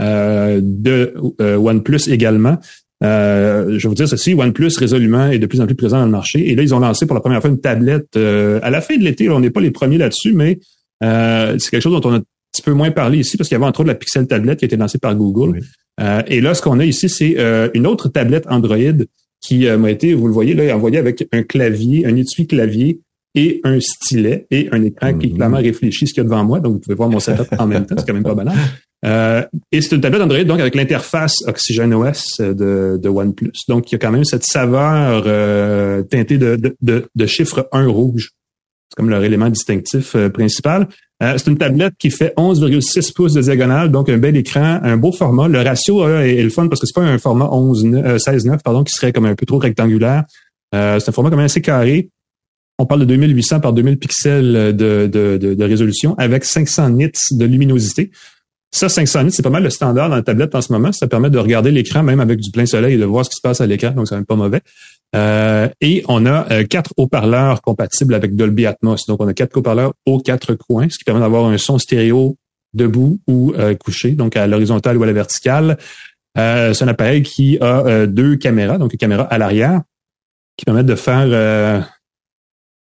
Euh, 0.00 0.60
de 0.62 1.14
euh, 1.40 1.56
OnePlus 1.56 2.08
également. 2.08 2.56
Euh, 3.02 3.78
je 3.78 3.82
vais 3.82 3.88
vous 3.88 3.94
dire 3.94 4.08
ceci, 4.08 4.34
OnePlus 4.34 4.72
résolument 4.78 5.26
est 5.26 5.38
de 5.38 5.46
plus 5.46 5.60
en 5.60 5.66
plus 5.66 5.74
présent 5.74 5.98
dans 5.98 6.06
le 6.06 6.10
marché. 6.10 6.50
Et 6.50 6.54
là, 6.54 6.62
ils 6.62 6.74
ont 6.74 6.78
lancé 6.78 7.06
pour 7.06 7.14
la 7.14 7.20
première 7.20 7.40
fois 7.40 7.50
une 7.50 7.60
tablette 7.60 8.16
à 8.16 8.70
la 8.70 8.80
fin 8.80 8.96
de 8.96 9.02
l'été. 9.02 9.28
On 9.28 9.40
n'est 9.40 9.50
pas 9.50 9.60
les 9.60 9.70
premiers 9.70 9.98
là-dessus, 9.98 10.32
mais 10.32 10.58
c'est 11.02 11.70
quelque 11.70 11.82
chose 11.82 12.00
dont 12.00 12.08
on 12.08 12.14
a 12.14 12.16
un 12.18 12.22
petit 12.52 12.62
peu 12.62 12.72
moins 12.72 12.90
parlé 12.90 13.18
ici 13.18 13.36
parce 13.36 13.48
qu'il 13.48 13.56
y 13.56 13.60
avait 13.60 13.66
entre 13.66 13.80
autres 13.80 13.88
la 13.88 13.94
Pixel 13.94 14.26
tablette 14.26 14.58
qui 14.58 14.64
a 14.64 14.66
été 14.66 14.76
lancée 14.76 14.98
par 14.98 15.14
Google. 15.14 15.60
et 16.26 16.40
là, 16.40 16.54
ce 16.54 16.62
qu'on 16.62 16.78
a 16.78 16.84
ici, 16.84 17.08
c'est 17.08 17.36
une 17.74 17.86
autre 17.86 18.08
tablette 18.08 18.44
Android 18.48 18.76
qui 19.40 19.66
m'a 19.66 19.90
été, 19.90 20.12
vous 20.12 20.26
le 20.26 20.34
voyez 20.34 20.54
là, 20.54 20.74
envoyée 20.74 20.98
avec 20.98 21.26
un 21.32 21.42
clavier, 21.42 22.06
un 22.06 22.16
étui 22.16 22.46
clavier 22.46 23.00
et 23.34 23.60
un 23.64 23.80
stylet 23.80 24.46
et 24.50 24.68
un 24.72 24.82
écran 24.82 25.16
qui 25.16 25.26
est 25.26 25.30
mm-hmm. 25.30 25.36
clairement 25.36 25.56
réfléchi 25.58 26.06
ce 26.06 26.12
qu'il 26.12 26.22
y 26.22 26.26
a 26.26 26.28
devant 26.28 26.44
moi. 26.44 26.60
Donc, 26.60 26.74
vous 26.74 26.80
pouvez 26.80 26.96
voir 26.96 27.08
mon 27.08 27.20
setup 27.20 27.46
en 27.58 27.66
même 27.66 27.86
temps. 27.86 27.94
C'est 27.96 28.06
quand 28.06 28.14
même 28.14 28.24
pas 28.24 28.34
banal. 28.34 28.56
Euh, 29.06 29.42
et 29.72 29.80
c'est 29.80 29.94
une 29.94 30.02
tablette 30.02 30.20
Android 30.20 30.44
donc 30.44 30.60
avec 30.60 30.74
l'interface 30.74 31.34
Oxygen 31.46 31.92
OS 31.94 32.38
de, 32.38 32.98
de 33.02 33.08
OnePlus. 33.08 33.52
Donc 33.68 33.90
il 33.90 33.94
y 33.94 33.96
a 33.96 33.98
quand 33.98 34.10
même 34.10 34.24
cette 34.24 34.44
saveur 34.44 35.24
euh, 35.26 36.02
teintée 36.02 36.36
de, 36.36 36.56
de, 36.80 37.06
de, 37.14 37.26
chiffre 37.26 37.68
1 37.72 37.86
rouge. 37.86 38.32
C'est 38.88 38.96
comme 38.96 39.08
leur 39.08 39.24
élément 39.24 39.48
distinctif 39.48 40.16
euh, 40.16 40.28
principal. 40.28 40.88
c'est 41.20 41.46
une 41.46 41.56
tablette 41.56 41.94
qui 41.98 42.10
fait 42.10 42.34
11,6 42.36 43.14
pouces 43.14 43.34
de 43.34 43.40
diagonale, 43.40 43.90
donc 43.90 44.08
un 44.08 44.18
bel 44.18 44.36
écran, 44.36 44.80
un 44.82 44.96
beau 44.96 45.12
format. 45.12 45.48
Le 45.48 45.60
ratio 45.62 46.06
est, 46.06 46.42
le 46.42 46.50
fun 46.50 46.68
parce 46.68 46.80
que 46.80 46.86
c'est 46.86 46.94
pas 46.94 47.02
un 47.02 47.18
format 47.18 47.48
11 47.50 47.84
16-9 47.86 48.62
pardon 48.62 48.84
qui 48.84 48.92
serait 48.92 49.12
comme 49.12 49.26
un 49.26 49.34
peu 49.34 49.46
trop 49.46 49.58
rectangulaire. 49.58 50.24
c'est 50.72 51.08
un 51.08 51.12
format 51.12 51.30
quand 51.30 51.36
même 51.36 51.46
assez 51.46 51.62
carré. 51.62 52.10
On 52.78 52.86
parle 52.86 53.00
de 53.00 53.06
2800 53.06 53.60
par 53.60 53.74
2000 53.74 53.98
pixels 53.98 54.74
de, 54.74 55.06
de, 55.06 55.36
de 55.36 55.64
résolution 55.64 56.14
avec 56.16 56.44
500 56.44 56.90
nits 56.90 57.12
de 57.32 57.44
luminosité. 57.44 58.10
Ça, 58.72 58.88
500 58.88 59.24
nits, 59.24 59.32
c'est 59.32 59.42
pas 59.42 59.50
mal 59.50 59.64
le 59.64 59.70
standard 59.70 60.08
dans 60.08 60.16
la 60.16 60.22
tablette 60.22 60.54
en 60.54 60.60
ce 60.60 60.72
moment. 60.72 60.92
Ça 60.92 61.08
permet 61.08 61.28
de 61.28 61.38
regarder 61.38 61.72
l'écran 61.72 62.02
même 62.04 62.20
avec 62.20 62.38
du 62.38 62.50
plein 62.50 62.66
soleil 62.66 62.94
et 62.94 62.98
de 62.98 63.04
voir 63.04 63.24
ce 63.24 63.30
qui 63.30 63.36
se 63.36 63.40
passe 63.40 63.60
à 63.60 63.66
l'écran, 63.66 63.90
donc 63.90 64.06
c'est 64.06 64.14
même 64.14 64.26
pas 64.26 64.36
mauvais. 64.36 64.60
Euh, 65.16 65.68
et 65.80 66.04
on 66.08 66.24
a 66.24 66.50
euh, 66.52 66.64
quatre 66.64 66.92
haut-parleurs 66.96 67.62
compatibles 67.62 68.14
avec 68.14 68.36
Dolby 68.36 68.66
Atmos. 68.66 69.06
Donc, 69.08 69.20
on 69.20 69.26
a 69.26 69.34
quatre 69.34 69.56
haut-parleurs 69.56 69.94
aux 70.06 70.20
quatre 70.20 70.54
coins, 70.54 70.88
ce 70.88 70.98
qui 70.98 71.04
permet 71.04 71.20
d'avoir 71.20 71.46
un 71.46 71.58
son 71.58 71.78
stéréo 71.78 72.36
debout 72.72 73.18
ou 73.26 73.52
euh, 73.58 73.74
couché, 73.74 74.12
donc 74.12 74.36
à 74.36 74.46
l'horizontale 74.46 74.96
ou 74.96 75.02
à 75.02 75.06
la 75.06 75.12
verticale. 75.12 75.76
c'est 76.36 76.82
un 76.82 76.88
appareil 76.88 77.24
qui 77.24 77.58
a 77.60 78.06
deux 78.06 78.36
caméras, 78.36 78.78
donc 78.78 78.92
une 78.92 78.98
caméra 78.98 79.24
à 79.24 79.38
l'arrière, 79.38 79.82
qui 80.56 80.64
permettent 80.64 80.86
de 80.86 80.94
faire 80.94 81.88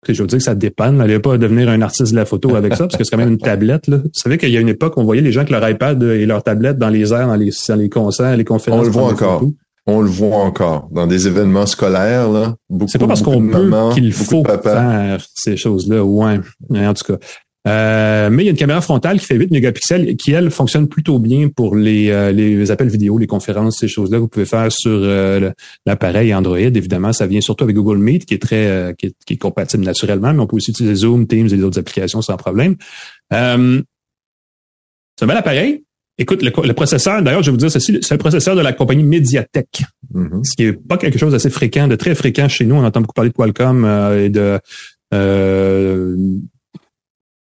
je 0.07 0.21
veux 0.21 0.27
dire 0.27 0.37
que 0.37 0.43
ça 0.43 0.55
dépanne. 0.55 0.97
N'allez 0.97 1.19
pas 1.19 1.37
devenir 1.37 1.69
un 1.69 1.81
artiste 1.81 2.11
de 2.11 2.17
la 2.17 2.25
photo 2.25 2.55
avec 2.55 2.73
ça, 2.73 2.85
parce 2.85 2.97
que 2.97 3.03
c'est 3.03 3.11
quand 3.11 3.17
même 3.17 3.29
une 3.31 3.37
tablette. 3.37 3.87
Là. 3.87 3.97
Vous 3.97 4.09
savez 4.13 4.37
qu'il 4.37 4.49
y 4.49 4.57
a 4.57 4.59
une 4.59 4.69
époque, 4.69 4.93
on 4.97 5.03
voyait 5.03 5.21
les 5.21 5.31
gens 5.31 5.41
avec 5.41 5.51
leur 5.51 5.67
iPad 5.69 6.01
et 6.03 6.25
leur 6.25 6.43
tablette 6.43 6.77
dans 6.77 6.89
les 6.89 7.11
airs, 7.13 7.27
dans 7.27 7.35
les, 7.35 7.51
dans 7.67 7.75
les 7.75 7.89
concerts, 7.89 8.37
les 8.37 8.45
conférences. 8.45 8.81
On 8.81 8.83
le 8.83 8.89
voit 8.89 9.11
encore. 9.11 9.43
On 9.85 10.01
le 10.01 10.09
voit 10.09 10.37
encore 10.37 10.87
dans 10.91 11.07
des 11.07 11.27
événements 11.27 11.65
scolaires. 11.65 12.29
là. 12.29 12.55
C'est 12.87 12.99
pas 12.99 13.07
parce 13.07 13.23
qu'on 13.23 13.45
peut 13.47 13.71
qu'il 13.93 14.13
faut 14.13 14.43
faire 14.43 15.25
ces 15.33 15.57
choses-là. 15.57 16.03
Ouais, 16.03 16.39
en 16.71 16.93
tout 16.93 17.13
cas. 17.13 17.19
Euh, 17.67 18.29
mais 18.29 18.43
il 18.43 18.45
y 18.45 18.49
a 18.49 18.51
une 18.51 18.57
caméra 18.57 18.79
frontale 18.79 19.19
qui 19.19 19.25
fait 19.25 19.35
8 19.35 19.51
mégapixels 19.51 20.15
qui, 20.15 20.31
elle, 20.31 20.49
fonctionne 20.49 20.87
plutôt 20.87 21.19
bien 21.19 21.49
pour 21.49 21.75
les, 21.75 22.09
euh, 22.09 22.31
les 22.31 22.71
appels 22.71 22.87
vidéo, 22.87 23.17
les 23.17 23.27
conférences, 23.27 23.79
ces 23.79 23.89
choses-là 23.89 24.17
que 24.17 24.21
vous 24.21 24.27
pouvez 24.29 24.45
faire 24.45 24.71
sur 24.71 24.91
euh, 24.91 25.51
l'appareil 25.85 26.33
Android. 26.33 26.57
Évidemment, 26.57 27.11
ça 27.11 27.27
vient 27.27 27.41
surtout 27.41 27.65
avec 27.65 27.75
Google 27.75 27.97
Meet, 27.97 28.25
qui 28.25 28.33
est 28.33 28.41
très 28.41 28.95
qui 28.97 29.07
est, 29.07 29.37
compatible 29.37 29.83
naturellement, 29.83 30.33
mais 30.33 30.39
on 30.39 30.47
peut 30.47 30.55
aussi 30.55 30.71
utiliser 30.71 30.95
Zoom, 30.95 31.27
Teams 31.27 31.47
et 31.47 31.57
d'autres 31.57 31.79
applications 31.79 32.21
sans 32.21 32.37
problème. 32.37 32.75
c'est 33.31 33.37
un 33.37 33.83
bel 35.21 35.37
appareil. 35.37 35.83
Écoute, 36.17 36.41
le, 36.43 36.73
processeur, 36.73 37.21
d'ailleurs, 37.21 37.41
je 37.43 37.47
vais 37.47 37.51
vous 37.51 37.57
dire 37.57 37.71
ceci, 37.71 37.97
c'est 38.01 38.15
le 38.15 38.17
processeur 38.17 38.53
de 38.53 38.61
la 38.61 38.73
compagnie 38.73 39.03
Mediatek, 39.03 39.83
mm-hmm. 40.13 40.43
ce 40.43 40.55
qui 40.57 40.63
est 40.63 40.73
pas 40.73 40.97
quelque 40.97 41.17
chose 41.17 41.31
d'assez 41.31 41.49
fréquent, 41.49 41.87
de 41.87 41.95
très 41.95 42.13
fréquent 42.13 42.49
chez 42.49 42.65
nous. 42.65 42.75
On 42.75 42.83
entend 42.83 42.99
beaucoup 42.99 43.13
parler 43.13 43.29
de 43.29 43.35
Qualcomm 43.35 43.85
et 44.17 44.29
de 44.29 44.59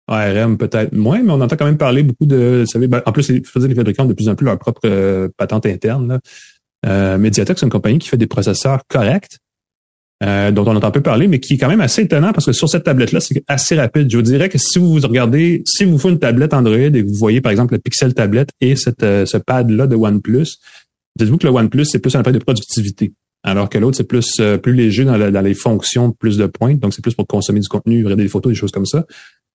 ARM 0.09 0.57
peut-être 0.57 0.93
moins, 0.93 1.21
mais 1.21 1.31
on 1.31 1.41
entend 1.41 1.55
quand 1.55 1.65
même 1.65 1.77
parler 1.77 2.03
beaucoup 2.03 2.25
de, 2.25 2.61
vous 2.61 2.71
savez, 2.71 2.87
ben, 2.87 3.01
en 3.05 3.11
plus, 3.11 3.29
les, 3.29 3.43
fabricants 3.43 4.05
de 4.05 4.13
plus 4.13 4.27
en 4.27 4.35
plus 4.35 4.45
leur 4.45 4.57
propre 4.57 4.81
euh, 4.85 5.29
patente 5.37 5.65
interne. 5.65 6.19
Euh, 6.85 7.17
Mediatek, 7.17 7.59
c'est 7.59 7.65
une 7.65 7.71
compagnie 7.71 7.99
qui 7.99 8.09
fait 8.09 8.17
des 8.17 8.27
processeurs 8.27 8.81
corrects, 8.87 9.37
euh, 10.23 10.51
dont 10.51 10.65
on 10.65 10.75
entend 10.75 10.91
peu 10.91 11.01
parler, 11.01 11.27
mais 11.27 11.39
qui 11.39 11.53
est 11.53 11.57
quand 11.57 11.69
même 11.69 11.81
assez 11.81 12.01
étonnant 12.03 12.33
parce 12.33 12.45
que 12.45 12.51
sur 12.51 12.69
cette 12.69 12.83
tablette-là, 12.83 13.19
c'est 13.19 13.43
assez 13.47 13.75
rapide. 13.75 14.09
Je 14.09 14.17
vous 14.17 14.23
dirais 14.23 14.49
que 14.49 14.57
si 14.57 14.79
vous 14.79 14.95
regardez, 14.95 15.61
si 15.65 15.85
vous 15.85 15.97
faites 15.97 16.11
une 16.11 16.19
tablette 16.19 16.53
Android 16.53 16.75
et 16.75 16.91
que 16.91 17.07
vous 17.07 17.13
voyez 17.13 17.41
par 17.41 17.51
exemple 17.51 17.73
le 17.75 17.79
Pixel 17.79 18.13
tablette 18.13 18.49
et 18.61 18.75
cette, 18.75 19.01
ce 19.01 19.37
pad-là 19.37 19.87
de 19.87 19.95
OnePlus, 19.95 20.57
dites-vous 21.17 21.37
que 21.37 21.47
le 21.47 21.53
OnePlus, 21.53 21.85
c'est 21.85 21.99
plus 21.99 22.15
un 22.15 22.21
appareil 22.21 22.39
de 22.39 22.43
productivité. 22.43 23.13
Alors 23.43 23.69
que 23.69 23.77
l'autre, 23.77 23.95
c'est 23.95 24.03
plus 24.03 24.41
plus 24.61 24.73
léger 24.73 25.05
dans, 25.05 25.31
dans, 25.31 25.41
les 25.41 25.53
fonctions, 25.53 26.11
plus 26.11 26.37
de 26.37 26.45
pointes. 26.45 26.79
Donc, 26.79 26.93
c'est 26.93 27.01
plus 27.01 27.13
pour 27.13 27.25
consommer 27.25 27.61
du 27.61 27.69
contenu, 27.69 28.03
regarder 28.03 28.23
des 28.23 28.29
photos, 28.29 28.51
des 28.51 28.59
choses 28.59 28.71
comme 28.71 28.85
ça. 28.85 29.05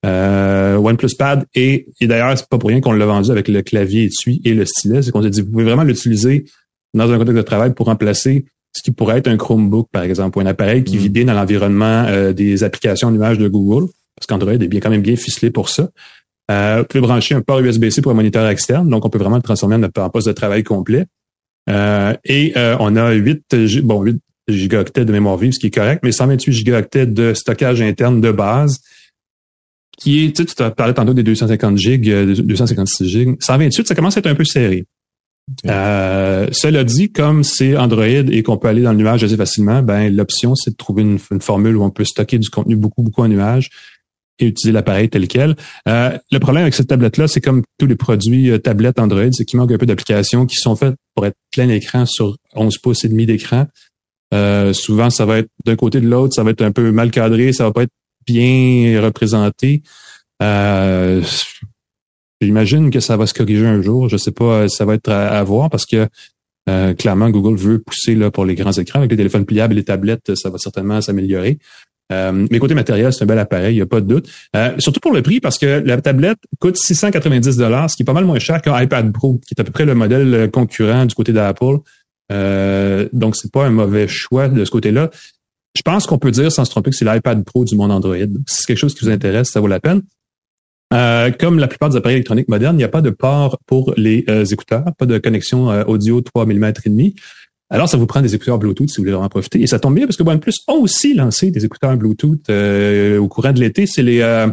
Euh, 0.05 0.77
OnePlus 0.77 1.15
Pad 1.19 1.47
et, 1.55 1.87
et 2.01 2.07
d'ailleurs, 2.07 2.37
c'est 2.37 2.49
pas 2.49 2.59
pour 2.59 2.69
rien 2.69 2.81
qu'on 2.81 2.93
l'a 2.93 3.07
vendu 3.07 3.31
avec 3.31 3.49
le 3.49 3.63
clavier 3.63 4.05
étui 4.05 4.43
et 4.45 4.53
le 4.53 4.67
stylet, 4.67 5.01
c'est 5.01 5.11
qu'on 5.11 5.23
s'est 5.23 5.31
dit, 5.31 5.41
vous 5.41 5.51
pouvez 5.51 5.65
vraiment 5.65 5.83
l'utiliser 5.83 6.45
dans 6.93 7.11
un 7.11 7.19
contexte 7.19 7.37
de 7.37 7.43
travail 7.43 7.73
pour 7.75 7.87
remplacer 7.87 8.45
ce 8.77 8.83
qui 8.83 8.91
pourrait 8.91 9.19
être 9.19 9.29
un 9.29 9.37
Chromebook, 9.37 9.89
par 9.91 10.03
exemple, 10.03 10.39
ou 10.39 10.41
un 10.41 10.47
appareil 10.47 10.85
qui 10.85 10.97
vit 10.99 11.09
mm. 11.09 11.13
bien 11.13 11.25
dans 11.27 11.35
l'environnement 11.35 12.05
euh, 12.07 12.33
des 12.33 12.65
applications 12.65 13.11
nuages 13.11 13.39
de 13.39 13.49
Google, 13.49 13.89
parce 14.17 14.27
qu'Android 14.27 14.53
est 14.53 14.69
bien 14.69 14.81
quand 14.81 14.91
même 14.91 15.03
bien 15.03 15.17
ficelé 15.17 15.51
pour 15.51 15.69
ça. 15.69 15.89
Euh, 16.51 16.79
vous 16.79 16.85
pouvez 16.85 17.01
brancher 17.01 17.35
un 17.35 17.41
port 17.41 17.61
USB-C 17.61 18.03
pour 18.03 18.13
un 18.13 18.17
moniteur 18.17 18.47
externe, 18.49 18.89
donc 18.89 19.05
on 19.05 19.11
peut 19.11 19.19
vraiment 19.19 19.37
le 19.37 19.43
transformer 19.43 19.77
en, 19.77 20.11
poste 20.11 20.27
de 20.27 20.33
travail 20.33 20.63
complet. 20.65 21.07
Euh, 21.71 22.15
et 22.25 22.53
on 22.79 22.97
a 22.97 23.13
8, 23.13 23.83
bon, 23.83 24.03
8 24.03 24.21
gigaoctets 24.49 25.07
de 25.07 25.13
mémoire 25.13 25.39
vive, 25.39 25.53
ce 25.53 25.59
qui 25.59 25.69
est 25.69 25.75
correct, 25.75 26.01
mais 26.03 26.13
128 26.13 26.53
gigaoctets 26.53 27.07
de 27.07 27.33
stockage 27.33 27.81
interne 27.81 28.21
de 28.21 28.31
base 28.31 28.81
qui 30.05 30.27
est, 30.27 30.37
tu 30.37 30.43
sais, 30.43 30.55
tu 30.55 30.75
parlé 30.77 30.93
tantôt 30.93 31.15
des 31.15 31.23
250 31.23 31.79
gigs, 31.79 32.13
256 32.13 33.05
euh, 33.05 33.07
gigs. 33.09 33.37
128, 33.41 33.89
ça 33.89 33.95
commence 33.95 34.19
à 34.19 34.21
être 34.21 34.27
un 34.27 34.35
peu 34.35 34.45
serré. 34.45 34.85
Euh, 35.67 36.47
cela 36.53 36.85
dit, 36.85 37.11
comme 37.11 37.43
c'est 37.43 37.75
Android 37.75 38.05
et 38.05 38.43
qu'on 38.43 38.59
peut 38.59 38.69
aller 38.69 38.83
dans 38.83 38.93
le 38.93 38.99
nuage 38.99 39.25
assez 39.25 39.37
facilement, 39.37 39.83
ben 39.83 40.15
l'option 40.15 40.55
c'est 40.55 40.73
de 40.73 40.77
trouver 40.77 41.03
une, 41.03 41.19
formule 41.19 41.77
où 41.77 41.85
on 41.85 41.91
peut 41.91 42.05
stocker 42.05 42.39
du 42.39 42.51
contenu 42.51 42.77
beaucoup 42.77 43.03
beaucoup 43.03 43.23
en 43.23 43.29
nuage 43.29 43.71
et 44.39 44.47
utiliser 44.47 44.73
l'appareil 44.73 45.09
tel 45.09 45.27
quel. 45.27 45.57
Euh, 45.89 46.19
le 46.31 46.39
problème 46.39 46.65
avec 46.65 46.75
cette 46.75 46.89
tablette-là, 46.89 47.27
c'est 47.27 47.41
comme 47.41 47.63
tous 47.79 47.87
les 47.87 47.97
produits 47.97 48.51
euh, 48.51 48.59
tablettes 48.59 48.99
Android, 48.99 49.33
c'est 49.33 49.47
qu'il 49.47 49.59
manque 49.59 49.73
un 49.73 49.79
peu 49.79 49.87
d'applications 49.87 50.45
qui 50.45 50.57
sont 50.57 50.77
faites 50.77 50.97
pour 51.15 51.25
être 51.25 51.37
plein 51.51 51.71
écran 51.71 52.05
sur 52.05 52.37
11 52.55 52.77
pouces 52.79 53.05
et 53.05 53.09
demi 53.09 53.25
d'écran. 53.25 53.67
souvent, 54.75 55.09
ça 55.09 55.25
va 55.25 55.39
être 55.39 55.49
d'un 55.65 55.77
côté 55.77 56.01
de 56.03 56.09
l'autre, 56.09 56.35
ça 56.35 56.43
va 56.43 56.51
être 56.51 56.63
un 56.63 56.73
peu 56.73 56.91
mal 56.91 57.11
cadré, 57.11 57.55
ça 57.55 57.65
va 57.65 57.73
pas 57.73 57.85
être 57.85 57.93
bien 58.27 59.01
représenté. 59.03 59.83
Euh, 60.43 61.23
J'imagine 62.41 62.91
que 62.91 63.01
ça 63.01 63.17
va 63.17 63.27
se 63.27 63.33
corriger 63.33 63.67
un 63.67 63.81
jour. 63.81 64.09
Je 64.09 64.17
sais 64.17 64.33
pas, 64.33 64.69
ça 64.69 64.85
va 64.85 64.95
être 64.95 65.09
à, 65.11 65.43
voir 65.45 65.71
parce 65.71 65.87
que 65.87 66.09
clairement, 66.99 67.31
Google 67.31 67.57
veut 67.57 67.79
pousser 67.79 68.15
là 68.15 68.31
pour 68.31 68.45
les 68.45 68.55
grands 68.55 68.73
écrans. 68.73 68.99
Avec 68.99 69.13
les 69.13 69.17
téléphones 69.17 69.47
pliables 69.47 69.73
et 69.73 69.77
les 69.77 69.85
tablettes, 69.85 70.35
ça 70.35 70.51
va 70.51 70.59
certainement 70.59 71.01
s'améliorer. 71.01 71.59
Euh, 72.13 72.47
mais 72.51 72.59
côté 72.59 72.75
matériel, 72.75 73.13
c'est 73.13 73.25
un 73.25 73.27
bel 73.27 73.39
appareil, 73.39 73.75
il 73.75 73.77
n'y 73.77 73.83
a 73.83 73.87
pas 73.87 74.01
de 74.01 74.07
doute. 74.07 74.29
Euh, 74.55 74.73
surtout 74.79 75.01
pour 75.01 75.13
le 75.13 75.23
prix, 75.23 75.41
parce 75.41 75.59
que 75.59 75.83
la 75.85 76.01
tablette 76.01 76.39
coûte 76.61 76.77
690 76.77 77.57
dollars, 77.57 77.91
ce 77.91 77.97
qui 77.97 78.03
est 78.03 78.07
pas 78.07 78.13
mal 78.13 78.25
moins 78.25 78.39
cher 78.39 78.61
qu'un 78.61 78.81
iPad 78.81 79.11
Pro, 79.13 79.41
qui 79.47 79.55
est 79.57 79.61
à 79.61 79.65
peu 79.65 79.73
près 79.73 79.85
le 79.85 79.95
modèle 79.95 80.51
concurrent 80.51 81.07
du 81.07 81.15
côté 81.15 81.33
d'Apple. 81.33 81.79
Euh, 82.33 83.09
donc, 83.13 83.37
c'est 83.37 83.51
pas 83.51 83.67
un 83.67 83.71
mauvais 83.71 84.09
choix 84.09 84.49
de 84.49 84.65
ce 84.65 84.71
côté-là. 84.71 85.11
Je 85.77 85.83
pense 85.83 86.07
qu'on 86.07 86.19
peut 86.19 86.31
dire 86.31 86.53
sans 86.53 86.65
se 86.65 86.71
tromper 86.71 86.91
que 86.91 86.97
c'est 86.97 87.05
l'iPad 87.05 87.45
Pro 87.45 87.65
du 87.65 87.77
monde 87.77 87.91
Android. 87.91 88.17
Si 88.17 88.59
c'est 88.59 88.67
quelque 88.67 88.79
chose 88.79 88.95
qui 88.95 89.05
vous 89.05 89.11
intéresse, 89.11 89.51
ça 89.51 89.61
vaut 89.61 89.67
la 89.67 89.81
peine. 89.81 90.03
Euh, 90.93 91.33
comme 91.33 91.59
la 91.59 91.67
plupart 91.67 91.89
des 91.89 91.97
appareils 91.97 92.17
électroniques 92.17 92.49
modernes, 92.49 92.77
il 92.77 92.79
n'y 92.79 92.85
a 92.85 92.89
pas 92.89 93.01
de 93.01 93.11
port 93.11 93.59
pour 93.67 93.93
les 93.97 94.25
euh, 94.29 94.45
écouteurs, 94.45 94.85
pas 94.97 95.07
de 95.07 95.19
connexion 95.19 95.69
audio 95.89 96.21
3 96.21 96.47
mm 96.47 96.65
et 96.65 96.91
demi. 96.91 97.15
Alors, 97.71 97.89
ça 97.89 97.97
vous 97.97 98.07
prend 98.07 98.21
des 98.21 98.35
écouteurs 98.35 98.59
Bluetooth 98.59 98.89
si 98.89 98.99
vous 98.99 99.05
voulez 99.05 99.15
en 99.15 99.29
profiter. 99.29 99.61
Et 99.61 99.67
ça 99.67 99.79
tombe 99.79 99.95
bien 99.95 100.07
parce 100.07 100.17
que 100.17 100.23
OnePlus 100.23 100.53
a 100.69 100.75
aussi 100.75 101.15
lancé 101.15 101.51
des 101.51 101.65
écouteurs 101.65 101.97
Bluetooth 101.97 102.49
euh, 102.51 103.19
au 103.19 103.29
courant 103.29 103.53
de 103.53 103.61
l'été. 103.61 103.87
C'est 103.87 104.03
les, 104.03 104.21
euh, 104.21 104.47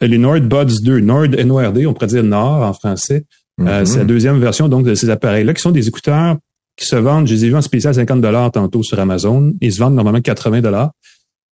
les 0.00 0.18
Nord 0.18 0.40
Buds 0.40 0.80
2, 0.82 1.00
Nord 1.00 1.28
NORD, 1.28 1.78
on 1.86 1.94
pourrait 1.94 2.06
dire 2.06 2.22
Nord 2.22 2.62
en 2.62 2.72
français. 2.72 3.24
Euh, 3.60 3.64
mm-hmm. 3.64 3.84
c'est 3.86 3.98
la 3.98 4.04
deuxième 4.04 4.38
version 4.38 4.68
donc 4.68 4.84
de 4.84 4.94
ces 4.94 5.08
appareils-là 5.08 5.54
qui 5.54 5.62
sont 5.62 5.70
des 5.70 5.88
écouteurs 5.88 6.36
qui 6.76 6.86
se 6.86 6.96
vendent, 6.96 7.26
je 7.26 7.34
les 7.34 7.44
ai 7.46 7.48
vus 7.48 7.56
en 7.56 7.62
spécial 7.62 7.94
50 7.94 8.20
dollars 8.20 8.52
tantôt 8.52 8.82
sur 8.82 8.98
Amazon. 8.98 9.54
Ils 9.60 9.72
se 9.72 9.78
vendent 9.78 9.94
normalement 9.94 10.20
80 10.20 10.60
dollars. 10.60 10.92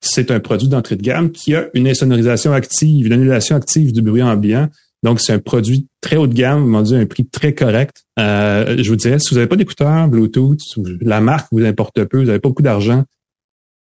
C'est 0.00 0.30
un 0.30 0.40
produit 0.40 0.68
d'entrée 0.68 0.96
de 0.96 1.02
gamme 1.02 1.30
qui 1.30 1.54
a 1.54 1.68
une 1.74 1.86
insonorisation 1.86 2.52
active, 2.52 3.06
une 3.06 3.12
annulation 3.12 3.54
active 3.54 3.92
du 3.92 4.02
bruit 4.02 4.22
ambiant 4.22 4.68
donc, 5.02 5.20
c'est 5.20 5.32
un 5.32 5.40
produit 5.40 5.88
très 6.00 6.16
haut 6.16 6.28
de 6.28 6.34
gamme, 6.34 6.70
vendu 6.70 6.94
à 6.94 6.98
un 6.98 7.06
prix 7.06 7.26
très 7.26 7.54
correct. 7.54 8.04
Euh, 8.20 8.76
je 8.78 8.88
vous 8.88 8.96
dirais, 8.96 9.18
si 9.18 9.30
vous 9.30 9.36
n'avez 9.36 9.48
pas 9.48 9.56
d'écouteurs 9.56 10.08
Bluetooth, 10.08 10.60
la 11.00 11.20
marque 11.20 11.48
vous 11.50 11.64
importe 11.64 12.04
peu, 12.04 12.18
vous 12.18 12.26
n'avez 12.26 12.38
pas 12.38 12.48
beaucoup 12.48 12.62
d'argent, 12.62 13.04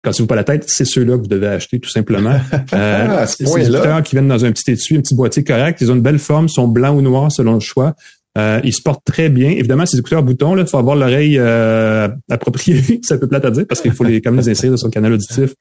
cassez-vous 0.03 0.27
pas 0.27 0.35
la 0.35 0.45
tête, 0.45 0.65
c'est 0.67 0.87
ceux-là 0.87 1.17
que 1.17 1.23
vous 1.23 1.29
devez 1.29 1.49
acheter 1.49 1.79
tout 1.79 1.91
simplement. 1.91 2.39
Euh, 2.73 3.27
c'est 3.27 3.45
des 3.45 3.69
écouteurs 3.69 4.03
qui 4.03 4.17
viennent 4.17 4.29
dans 4.29 4.45
un 4.45 4.51
petit 4.51 4.71
étui, 4.73 4.97
un 4.97 5.01
petit 5.01 5.15
boîtier 5.15 5.45
correct. 5.45 5.81
Ils 5.81 5.93
ont 5.93 5.95
une 5.95 6.03
belle 6.03 6.19
forme, 6.19 6.49
sont 6.49 6.67
blancs 6.67 6.97
ou 6.97 7.03
noirs 7.03 7.31
selon 7.31 7.55
le 7.55 7.61
choix. 7.61 7.95
Euh, 8.37 8.61
ils 8.65 8.73
se 8.73 8.83
portent 8.83 9.05
très 9.05 9.29
bien. 9.29 9.51
Évidemment, 9.51 9.87
ces 9.87 9.99
écouteurs 9.99 10.23
boutons, 10.23 10.57
il 10.57 10.67
faut 10.67 10.79
avoir 10.79 10.97
l'oreille 10.97 11.39
euh, 11.39 12.09
appropriée. 12.29 13.01
c'est 13.03 13.15
un 13.15 13.19
peu 13.19 13.29
plate 13.29 13.45
à 13.45 13.51
dire 13.51 13.65
parce 13.69 13.81
qu'il 13.81 13.93
faut 13.93 14.05
les, 14.05 14.21
quand 14.21 14.33
même 14.33 14.41
les 14.41 14.51
insérer 14.51 14.71
dans 14.71 14.77
son 14.77 14.91
canal 14.91 15.13
auditif 15.13 15.55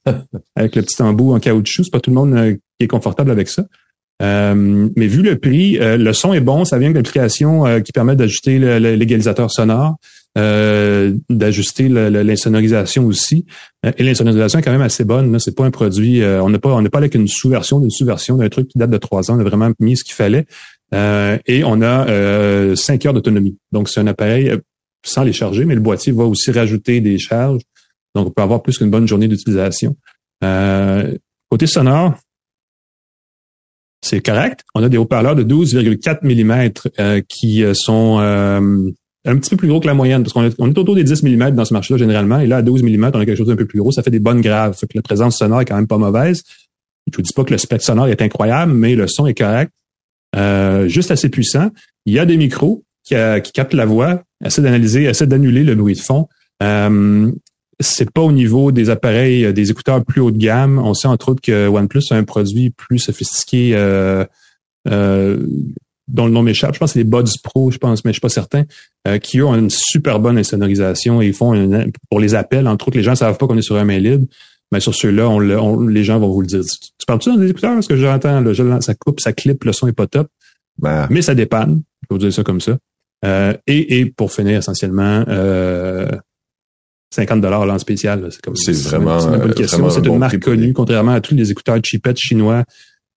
avec 0.56 0.76
le 0.76 0.82
petit 0.82 1.02
embout 1.02 1.34
en 1.34 1.40
caoutchouc. 1.40 1.84
C'est 1.84 1.92
pas 1.92 2.00
tout 2.00 2.10
le 2.10 2.16
monde 2.16 2.34
euh, 2.34 2.54
qui 2.54 2.86
est 2.86 2.88
confortable 2.88 3.30
avec 3.30 3.48
ça. 3.48 3.66
Euh, 4.22 4.90
mais 4.96 5.08
vu 5.08 5.22
le 5.22 5.38
prix, 5.38 5.78
euh, 5.80 5.98
le 5.98 6.14
son 6.14 6.34
est 6.34 6.40
bon, 6.40 6.66
ça 6.66 6.78
vient 6.80 6.90
de 6.90 6.96
l'application 6.96 7.82
qui 7.82 7.92
permet 7.92 8.16
d'ajuster 8.16 8.58
l'égalisateur 8.80 9.52
sonore, 9.52 9.98
d'ajuster 10.36 11.90
l'insonorisation 11.90 13.06
aussi. 13.06 13.46
et 13.84 14.04
l'insonorisation 14.04 14.60
est 14.60 14.62
quand 14.64 14.72
même 14.72 14.82
assez 14.82 15.04
bonne. 15.04 15.38
C'est 15.40 15.56
pas 15.56 15.66
un 15.66 15.72
produit, 15.72 16.24
on 16.24 16.50
n'a 16.50 16.58
pas, 16.58 16.74
on 16.74 16.82
n'est 16.82 16.90
pas 16.90 17.00
avec 17.00 17.14
une 17.14 17.28
sous-version 17.28 17.80
d'une 17.80 17.92
sous-version 17.92 18.38
d'un 18.38 18.50
truc 18.50 18.68
qui 18.70 18.80
date 18.80 18.90
de 18.90 18.98
trois 18.98 19.30
ans. 19.30 19.36
On 19.38 19.40
a 19.40 19.44
vraiment 19.44 19.72
mis 19.80 19.98
ce 19.98 20.04
qu'il 20.04 20.16
fallait. 20.16 20.46
Et 20.94 21.64
on 21.64 21.82
a 21.82 22.76
cinq 22.76 23.06
heures 23.06 23.14
d'autonomie. 23.14 23.58
Donc 23.72 23.90
c'est 23.90 24.00
un 24.00 24.08
appareil 24.08 24.52
sans 25.06 25.24
les 25.24 25.34
charger, 25.34 25.66
mais 25.66 25.76
le 25.76 25.82
boîtier 25.82 26.14
va 26.14 26.24
aussi 26.24 26.52
rajouter 26.52 27.02
des 27.02 27.18
charges. 27.18 27.62
Donc 28.16 28.28
on 28.28 28.32
peut 28.32 28.42
avoir 28.42 28.62
plus 28.62 28.78
qu'une 28.78 28.90
bonne 28.90 29.08
journée 29.08 29.28
d'utilisation. 29.28 29.96
côté 31.50 31.68
sonore, 31.68 32.16
c'est 34.04 34.22
correct. 34.22 34.66
On 34.76 34.84
a 34.84 34.90
des 34.90 34.98
haut-parleurs 34.98 35.36
de 35.36 35.44
12,4 35.44 36.20
mm 36.24 36.72
euh, 37.00 37.22
qui 37.28 37.64
euh, 37.64 37.74
sont 37.74 38.18
euh, 38.20 38.92
un 39.26 39.38
petit 39.38 39.50
peu 39.52 39.56
plus 39.56 39.70
gros 39.70 39.80
que 39.80 39.88
la 39.88 39.94
moyenne, 39.94 40.24
parce 40.24 40.34
qu'on 40.34 40.44
est, 40.44 40.54
on 40.60 40.70
est 40.70 40.78
autour 40.78 40.96
des 40.96 41.06
10 41.06 41.24
mm 41.24 41.52
dans 41.52 41.64
ce 41.64 41.74
marché-là 41.74 41.98
généralement, 41.98 42.40
et 42.40 42.48
là, 42.48 42.58
à 42.58 42.62
12 42.62 42.84
mm, 42.84 43.12
on 43.14 43.20
a 43.22 43.26
quelque 43.26 43.38
chose 43.38 43.48
d'un 43.48 43.56
peu 43.56 43.66
plus 43.66 43.80
gros. 43.80 43.94
Ça 43.94 44.04
fait 44.04 44.12
des 44.12 44.20
bonnes 44.20 44.42
graves. 44.42 44.78
Fait 44.78 44.88
que 44.88 44.98
la 44.98 45.02
présence 45.02 45.38
sonore 45.38 45.62
est 45.62 45.66
quand 45.66 45.78
même 45.78 45.88
pas 45.88 45.98
mauvaise. 45.98 46.44
Je 47.10 47.16
vous 47.16 47.22
dis 47.22 47.32
pas 47.34 47.46
que 47.46 47.52
le 47.52 47.58
spectre 47.58 47.86
sonore 47.86 48.08
est 48.08 48.22
incroyable, 48.22 48.74
mais 48.74 48.96
le 48.96 49.08
son 49.08 49.26
est 49.26 49.38
correct. 49.38 49.72
Juste 50.88 51.12
assez 51.12 51.30
puissant. 51.30 51.70
Il 52.06 52.14
y 52.14 52.20
a 52.20 52.26
des 52.26 52.38
micros 52.38 52.84
qui, 53.04 53.16
qui 53.44 53.52
captent 53.52 53.74
la 53.74 53.86
voix, 53.86 54.24
essaient 54.44 54.62
d'analyser, 54.62 55.04
essaient 55.04 55.28
d'annuler 55.28 55.64
le 55.64 55.76
bruit 55.76 55.96
de 55.96 56.00
fond 56.00 56.28
c'est 57.80 58.10
pas 58.10 58.22
au 58.22 58.32
niveau 58.32 58.72
des 58.72 58.90
appareils, 58.90 59.46
euh, 59.46 59.54
des 59.54 59.72
écouteurs 59.72 60.04
plus 60.04 60.22
haut 60.22 60.32
de 60.32 60.38
gamme. 60.38 60.80
On 60.80 60.94
sait 60.94 61.08
entre 61.08 61.30
autres 61.30 61.42
que 61.42 61.68
OnePlus 61.68 62.04
a 62.12 62.16
un 62.16 62.24
produit 62.24 62.70
plus 62.70 63.00
sophistiqué 63.00 63.72
euh, 63.76 64.26
euh, 64.90 65.46
dont 66.08 66.26
le 66.26 66.32
nom 66.32 66.42
m'échappe. 66.42 66.74
Je 66.74 66.80
pense 66.80 66.92
que 66.92 66.94
c'est 66.94 67.00
les 67.00 67.10
Buds 67.10 67.24
Pro, 67.44 67.72
je 67.72 67.78
pense, 67.78 68.04
mais 68.04 68.12
je 68.12 68.16
suis 68.16 68.22
pas 68.22 68.30
certain, 68.30 68.64
qui 69.22 69.42
ont 69.42 69.56
une 69.56 69.70
super 69.70 70.20
bonne 70.20 70.38
insonorisation 70.38 71.22
et 71.22 71.28
ils 71.28 71.34
font 71.34 71.54
pour 72.10 72.20
les 72.20 72.36
appels, 72.36 72.68
entre 72.68 72.90
autres, 72.90 72.98
les 72.98 73.04
gens 73.04 73.16
savent 73.16 73.38
pas 73.38 73.48
qu'on 73.48 73.58
est 73.58 73.62
sur 73.64 73.78
un 73.78 73.86
mail 73.86 74.04
libre. 74.04 74.28
Mais 74.74 74.82
sur 74.82 74.94
ceux-là, 74.94 75.30
on, 75.30 75.40
les 75.88 76.04
gens 76.04 76.20
vont 76.20 76.32
vous 76.32 76.42
le 76.42 76.48
dire. 76.48 76.62
Tu, 76.62 77.06
parles-tu 77.06 77.30
dans 77.30 77.38
des 77.38 77.50
écouteurs? 77.50 77.74
Parce 77.74 77.88
que 77.88 77.96
j'entends, 77.96 78.82
ça 78.82 78.96
coupe, 78.96 79.22
ça 79.22 79.32
clip, 79.32 79.64
le 79.64 79.72
son 79.72 79.88
est 79.88 79.94
pas 79.94 80.08
top. 80.08 80.28
Ben. 80.80 81.08
Mais 81.10 81.22
ça 81.22 81.36
dépanne. 81.36 81.84
Je 82.02 82.08
peux 82.08 82.16
vous 82.16 82.20
dire 82.20 82.34
ça 82.34 82.44
comme 82.44 82.60
ça. 82.60 82.78
et, 83.68 84.00
et 84.00 84.06
pour 84.06 84.32
finir, 84.32 84.58
essentiellement, 84.58 85.24
50 87.14 87.42
dollars 87.42 87.62
en 87.62 87.80
spécial. 87.80 88.28
C'est 88.32 88.42
comme 88.42 88.56
c'est 88.56 88.74
vraiment 88.74 89.20
une, 89.20 89.54
question. 89.54 89.90
C'est 89.90 90.06
une 90.06 90.18
marque 90.18 90.40
connue, 90.40 90.74
contrairement 90.74 91.14
à 91.14 91.22
tous 91.22 91.36
les 91.36 91.52
écouteurs 91.52 91.80
cheapettes 91.84 92.18
chinois 92.18 92.64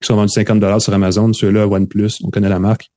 qui 0.01 0.07
sont 0.07 0.17
vendus 0.17 0.33
50 0.35 0.61
dollars 0.61 0.81
sur 0.81 0.93
Amazon. 0.93 1.33
Ceux-là, 1.33 1.67
OnePlus, 1.67 2.11
on 2.23 2.31
connaît 2.31 2.51
la 2.51 2.59
marque. 2.59 2.91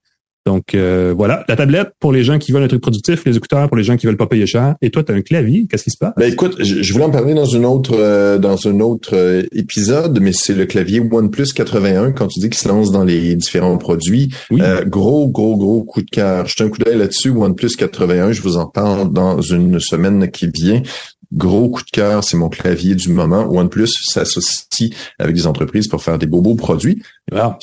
Donc 0.45 0.73
euh, 0.73 1.13
voilà, 1.15 1.43
la 1.47 1.55
tablette 1.55 1.89
pour 1.99 2.11
les 2.11 2.23
gens 2.23 2.39
qui 2.39 2.51
veulent 2.51 2.63
un 2.63 2.67
truc 2.67 2.81
productif, 2.81 3.23
les 3.25 3.37
écouteurs 3.37 3.67
pour 3.67 3.77
les 3.77 3.83
gens 3.83 3.97
qui 3.97 4.07
veulent 4.07 4.17
pas 4.17 4.27
payer 4.27 4.47
cher. 4.47 4.75
Et 4.81 4.89
toi, 4.89 5.03
tu 5.03 5.11
as 5.11 5.15
un 5.15 5.21
clavier, 5.21 5.67
qu'est-ce 5.69 5.83
qui 5.83 5.91
se 5.91 5.97
passe? 5.97 6.13
Ben 6.17 6.31
écoute, 6.31 6.55
je, 6.63 6.93
voulais 6.93 7.05
en 7.05 7.11
parler 7.11 7.33
dans 7.33 7.45
une 7.45 7.65
autre 7.65 7.95
euh, 7.95 8.37
dans 8.37 8.67
un 8.67 8.79
autre 8.79 9.15
euh, 9.15 9.43
épisode, 9.51 10.19
mais 10.21 10.31
c'est 10.33 10.55
le 10.55 10.65
clavier 10.65 11.01
OnePlus 11.01 11.47
81 11.53 12.13
quand 12.13 12.27
tu 12.27 12.39
dis 12.39 12.49
qu'il 12.49 12.59
se 12.59 12.67
lance 12.67 12.91
dans 12.91 13.03
les 13.03 13.35
différents 13.35 13.77
produits. 13.77 14.33
gros 14.87 15.27
gros 15.27 15.57
gros 15.57 15.83
coup 15.83 16.01
de 16.01 16.09
cœur. 16.09 16.47
Jetez 16.47 16.63
un 16.63 16.69
coup 16.69 16.79
d'œil 16.79 16.97
là-dessus 16.97 17.29
OnePlus 17.29 17.75
81, 17.77 18.31
je 18.31 18.41
vous 18.41 18.57
en 18.57 18.65
parle 18.65 19.11
dans 19.11 19.41
une 19.41 19.79
semaine 19.79 20.31
qui 20.31 20.47
vient. 20.47 20.81
Gros 21.31 21.69
coup 21.69 21.83
de 21.83 21.91
cœur, 21.91 22.23
c'est 22.23 22.37
mon 22.37 22.49
clavier 22.49 22.95
du 22.95 23.09
moment. 23.09 23.47
OnePlus 23.51 23.89
s'associe 24.07 24.89
avec 25.19 25.35
des 25.35 25.45
entreprises 25.45 25.87
pour 25.87 26.01
faire 26.01 26.17
des 26.17 26.25
beaux 26.25 26.41
beaux 26.41 26.55
produits. 26.55 27.03
Ah, 27.31 27.59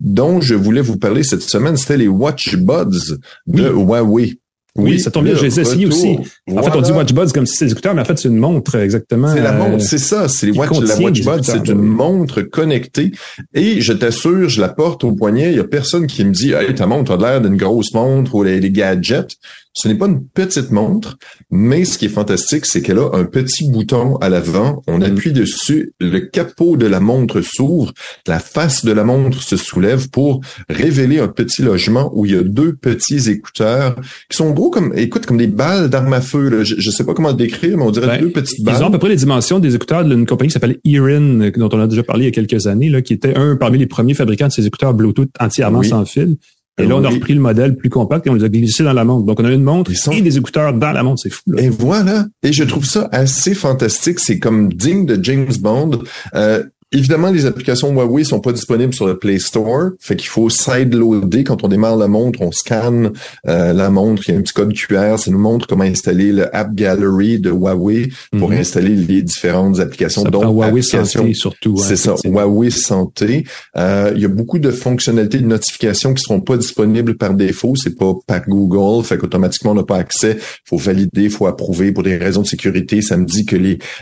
dont 0.00 0.40
je 0.40 0.54
voulais 0.54 0.80
vous 0.80 0.98
parler 0.98 1.22
cette 1.22 1.42
semaine, 1.42 1.76
c'était 1.76 1.96
les 1.96 2.08
Watch 2.08 2.56
Buds 2.56 3.18
de 3.46 3.68
Huawei. 3.68 4.38
Oui, 4.76 5.00
ça 5.00 5.10
tombe 5.10 5.24
bien, 5.24 5.34
je 5.34 5.44
les 5.44 5.58
ai 5.58 5.62
essayés 5.62 5.86
aussi. 5.86 6.18
En 6.50 6.62
fait, 6.62 6.70
on 6.76 6.80
dit 6.80 6.92
Watch 6.92 7.12
Buds 7.12 7.32
comme 7.34 7.46
si 7.46 7.54
c'était 7.54 7.66
des 7.66 7.72
écouteurs, 7.72 7.94
mais 7.94 8.02
en 8.02 8.04
fait, 8.04 8.16
c'est 8.18 8.28
une 8.28 8.36
montre, 8.36 8.76
exactement. 8.76 9.32
C'est 9.34 9.40
la 9.40 9.52
montre, 9.52 9.76
euh, 9.82 9.86
c'est 9.86 9.98
ça. 9.98 10.28
C'est 10.28 10.50
Watch, 10.52 10.78
la 10.80 10.96
Watch 10.96 11.24
Buds, 11.24 11.42
c'est 11.42 11.68
une 11.68 11.82
montre 11.82 12.42
connectée. 12.42 13.10
Et 13.54 13.80
je 13.80 13.92
t'assure, 13.92 14.48
je 14.48 14.60
la 14.60 14.68
porte 14.68 15.02
au 15.02 15.12
poignet. 15.12 15.50
Il 15.50 15.56
y 15.56 15.60
a 15.60 15.64
personne 15.64 16.06
qui 16.06 16.24
me 16.24 16.30
dit, 16.30 16.52
hey, 16.52 16.74
ta 16.74 16.86
montre 16.86 17.12
a 17.12 17.16
l'air 17.16 17.40
d'une 17.40 17.56
grosse 17.56 17.92
montre 17.92 18.36
ou 18.36 18.44
les 18.44 18.70
gadgets. 18.70 19.36
Ce 19.72 19.86
n'est 19.86 19.94
pas 19.94 20.06
une 20.06 20.26
petite 20.26 20.70
montre, 20.70 21.18
mais 21.50 21.84
ce 21.84 21.98
qui 21.98 22.06
est 22.06 22.10
fantastique, 22.10 22.66
c'est 22.66 22.82
qu'elle 22.82 22.98
a 22.98 23.10
un 23.12 23.24
petit 23.24 23.70
bouton 23.70 24.16
à 24.16 24.28
l'avant. 24.28 24.82
On 24.88 24.98
mm. 24.98 25.02
appuie 25.02 25.32
dessus, 25.32 25.92
le 26.00 26.20
capot 26.20 26.76
de 26.76 26.86
la 26.86 27.00
montre 27.00 27.40
s'ouvre, 27.42 27.92
la 28.26 28.40
face 28.40 28.84
de 28.84 28.92
la 28.92 29.04
montre 29.04 29.42
se 29.42 29.56
soulève 29.56 30.10
pour 30.10 30.40
révéler 30.68 31.20
un 31.20 31.28
petit 31.28 31.62
logement 31.62 32.10
où 32.14 32.26
il 32.26 32.32
y 32.32 32.36
a 32.36 32.42
deux 32.42 32.74
petits 32.74 33.30
écouteurs 33.30 33.96
qui 34.28 34.36
sont 34.36 34.50
gros 34.50 34.70
comme, 34.70 34.92
écoute, 34.96 35.26
comme 35.26 35.36
des 35.36 35.46
balles 35.46 35.88
d'armes 35.90 36.12
à 36.12 36.20
feu. 36.20 36.64
Je, 36.64 36.74
ne 36.74 36.80
sais 36.80 37.04
pas 37.04 37.14
comment 37.14 37.30
le 37.30 37.36
décrire, 37.36 37.76
mais 37.76 37.84
on 37.84 37.90
dirait 37.90 38.06
ben, 38.06 38.20
deux 38.20 38.30
petites 38.30 38.64
balles. 38.64 38.76
Ils 38.78 38.82
ont 38.82 38.88
à 38.88 38.90
peu 38.90 38.98
près 38.98 39.10
les 39.10 39.16
dimensions 39.16 39.58
des 39.58 39.74
écouteurs 39.74 40.04
d'une 40.04 40.26
compagnie 40.26 40.48
qui 40.48 40.54
s'appelle 40.54 40.78
Erin, 40.84 41.50
dont 41.56 41.68
on 41.72 41.80
a 41.80 41.86
déjà 41.86 42.02
parlé 42.02 42.24
il 42.24 42.26
y 42.26 42.28
a 42.28 42.32
quelques 42.32 42.66
années, 42.66 42.88
là, 42.88 43.02
qui 43.02 43.12
était 43.12 43.36
un 43.36 43.56
parmi 43.56 43.78
les 43.78 43.86
premiers 43.86 44.14
fabricants 44.14 44.48
de 44.48 44.52
ces 44.52 44.66
écouteurs 44.66 44.94
Bluetooth 44.94 45.30
entièrement 45.38 45.82
sans 45.82 46.04
fil. 46.04 46.36
Et 46.78 46.86
là, 46.86 46.96
on 46.96 47.04
a 47.04 47.08
repris 47.08 47.34
le 47.34 47.40
modèle 47.40 47.76
plus 47.76 47.90
compact 47.90 48.26
et 48.26 48.30
on 48.30 48.34
les 48.34 48.44
a 48.44 48.48
glissés 48.48 48.84
dans 48.84 48.92
la 48.92 49.04
montre. 49.04 49.26
Donc, 49.26 49.40
on 49.40 49.44
a 49.44 49.50
une 49.50 49.62
montre 49.62 49.90
et 50.12 50.20
des 50.20 50.38
écouteurs 50.38 50.72
dans 50.72 50.92
la 50.92 51.02
montre. 51.02 51.20
C'est 51.22 51.30
fou. 51.30 51.42
Et 51.56 51.68
voilà. 51.68 52.26
Et 52.42 52.52
je 52.52 52.64
trouve 52.64 52.84
ça 52.84 53.08
assez 53.12 53.54
fantastique. 53.54 54.20
C'est 54.20 54.38
comme 54.38 54.72
digne 54.72 55.04
de 55.06 55.22
James 55.22 55.52
Bond. 55.60 56.02
Euh, 56.34 56.62
Évidemment, 56.90 57.30
les 57.30 57.44
applications 57.44 57.92
Huawei 57.92 58.24
sont 58.24 58.40
pas 58.40 58.52
disponibles 58.52 58.94
sur 58.94 59.06
le 59.06 59.18
Play 59.18 59.38
Store, 59.38 59.90
fait 60.00 60.16
qu'il 60.16 60.30
faut 60.30 60.48
side-loader. 60.48 61.44
Quand 61.44 61.62
on 61.62 61.68
démarre 61.68 61.96
la 61.96 62.08
montre, 62.08 62.40
on 62.40 62.50
scanne 62.50 63.12
euh, 63.46 63.74
la 63.74 63.90
montre, 63.90 64.22
il 64.26 64.32
y 64.32 64.34
a 64.34 64.38
un 64.38 64.42
petit 64.42 64.54
code 64.54 64.72
QR, 64.72 65.18
ça 65.18 65.30
nous 65.30 65.38
montre 65.38 65.66
comment 65.66 65.84
installer 65.84 66.32
le 66.32 66.54
App 66.56 66.74
Gallery 66.74 67.40
de 67.40 67.50
Huawei 67.50 68.08
pour 68.38 68.50
mhm. 68.50 68.58
installer 68.58 68.94
les 68.94 69.20
différentes 69.20 69.80
applications. 69.80 70.24
donc 70.24 70.44
Huawei 70.44 70.80
Santé 70.80 71.34
surtout. 71.34 71.76
Hein, 71.78 71.84
c'est 71.86 71.96
ça, 71.96 72.14
Huawei 72.24 72.70
Santé. 72.70 73.44
Euh, 73.76 74.12
il 74.16 74.22
y 74.22 74.24
a 74.24 74.28
beaucoup 74.28 74.58
de 74.58 74.70
fonctionnalités 74.70 75.40
de 75.40 75.46
notification 75.46 76.14
qui 76.14 76.22
seront 76.22 76.40
pas 76.40 76.56
disponibles 76.56 77.18
par 77.18 77.34
défaut, 77.34 77.74
c'est 77.76 77.98
pas 77.98 78.14
par 78.26 78.48
Google, 78.48 79.04
fait 79.04 79.18
qu'automatiquement 79.18 79.72
on 79.72 79.74
n'a 79.74 79.82
pas 79.82 79.98
accès. 79.98 80.38
Il 80.40 80.68
faut 80.68 80.78
valider, 80.78 81.24
il 81.24 81.30
faut 81.30 81.46
approuver 81.46 81.92
pour 81.92 82.02
des 82.02 82.16
raisons 82.16 82.40
de 82.40 82.46
sécurité. 82.46 83.02
Ça 83.02 83.18
me 83.18 83.26
dit 83.26 83.44
que 83.44 83.56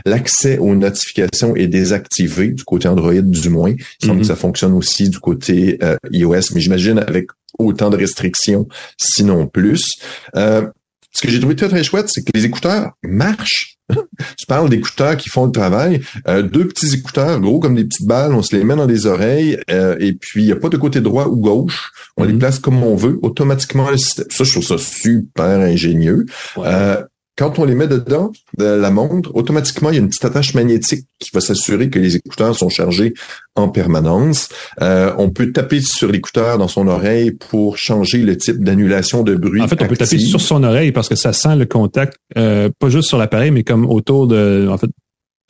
l'accès 0.05 0.59
aux 0.59 0.77
notifications 0.77 1.57
est 1.57 1.67
désactivé 1.67 2.53
du 2.53 2.63
côté 2.77 2.89
Android 2.89 3.13
du 3.43 3.49
moins. 3.49 3.71
Il 4.01 4.07
semble 4.07 4.15
Mhm. 4.17 4.21
que 4.23 4.27
ça 4.27 4.37
fonctionne 4.37 4.73
aussi 4.75 5.09
du 5.09 5.19
côté 5.19 5.79
euh, 5.83 5.97
iOS, 6.13 6.53
mais 6.55 6.61
j'imagine 6.61 6.99
avec 6.99 7.27
autant 7.59 7.91
de 7.91 7.97
restrictions, 7.97 8.67
sinon 8.99 9.47
plus. 9.47 9.83
Euh, 10.37 10.67
ce 11.13 11.23
que 11.23 11.31
j'ai 11.31 11.41
trouvé 11.41 11.57
très 11.57 11.69
très 11.69 11.83
chouette, 11.83 12.09
c'est 12.13 12.23
que 12.23 12.31
les 12.35 12.45
écouteurs 12.45 12.91
marchent. 13.03 13.73
tu 14.39 14.47
parles 14.49 14.69
d'écouteurs 14.69 15.17
qui 15.17 15.29
font 15.31 15.47
le 15.47 15.53
travail. 15.53 16.01
Euh, 16.29 16.43
deux 16.43 16.67
petits 16.69 16.93
écouteurs, 16.95 17.41
gros 17.41 17.59
comme 17.61 17.77
des 17.77 17.85
petites 17.85 18.07
balles, 18.07 18.35
on 18.35 18.43
se 18.43 18.55
les 18.55 18.65
met 18.65 18.75
dans 18.77 18.85
les 18.87 19.07
oreilles 19.07 19.59
euh, 19.71 19.97
et 20.01 20.13
puis 20.13 20.43
il 20.43 20.47
n'y 20.47 20.53
a 20.53 20.57
pas 20.57 20.69
de 20.69 20.77
côté 20.77 21.01
droit 21.01 21.27
ou 21.29 21.37
gauche. 21.37 21.91
On 22.19 22.25
les 22.25 22.33
Mhm. 22.35 22.39
place 22.41 22.59
comme 22.59 22.83
on 22.83 22.97
veut. 22.97 23.19
Automatiquement, 23.23 23.89
le 23.91 23.97
système. 23.97 24.27
Ça, 24.29 24.45
je 24.45 24.51
trouve 24.53 24.65
ça 24.65 24.77
super 24.79 25.61
ingénieux. 25.61 26.27
Ouais. 26.57 26.67
Euh, 26.67 27.03
quand 27.37 27.59
on 27.59 27.65
les 27.65 27.75
met 27.75 27.87
dedans, 27.87 28.33
de 28.57 28.65
la 28.65 28.91
montre, 28.91 29.31
automatiquement, 29.35 29.91
il 29.91 29.95
y 29.95 29.99
a 29.99 30.01
une 30.01 30.09
petite 30.09 30.25
attache 30.25 30.55
magnétique 30.55 31.07
qui 31.19 31.31
va 31.35 31.41
s'assurer 31.41 31.91
que 31.91 31.99
les 31.99 32.17
écouteurs 32.17 32.57
sont 32.57 32.69
chargés 32.71 33.13
en 33.57 33.69
permanence. 33.69 34.49
Euh, 34.81 35.13
on 35.19 35.29
peut 35.31 35.53
taper 35.53 35.81
sur 35.83 36.11
l'écouteur 36.11 36.57
dans 36.59 36.69
son 36.69 36.89
oreille 36.89 37.33
pour 37.33 37.77
changer 37.77 38.19
le 38.19 38.37
type 38.39 38.65
d'annulation 38.65 39.23
de 39.23 39.35
bruit. 39.35 39.61
En 39.61 39.69
fait, 39.69 39.81
on 39.83 39.87
peut 39.87 39.97
taper 39.97 40.19
sur 40.19 40.41
son 40.41 40.63
oreille 40.65 40.93
parce 40.93 41.09
que 41.11 41.15
ça 41.17 41.33
sent 41.35 41.57
le 41.57 41.67
contact, 41.67 42.17
euh, 42.39 42.71
pas 42.79 42.89
juste 42.89 43.09
sur 43.09 43.19
l'appareil, 43.19 43.51
mais 43.51 43.65
comme 43.65 43.85
autour 43.87 44.27
de, 44.27 44.67
en 44.71 44.79
fait, 44.79 44.89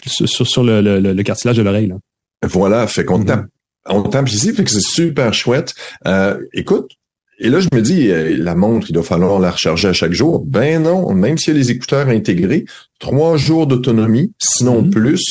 sur, 0.07 0.47
sur- 0.47 0.65
le, 0.65 0.81
le- 0.81 1.01
le 1.13 1.23
cartilage 1.23 1.57
de 1.57 1.63
l'oreille. 1.63 1.87
là. 1.87 1.97
Voilà, 2.45 2.87
fait 2.87 3.05
qu'on 3.05 3.19
Mhm. 3.21 3.25
tape, 3.27 3.47
on 3.89 4.03
tape 4.03 4.29
ici, 4.29 4.53
fait 4.53 4.65
que 4.65 4.71
c'est 4.71 4.81
super 4.81 5.33
chouette. 5.33 5.75
Euh, 6.07 6.39
écoute, 6.53 6.91
et 7.39 7.49
là 7.51 7.61
je 7.61 7.69
me 7.75 7.81
dis, 7.83 8.11
euh, 8.11 8.37
la 8.39 8.55
montre, 8.55 8.87
il 8.91 8.93
doit 8.93 9.03
falloir 9.03 9.39
la 9.39 9.51
recharger 9.51 9.89
à 9.89 9.93
chaque 9.93 10.13
jour. 10.13 10.45
Ben 10.47 10.83
non, 10.83 11.13
même 11.15 11.37
s'il 11.39 11.55
y 11.55 11.57
a 11.57 11.61
les 11.61 11.71
écouteurs 11.71 12.09
intégrés, 12.09 12.65
trois 12.99 13.37
jours 13.37 13.67
d'autonomie, 13.67 14.33
sinon 14.39 14.83
Mhm. 14.83 14.91
plus. 14.91 15.23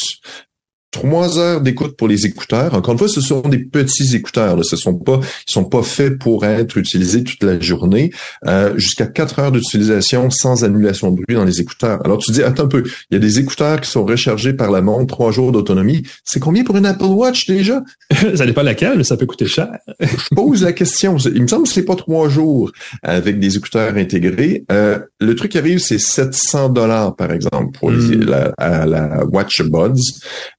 Trois 0.95 1.37
heures 1.39 1.59
d'écoute 1.59 1.97
pour 1.97 2.07
les 2.07 2.25
écouteurs. 2.25 2.73
Encore 2.73 2.93
une 2.93 2.97
fois, 2.97 3.09
ce 3.09 3.19
sont 3.19 3.41
des 3.41 3.59
petits 3.59 4.15
écouteurs. 4.15 4.55
Là. 4.55 4.63
Ce 4.63 4.77
sont 4.77 4.93
pas, 4.95 5.19
ils 5.45 5.51
sont 5.51 5.65
pas 5.65 5.83
faits 5.83 6.17
pour 6.17 6.45
être 6.45 6.77
utilisés 6.77 7.21
toute 7.25 7.43
la 7.43 7.59
journée. 7.59 8.11
Euh, 8.47 8.73
Jusqu'à 8.77 9.05
quatre 9.05 9.39
heures 9.39 9.51
d'utilisation 9.51 10.29
sans 10.29 10.63
annulation 10.63 11.11
de 11.11 11.15
bruit 11.21 11.35
dans 11.35 11.43
les 11.43 11.59
écouteurs. 11.59 11.99
Alors 12.05 12.19
tu 12.19 12.31
dis, 12.31 12.41
attends 12.43 12.63
un 12.63 12.67
peu, 12.67 12.83
il 13.11 13.15
y 13.15 13.17
a 13.17 13.19
des 13.19 13.39
écouteurs 13.39 13.81
qui 13.81 13.91
sont 13.91 14.05
rechargés 14.05 14.53
par 14.53 14.71
la 14.71 14.81
montre, 14.81 15.07
trois 15.13 15.31
jours 15.31 15.51
d'autonomie. 15.51 16.03
C'est 16.23 16.39
combien 16.39 16.63
pour 16.63 16.77
une 16.77 16.85
Apple 16.85 17.03
Watch 17.03 17.45
déjà? 17.45 17.81
ça 18.35 18.45
dépend 18.45 18.63
laquelle, 18.63 18.97
mais 18.97 19.03
ça 19.03 19.17
peut 19.17 19.25
coûter 19.25 19.47
cher. 19.47 19.67
Je 19.99 20.33
pose 20.33 20.63
la 20.63 20.71
question. 20.71 21.17
Il 21.17 21.41
me 21.41 21.47
semble 21.47 21.63
que 21.67 21.73
c'est 21.73 21.83
pas 21.83 21.95
trois 21.95 22.29
jours 22.29 22.71
avec 23.03 23.37
des 23.39 23.57
écouteurs 23.57 23.95
intégrés. 23.97 24.63
Euh, 24.71 24.99
le 25.19 25.35
truc 25.35 25.51
qui 25.51 25.57
arrive, 25.57 25.79
c'est 25.79 25.99
700 25.99 26.69
dollars 26.69 27.17
par 27.17 27.33
exemple 27.33 27.77
pour 27.77 27.91
les- 27.91 28.15
Mm. 28.15 28.23
la, 28.25 28.85
la 28.85 29.25
Watch 29.25 29.61
Buds. 29.63 29.99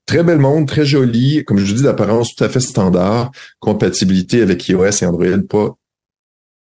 Très 0.06 0.22
belle 0.22 0.38
montre, 0.38 0.72
très 0.72 0.86
jolie, 0.86 1.44
comme 1.44 1.58
je 1.58 1.64
vous 1.66 1.74
dis, 1.78 1.82
d'apparence 1.82 2.34
tout 2.34 2.44
à 2.44 2.48
fait 2.48 2.60
standard, 2.60 3.32
compatibilité 3.58 4.40
avec 4.40 4.68
iOS 4.68 5.02
et 5.02 5.04
Android 5.04 5.38
pas. 5.48 5.76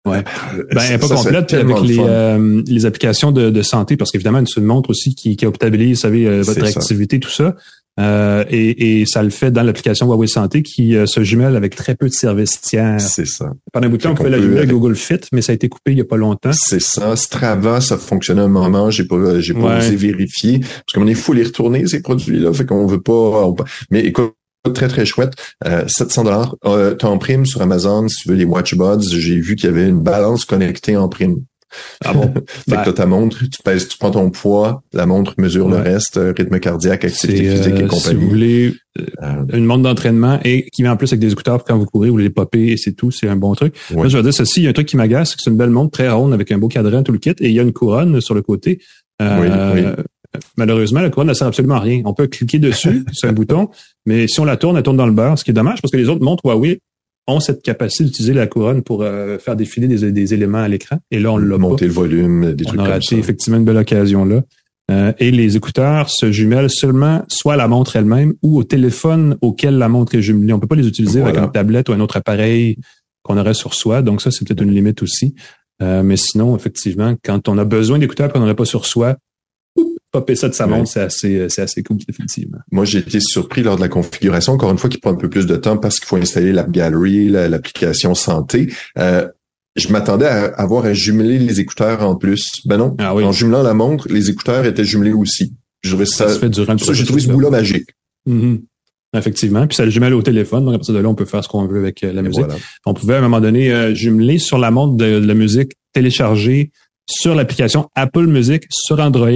Ouais. 0.07 0.23
Euh, 0.55 0.63
Ben, 0.73 0.81
elle 0.91 0.99
pas 0.99 1.07
ça 1.07 1.15
complète 1.15 1.53
avec 1.53 1.79
le 1.79 1.83
les, 1.83 1.99
euh, 1.99 2.63
les 2.65 2.85
applications 2.85 3.31
de, 3.31 3.49
de 3.49 3.61
santé, 3.61 3.97
parce 3.97 4.11
qu'évidemment, 4.11 4.43
c'est 4.45 4.59
une 4.59 4.65
montre 4.65 4.89
aussi 4.89 5.13
qui, 5.13 5.35
qui 5.35 5.45
optabilise, 5.45 5.97
vous 5.97 6.01
savez, 6.01 6.27
euh, 6.27 6.41
votre 6.41 6.65
ça. 6.67 6.79
activité, 6.79 7.19
tout 7.19 7.29
ça. 7.29 7.55
Euh, 8.01 8.43
et, 8.49 9.01
et 9.01 9.05
ça 9.05 9.21
le 9.21 9.29
fait 9.29 9.51
dans 9.51 9.63
l'application 9.63 10.07
Huawei 10.07 10.27
Santé 10.27 10.63
qui 10.63 10.95
euh, 10.95 11.05
se 11.05 11.23
jumelle 11.23 11.55
avec 11.55 11.75
très 11.75 11.95
peu 11.95 12.07
de 12.09 12.13
services 12.13 12.59
tiers. 12.61 12.99
C'est 12.99 13.27
ça. 13.27 13.51
Pendant 13.71 13.87
un 13.87 13.89
bout 13.89 13.97
de 13.97 14.03
temps, 14.03 14.11
on 14.11 14.15
pouvait 14.15 14.29
la 14.29 14.39
jumeler 14.41 14.57
avec 14.59 14.69
Google 14.71 14.95
Fit, 14.95 15.19
mais 15.31 15.41
ça 15.41 15.51
a 15.51 15.55
été 15.55 15.69
coupé 15.69 15.91
il 15.91 15.97
y 15.97 16.01
a 16.01 16.05
pas 16.05 16.17
longtemps. 16.17 16.51
C'est 16.53 16.81
ça. 16.81 17.15
Strava, 17.15 17.79
ça 17.81 17.97
fonctionnait 17.97 18.41
un 18.41 18.47
moment. 18.47 18.89
J'ai 18.89 19.03
pas, 19.05 19.39
j'ai 19.39 19.53
pas 19.53 19.59
Ouais. 19.61 19.77
osé 19.77 19.95
vérifier 19.95 20.59
parce 20.59 20.93
qu'on 20.95 21.07
est 21.07 21.13
fou 21.13 21.33
les 21.33 21.43
retourner 21.43 21.85
ces 21.87 22.01
produits-là. 22.01 22.51
Fait 22.53 22.65
qu'on 22.65 22.85
veut 22.87 23.01
pas. 23.01 23.11
on- 23.13 23.55
mais 23.91 24.01
écoute. 24.01 24.33
Très 24.75 24.87
très 24.87 25.05
chouette, 25.07 25.33
euh, 25.65 25.85
700 25.87 26.23
dollars. 26.23 26.55
Euh, 26.65 26.93
T'as 26.93 27.07
en 27.07 27.17
prime 27.17 27.47
sur 27.47 27.63
Amazon 27.63 28.07
si 28.07 28.21
tu 28.21 28.29
veux 28.29 28.35
les 28.35 28.45
Watch 28.45 28.75
Buds. 28.75 29.01
J'ai 29.09 29.39
vu 29.39 29.55
qu'il 29.55 29.65
y 29.65 29.73
avait 29.73 29.89
une 29.89 29.99
balance 30.03 30.45
connectée 30.45 30.95
en 30.95 31.09
prime. 31.09 31.37
Ah 32.03 32.13
bon? 32.13 32.33
Fait 32.47 32.71
Ben, 32.71 32.77
que 32.77 32.85
t'as 32.85 32.93
ta 32.93 33.05
montre, 33.05 33.37
tu 33.39 33.61
pèses, 33.63 33.87
tu 33.87 33.97
prends 33.97 34.11
ton 34.11 34.29
poids, 34.29 34.83
la 34.93 35.05
montre 35.05 35.33
mesure 35.37 35.69
le 35.69 35.77
reste, 35.77 36.17
euh, 36.17 36.33
rythme 36.37 36.59
cardiaque, 36.59 37.05
activité 37.05 37.49
physique 37.49 37.67
et 37.67 37.71
euh, 37.71 37.75
si 37.77 37.81
vous 37.83 37.87
compagnie. 37.87 38.25
voulez 38.29 38.73
Euh, 38.99 39.45
une 39.53 39.63
montre 39.65 39.83
d'entraînement 39.83 40.37
et 40.43 40.67
qui 40.73 40.83
met 40.83 40.89
en 40.89 40.97
plus 40.97 41.07
avec 41.13 41.19
des 41.21 41.31
écouteurs 41.31 41.63
quand 41.63 41.77
vous 41.77 41.85
courez, 41.85 42.09
vous 42.09 42.17
les 42.17 42.29
popez 42.29 42.73
et 42.73 42.77
c'est 42.77 42.91
tout, 42.91 43.09
c'est 43.09 43.27
un 43.29 43.37
bon 43.37 43.55
truc. 43.55 43.73
Ouais. 43.91 44.03
Là, 44.03 44.09
je 44.09 44.17
vais 44.17 44.23
dire 44.23 44.33
ceci, 44.33 44.59
il 44.59 44.63
y 44.63 44.67
a 44.67 44.71
un 44.71 44.73
truc 44.73 44.87
qui 44.87 44.97
m'agace, 44.97 45.29
c'est 45.29 45.35
que 45.37 45.41
c'est 45.43 45.49
une 45.49 45.55
belle 45.57 45.69
montre 45.69 45.91
très 45.91 46.09
ronde 46.09 46.33
avec 46.33 46.51
un 46.51 46.57
beau 46.57 46.67
cadran, 46.67 47.01
tout 47.03 47.13
le 47.13 47.17
kit, 47.17 47.29
et 47.39 47.47
il 47.47 47.53
y 47.53 47.59
a 47.59 47.63
une 47.63 47.71
couronne 47.73 48.19
sur 48.19 48.33
le 48.35 48.41
côté. 48.41 48.79
Euh, 49.21 49.73
Oui, 49.73 50.03
Malheureusement, 50.57 51.01
la 51.01 51.09
couronne 51.09 51.27
ne 51.27 51.33
sert 51.33 51.47
absolument 51.47 51.75
à 51.75 51.79
rien. 51.81 52.01
On 52.05 52.13
peut 52.13 52.27
cliquer 52.27 52.57
dessus, 52.59 53.03
c'est 53.13 53.27
un 53.27 53.33
bouton, 53.33 53.69
mais 54.05 54.27
si 54.27 54.39
on 54.39 54.45
la 54.45 54.55
tourne, 54.57 54.77
elle 54.77 54.83
tourne 54.83 54.95
dans 54.97 55.05
le 55.05 55.11
beurre, 55.11 55.37
ce 55.37 55.43
qui 55.43 55.51
est 55.51 55.53
dommage 55.53 55.81
parce 55.81 55.91
que 55.91 55.97
les 55.97 56.07
autres 56.09 56.23
montres 56.23 56.45
Huawei 56.45 56.79
ont 57.27 57.39
cette 57.39 57.61
capacité 57.61 58.03
d'utiliser 58.05 58.33
la 58.33 58.47
couronne 58.47 58.81
pour 58.81 59.03
euh, 59.03 59.37
faire 59.37 59.55
défiler 59.55 59.87
des, 59.87 60.11
des 60.11 60.33
éléments 60.33 60.59
à 60.59 60.67
l'écran. 60.67 60.97
Et 61.11 61.19
là, 61.19 61.31
on 61.31 61.37
l'a 61.37 61.51
pas. 61.55 61.57
monter 61.59 61.85
le 61.87 61.93
volume, 61.93 62.53
des 62.53 62.65
On 62.65 62.69
trucs 62.69 62.81
a 62.81 62.91
comme 62.93 63.01
ça. 63.01 63.15
effectivement 63.15 63.57
une 63.57 63.65
belle 63.65 63.77
occasion 63.77 64.25
là. 64.25 64.41
Euh, 64.89 65.13
et 65.19 65.31
les 65.31 65.55
écouteurs 65.55 66.09
se 66.09 66.31
jumellent 66.31 66.69
seulement 66.69 67.23
soit 67.29 67.53
à 67.53 67.57
la 67.57 67.67
montre 67.69 67.95
elle-même 67.95 68.33
ou 68.41 68.57
au 68.57 68.63
téléphone 68.63 69.37
auquel 69.41 69.77
la 69.77 69.87
montre 69.87 70.15
est 70.15 70.21
jumelée. 70.21 70.51
On 70.51 70.59
peut 70.59 70.67
pas 70.67 70.75
les 70.75 70.87
utiliser 70.87 71.19
Voilà. 71.21 71.37
avec 71.37 71.47
une 71.47 71.51
tablette 71.53 71.87
ou 71.89 71.93
un 71.93 71.99
autre 72.01 72.17
appareil 72.17 72.77
qu'on 73.23 73.37
aurait 73.37 73.53
sur 73.53 73.73
soi. 73.73 74.01
Donc 74.01 74.21
ça, 74.21 74.31
c'est 74.31 74.45
peut-être 74.45 74.63
une 74.63 74.71
limite 74.73 75.01
aussi. 75.03 75.35
Euh, 75.81 76.03
mais 76.03 76.17
sinon, 76.17 76.55
effectivement, 76.57 77.15
quand 77.23 77.47
on 77.47 77.57
a 77.57 77.63
besoin 77.63 77.99
d'écouteurs 77.99 78.33
qu'on 78.33 78.39
n'aurait 78.39 78.55
pas 78.55 78.65
sur 78.65 78.85
soi, 78.85 79.15
popper 80.11 80.35
ça 80.35 80.49
de 80.49 80.53
sa 80.53 80.65
Ouais. 80.67 80.77
montre, 80.77 80.89
c'est 80.91 80.99
assez, 81.01 81.47
c'est 81.49 81.61
assez 81.61 81.83
cool, 81.83 81.97
effectivement. 82.09 82.57
Moi, 82.71 82.85
j'ai 82.85 82.99
été 82.99 83.19
surpris 83.21 83.63
lors 83.63 83.75
de 83.77 83.81
la 83.81 83.87
configuration, 83.87 84.53
encore 84.53 84.71
une 84.71 84.77
fois, 84.77 84.89
qui 84.89 84.97
prend 84.97 85.11
un 85.11 85.15
peu 85.15 85.29
plus 85.29 85.45
de 85.45 85.55
temps 85.55 85.77
parce 85.77 85.99
qu'il 85.99 86.07
faut 86.07 86.17
installer 86.17 86.51
l'App 86.51 86.69
Gallery, 86.71 87.29
la- 87.29 87.47
l'application 87.49 88.13
santé. 88.13 88.71
Euh, 88.97 89.27
je 89.77 89.87
m'attendais 89.87 90.25
à 90.25 90.45
avoir 90.55 90.83
à 90.85 90.93
jumeler 90.93 91.39
les 91.39 91.59
écouteurs 91.61 92.01
en 92.01 92.15
plus. 92.15 92.45
Ben 92.65 92.75
non. 92.77 92.95
Ah 92.99 93.15
oui. 93.15 93.23
En 93.23 93.31
jumelant 93.31 93.63
la 93.63 93.73
montre, 93.73 94.07
les 94.09 94.29
écouteurs 94.29 94.65
étaient 94.65 94.83
jumelés 94.83 95.13
aussi. 95.13 95.53
Je 95.81 95.95
Ça, 96.03 96.27
ça, 96.27 96.33
se 96.33 96.39
fait 96.39 96.49
durant 96.49 96.77
ça, 96.77 96.91
j'ai 96.93 97.05
trouvé 97.05 97.21
ce 97.21 97.29
bout-là 97.29 97.49
magique. 97.49 97.87
Mhm. 98.27 98.61
Effectivement. 99.17 99.65
Puis 99.67 99.75
ça 99.75 99.83
le 99.85 99.91
jumelle 99.91 100.13
au 100.13 100.21
téléphone. 100.21 100.63
Donc, 100.65 100.75
à 100.75 100.77
partir 100.77 100.93
de 100.93 100.99
là, 100.99 101.09
on 101.09 101.15
peut 101.15 101.25
faire 101.25 101.43
ce 101.43 101.49
qu'on 101.49 101.65
veut 101.67 101.79
avec 101.79 102.03
euh, 102.03 102.13
la 102.13 102.21
musique. 102.21 102.43
voilà. 102.43 102.55
on 102.85 102.93
pouvait 102.93 103.15
à 103.15 103.17
un 103.17 103.21
moment 103.21 103.41
donné 103.41 103.71
euh, 103.71 103.93
jumeler 103.95 104.39
sur 104.39 104.57
la 104.57 104.71
montre 104.71 104.95
de, 104.95 105.19
de 105.19 105.25
la 105.25 105.33
musique 105.33 105.73
téléchargée 105.93 106.71
sur 107.09 107.33
l'application 107.35 107.89
Apple 107.95 108.27
Music 108.27 108.63
sur 108.69 108.99
Android. 108.99 109.29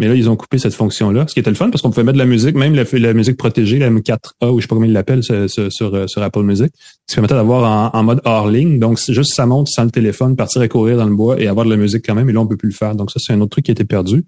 Mais 0.00 0.08
là, 0.08 0.14
ils 0.14 0.30
ont 0.30 0.36
coupé 0.36 0.58
cette 0.58 0.72
fonction-là, 0.72 1.26
ce 1.28 1.34
qui 1.34 1.40
était 1.40 1.50
le 1.50 1.56
fun 1.56 1.68
parce 1.68 1.82
qu'on 1.82 1.90
pouvait 1.90 2.04
mettre 2.04 2.14
de 2.14 2.22
la 2.22 2.26
musique, 2.26 2.56
même 2.56 2.74
la, 2.74 3.12
musique 3.12 3.36
protégée, 3.36 3.78
la 3.78 3.90
M4A 3.90 4.48
ou 4.50 4.58
je 4.58 4.62
sais 4.62 4.66
pas 4.66 4.74
comment 4.74 4.86
ils 4.86 4.94
l'appellent 4.94 5.20
euh, 5.30 5.46
sur 5.46 6.22
Apple 6.22 6.42
Music, 6.42 6.72
ce 7.06 7.12
qui 7.12 7.14
permettait 7.16 7.34
d'avoir 7.34 7.94
en, 7.94 8.02
mode 8.02 8.22
hors 8.24 8.48
ligne. 8.48 8.78
Donc, 8.78 8.98
juste 9.10 9.34
sa 9.34 9.44
montre 9.44 9.70
sans 9.70 9.84
le 9.84 9.90
téléphone, 9.90 10.36
partir 10.36 10.62
à 10.62 10.68
courir 10.68 10.96
dans 10.96 11.04
le 11.04 11.14
bois 11.14 11.38
et 11.38 11.48
avoir 11.48 11.66
de 11.66 11.70
la 11.70 11.76
musique 11.76 12.02
quand 12.06 12.14
même. 12.14 12.30
Et 12.30 12.32
là, 12.32 12.40
on 12.40 12.46
peut 12.46 12.56
plus 12.56 12.70
le 12.70 12.74
faire. 12.74 12.94
Donc, 12.94 13.10
ça, 13.10 13.20
c'est 13.22 13.34
un 13.34 13.40
autre 13.42 13.50
truc 13.50 13.66
qui 13.66 13.72
a 13.72 13.74
été 13.74 13.84
perdu. 13.84 14.24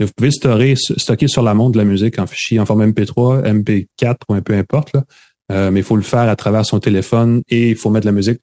Vous 0.00 0.08
pouvez 0.16 0.30
stocker, 0.30 0.74
stocker 0.74 1.28
sur 1.28 1.42
la 1.42 1.52
montre 1.52 1.72
de 1.72 1.78
la 1.78 1.84
musique 1.84 2.18
en 2.18 2.26
fichier 2.26 2.58
en 2.58 2.64
format 2.64 2.86
MP3, 2.86 3.42
MP4 3.44 4.14
ou 4.30 4.34
un 4.34 4.40
peu 4.40 4.54
importe. 4.54 4.94
Là. 4.94 5.04
Euh, 5.52 5.70
mais 5.70 5.80
il 5.80 5.82
faut 5.82 5.96
le 5.96 6.02
faire 6.02 6.30
à 6.30 6.36
travers 6.36 6.64
son 6.64 6.80
téléphone 6.80 7.42
et 7.50 7.68
il 7.68 7.76
faut 7.76 7.90
mettre 7.90 8.06
la 8.06 8.12
musique, 8.12 8.40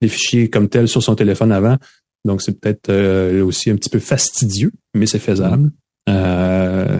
les 0.00 0.08
fichiers 0.08 0.48
comme 0.48 0.70
tels 0.70 0.88
sur 0.88 1.02
son 1.02 1.16
téléphone 1.16 1.52
avant. 1.52 1.76
Donc, 2.24 2.40
c'est 2.40 2.58
peut-être 2.58 2.88
euh, 2.88 3.44
aussi 3.44 3.68
un 3.68 3.76
petit 3.76 3.90
peu 3.90 3.98
fastidieux, 3.98 4.72
mais 4.94 5.04
c'est 5.04 5.18
faisable. 5.18 5.70
Euh, 6.08 6.98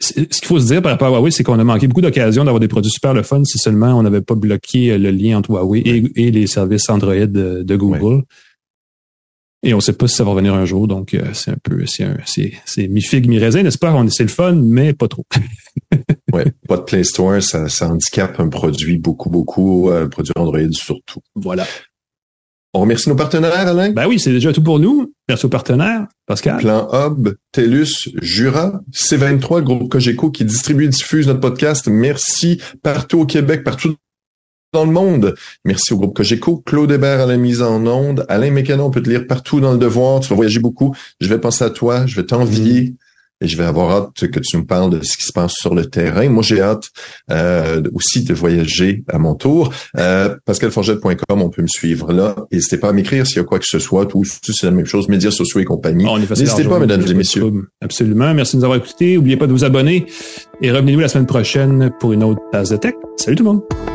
ce 0.00 0.12
qu'il 0.12 0.46
faut 0.46 0.58
se 0.60 0.66
dire 0.66 0.82
par 0.82 0.92
rapport 0.92 1.08
à 1.08 1.10
Huawei, 1.18 1.30
c'est 1.30 1.44
qu'on 1.44 1.58
a 1.58 1.64
manqué 1.64 1.86
beaucoup 1.88 2.00
d'occasions 2.02 2.44
d'avoir 2.44 2.60
des 2.60 2.68
produits 2.68 2.90
super 2.90 3.14
le 3.14 3.22
fun 3.22 3.42
si 3.44 3.58
seulement 3.58 3.98
on 3.98 4.02
n'avait 4.02 4.20
pas 4.20 4.34
bloqué 4.34 4.92
euh, 4.92 4.98
le 4.98 5.10
lien 5.10 5.38
entre 5.38 5.50
Huawei 5.50 5.80
et, 5.80 6.04
et 6.26 6.30
les 6.30 6.46
services 6.46 6.88
Android 6.90 7.14
de, 7.26 7.62
de 7.62 7.76
Google. 7.76 8.22
Et 9.66 9.72
on 9.72 9.78
ne 9.78 9.82
sait 9.82 9.94
pas 9.94 10.06
si 10.06 10.16
ça 10.16 10.24
va 10.24 10.32
revenir 10.32 10.52
un 10.52 10.66
jour, 10.66 10.86
donc 10.86 11.14
euh, 11.14 11.24
c'est 11.32 11.52
un 11.52 11.56
peu, 11.62 11.84
c'est 11.86 12.88
mi-figue, 12.88 13.26
mi-raisin, 13.28 13.62
n'est-ce 13.62 13.78
pas? 13.78 13.94
On- 13.94 14.06
C'est 14.10 14.24
le 14.24 14.28
fun, 14.28 14.52
mais 14.54 14.92
pas 14.92 15.08
trop. 15.08 15.24
Ouais, 16.32 16.52
pas 16.68 16.76
de 16.78 16.82
Play 16.82 17.04
Store, 17.04 17.40
ça, 17.40 17.68
ça 17.68 17.88
handicape 17.88 18.40
un 18.40 18.48
produit 18.48 18.98
beaucoup, 18.98 19.30
beaucoup, 19.30 19.88
un 19.92 20.08
produit 20.08 20.32
Android 20.36 20.58
surtout. 20.72 21.20
Voilà. 21.36 21.64
On 22.74 22.80
remercie 22.80 23.08
nos 23.08 23.14
partenaires, 23.14 23.54
Alain. 23.56 23.92
Ben 23.92 24.08
oui, 24.08 24.18
c'est 24.18 24.32
déjà 24.32 24.52
tout 24.52 24.62
pour 24.62 24.80
nous. 24.80 25.13
Merci 25.28 25.46
aux 25.46 25.50
partenaires. 25.50 26.06
Pascal? 26.26 26.58
Plan 26.58 26.88
Hub, 26.92 27.30
TELUS, 27.52 28.10
Jura, 28.20 28.80
C23, 28.92 29.58
le 29.58 29.62
groupe 29.62 29.90
Cogeco 29.90 30.30
qui 30.30 30.44
distribue 30.44 30.84
et 30.84 30.88
diffuse 30.88 31.26
notre 31.26 31.40
podcast. 31.40 31.88
Merci 31.88 32.60
partout 32.82 33.20
au 33.20 33.26
Québec, 33.26 33.64
partout 33.64 33.96
dans 34.74 34.84
le 34.84 34.92
monde. 34.92 35.34
Merci 35.64 35.94
au 35.94 35.96
groupe 35.96 36.14
Cogeco, 36.14 36.62
Claude 36.66 36.90
Hébert 36.90 37.20
à 37.20 37.26
la 37.26 37.38
mise 37.38 37.62
en 37.62 37.86
onde, 37.86 38.26
Alain 38.28 38.50
Mécanon, 38.50 38.86
on 38.86 38.90
peut 38.90 39.02
te 39.02 39.08
lire 39.08 39.26
partout 39.26 39.60
dans 39.60 39.72
le 39.72 39.78
devoir, 39.78 40.20
tu 40.20 40.28
vas 40.28 40.36
voyager 40.36 40.60
beaucoup. 40.60 40.94
Je 41.20 41.28
vais 41.28 41.38
penser 41.38 41.64
à 41.64 41.70
toi, 41.70 42.04
je 42.06 42.16
vais 42.16 42.26
t'envier. 42.26 42.94
Et 43.44 43.48
je 43.48 43.58
vais 43.58 43.64
avoir 43.64 43.90
hâte 43.90 44.26
que 44.28 44.40
tu 44.40 44.56
nous 44.56 44.64
parles 44.64 44.90
de 44.90 45.04
ce 45.04 45.16
qui 45.16 45.24
se 45.24 45.32
passe 45.32 45.52
sur 45.52 45.74
le 45.74 45.84
terrain. 45.84 46.28
Moi, 46.30 46.42
j'ai 46.42 46.60
hâte 46.62 46.86
euh, 47.30 47.82
aussi 47.92 48.24
de 48.24 48.32
voyager 48.32 49.04
à 49.08 49.18
mon 49.18 49.34
tour. 49.34 49.72
Euh, 49.98 50.34
PascalForget.com, 50.46 51.42
on 51.42 51.50
peut 51.50 51.62
me 51.62 51.68
suivre 51.68 52.12
là. 52.12 52.34
N'hésitez 52.50 52.78
pas 52.78 52.88
à 52.88 52.92
m'écrire 52.92 53.26
s'il 53.26 53.36
y 53.36 53.40
a 53.40 53.44
quoi 53.44 53.58
que 53.58 53.66
ce 53.66 53.78
soit, 53.78 54.06
tout 54.06 54.24
c'est 54.24 54.64
la 54.64 54.70
même 54.72 54.86
chose, 54.86 55.08
médias 55.08 55.30
sociaux 55.30 55.60
et 55.60 55.64
compagnie. 55.64 56.06
N'hésitez 56.38 56.64
pas, 56.64 56.78
mesdames 56.78 57.04
et 57.06 57.14
messieurs. 57.14 57.52
Absolument. 57.82 58.32
Merci 58.32 58.56
de 58.56 58.60
nous 58.60 58.64
avoir 58.64 58.78
écoutés. 58.78 59.16
N'oubliez 59.16 59.36
pas 59.36 59.46
de 59.46 59.52
vous 59.52 59.64
abonner 59.64 60.06
et 60.62 60.72
revenez-nous 60.72 61.00
la 61.00 61.08
semaine 61.08 61.26
prochaine 61.26 61.90
pour 62.00 62.12
une 62.12 62.24
autre 62.24 62.40
tasse 62.50 62.70
de 62.70 62.76
tech. 62.76 62.94
Salut 63.16 63.36
tout 63.36 63.44
le 63.44 63.50
monde. 63.50 63.93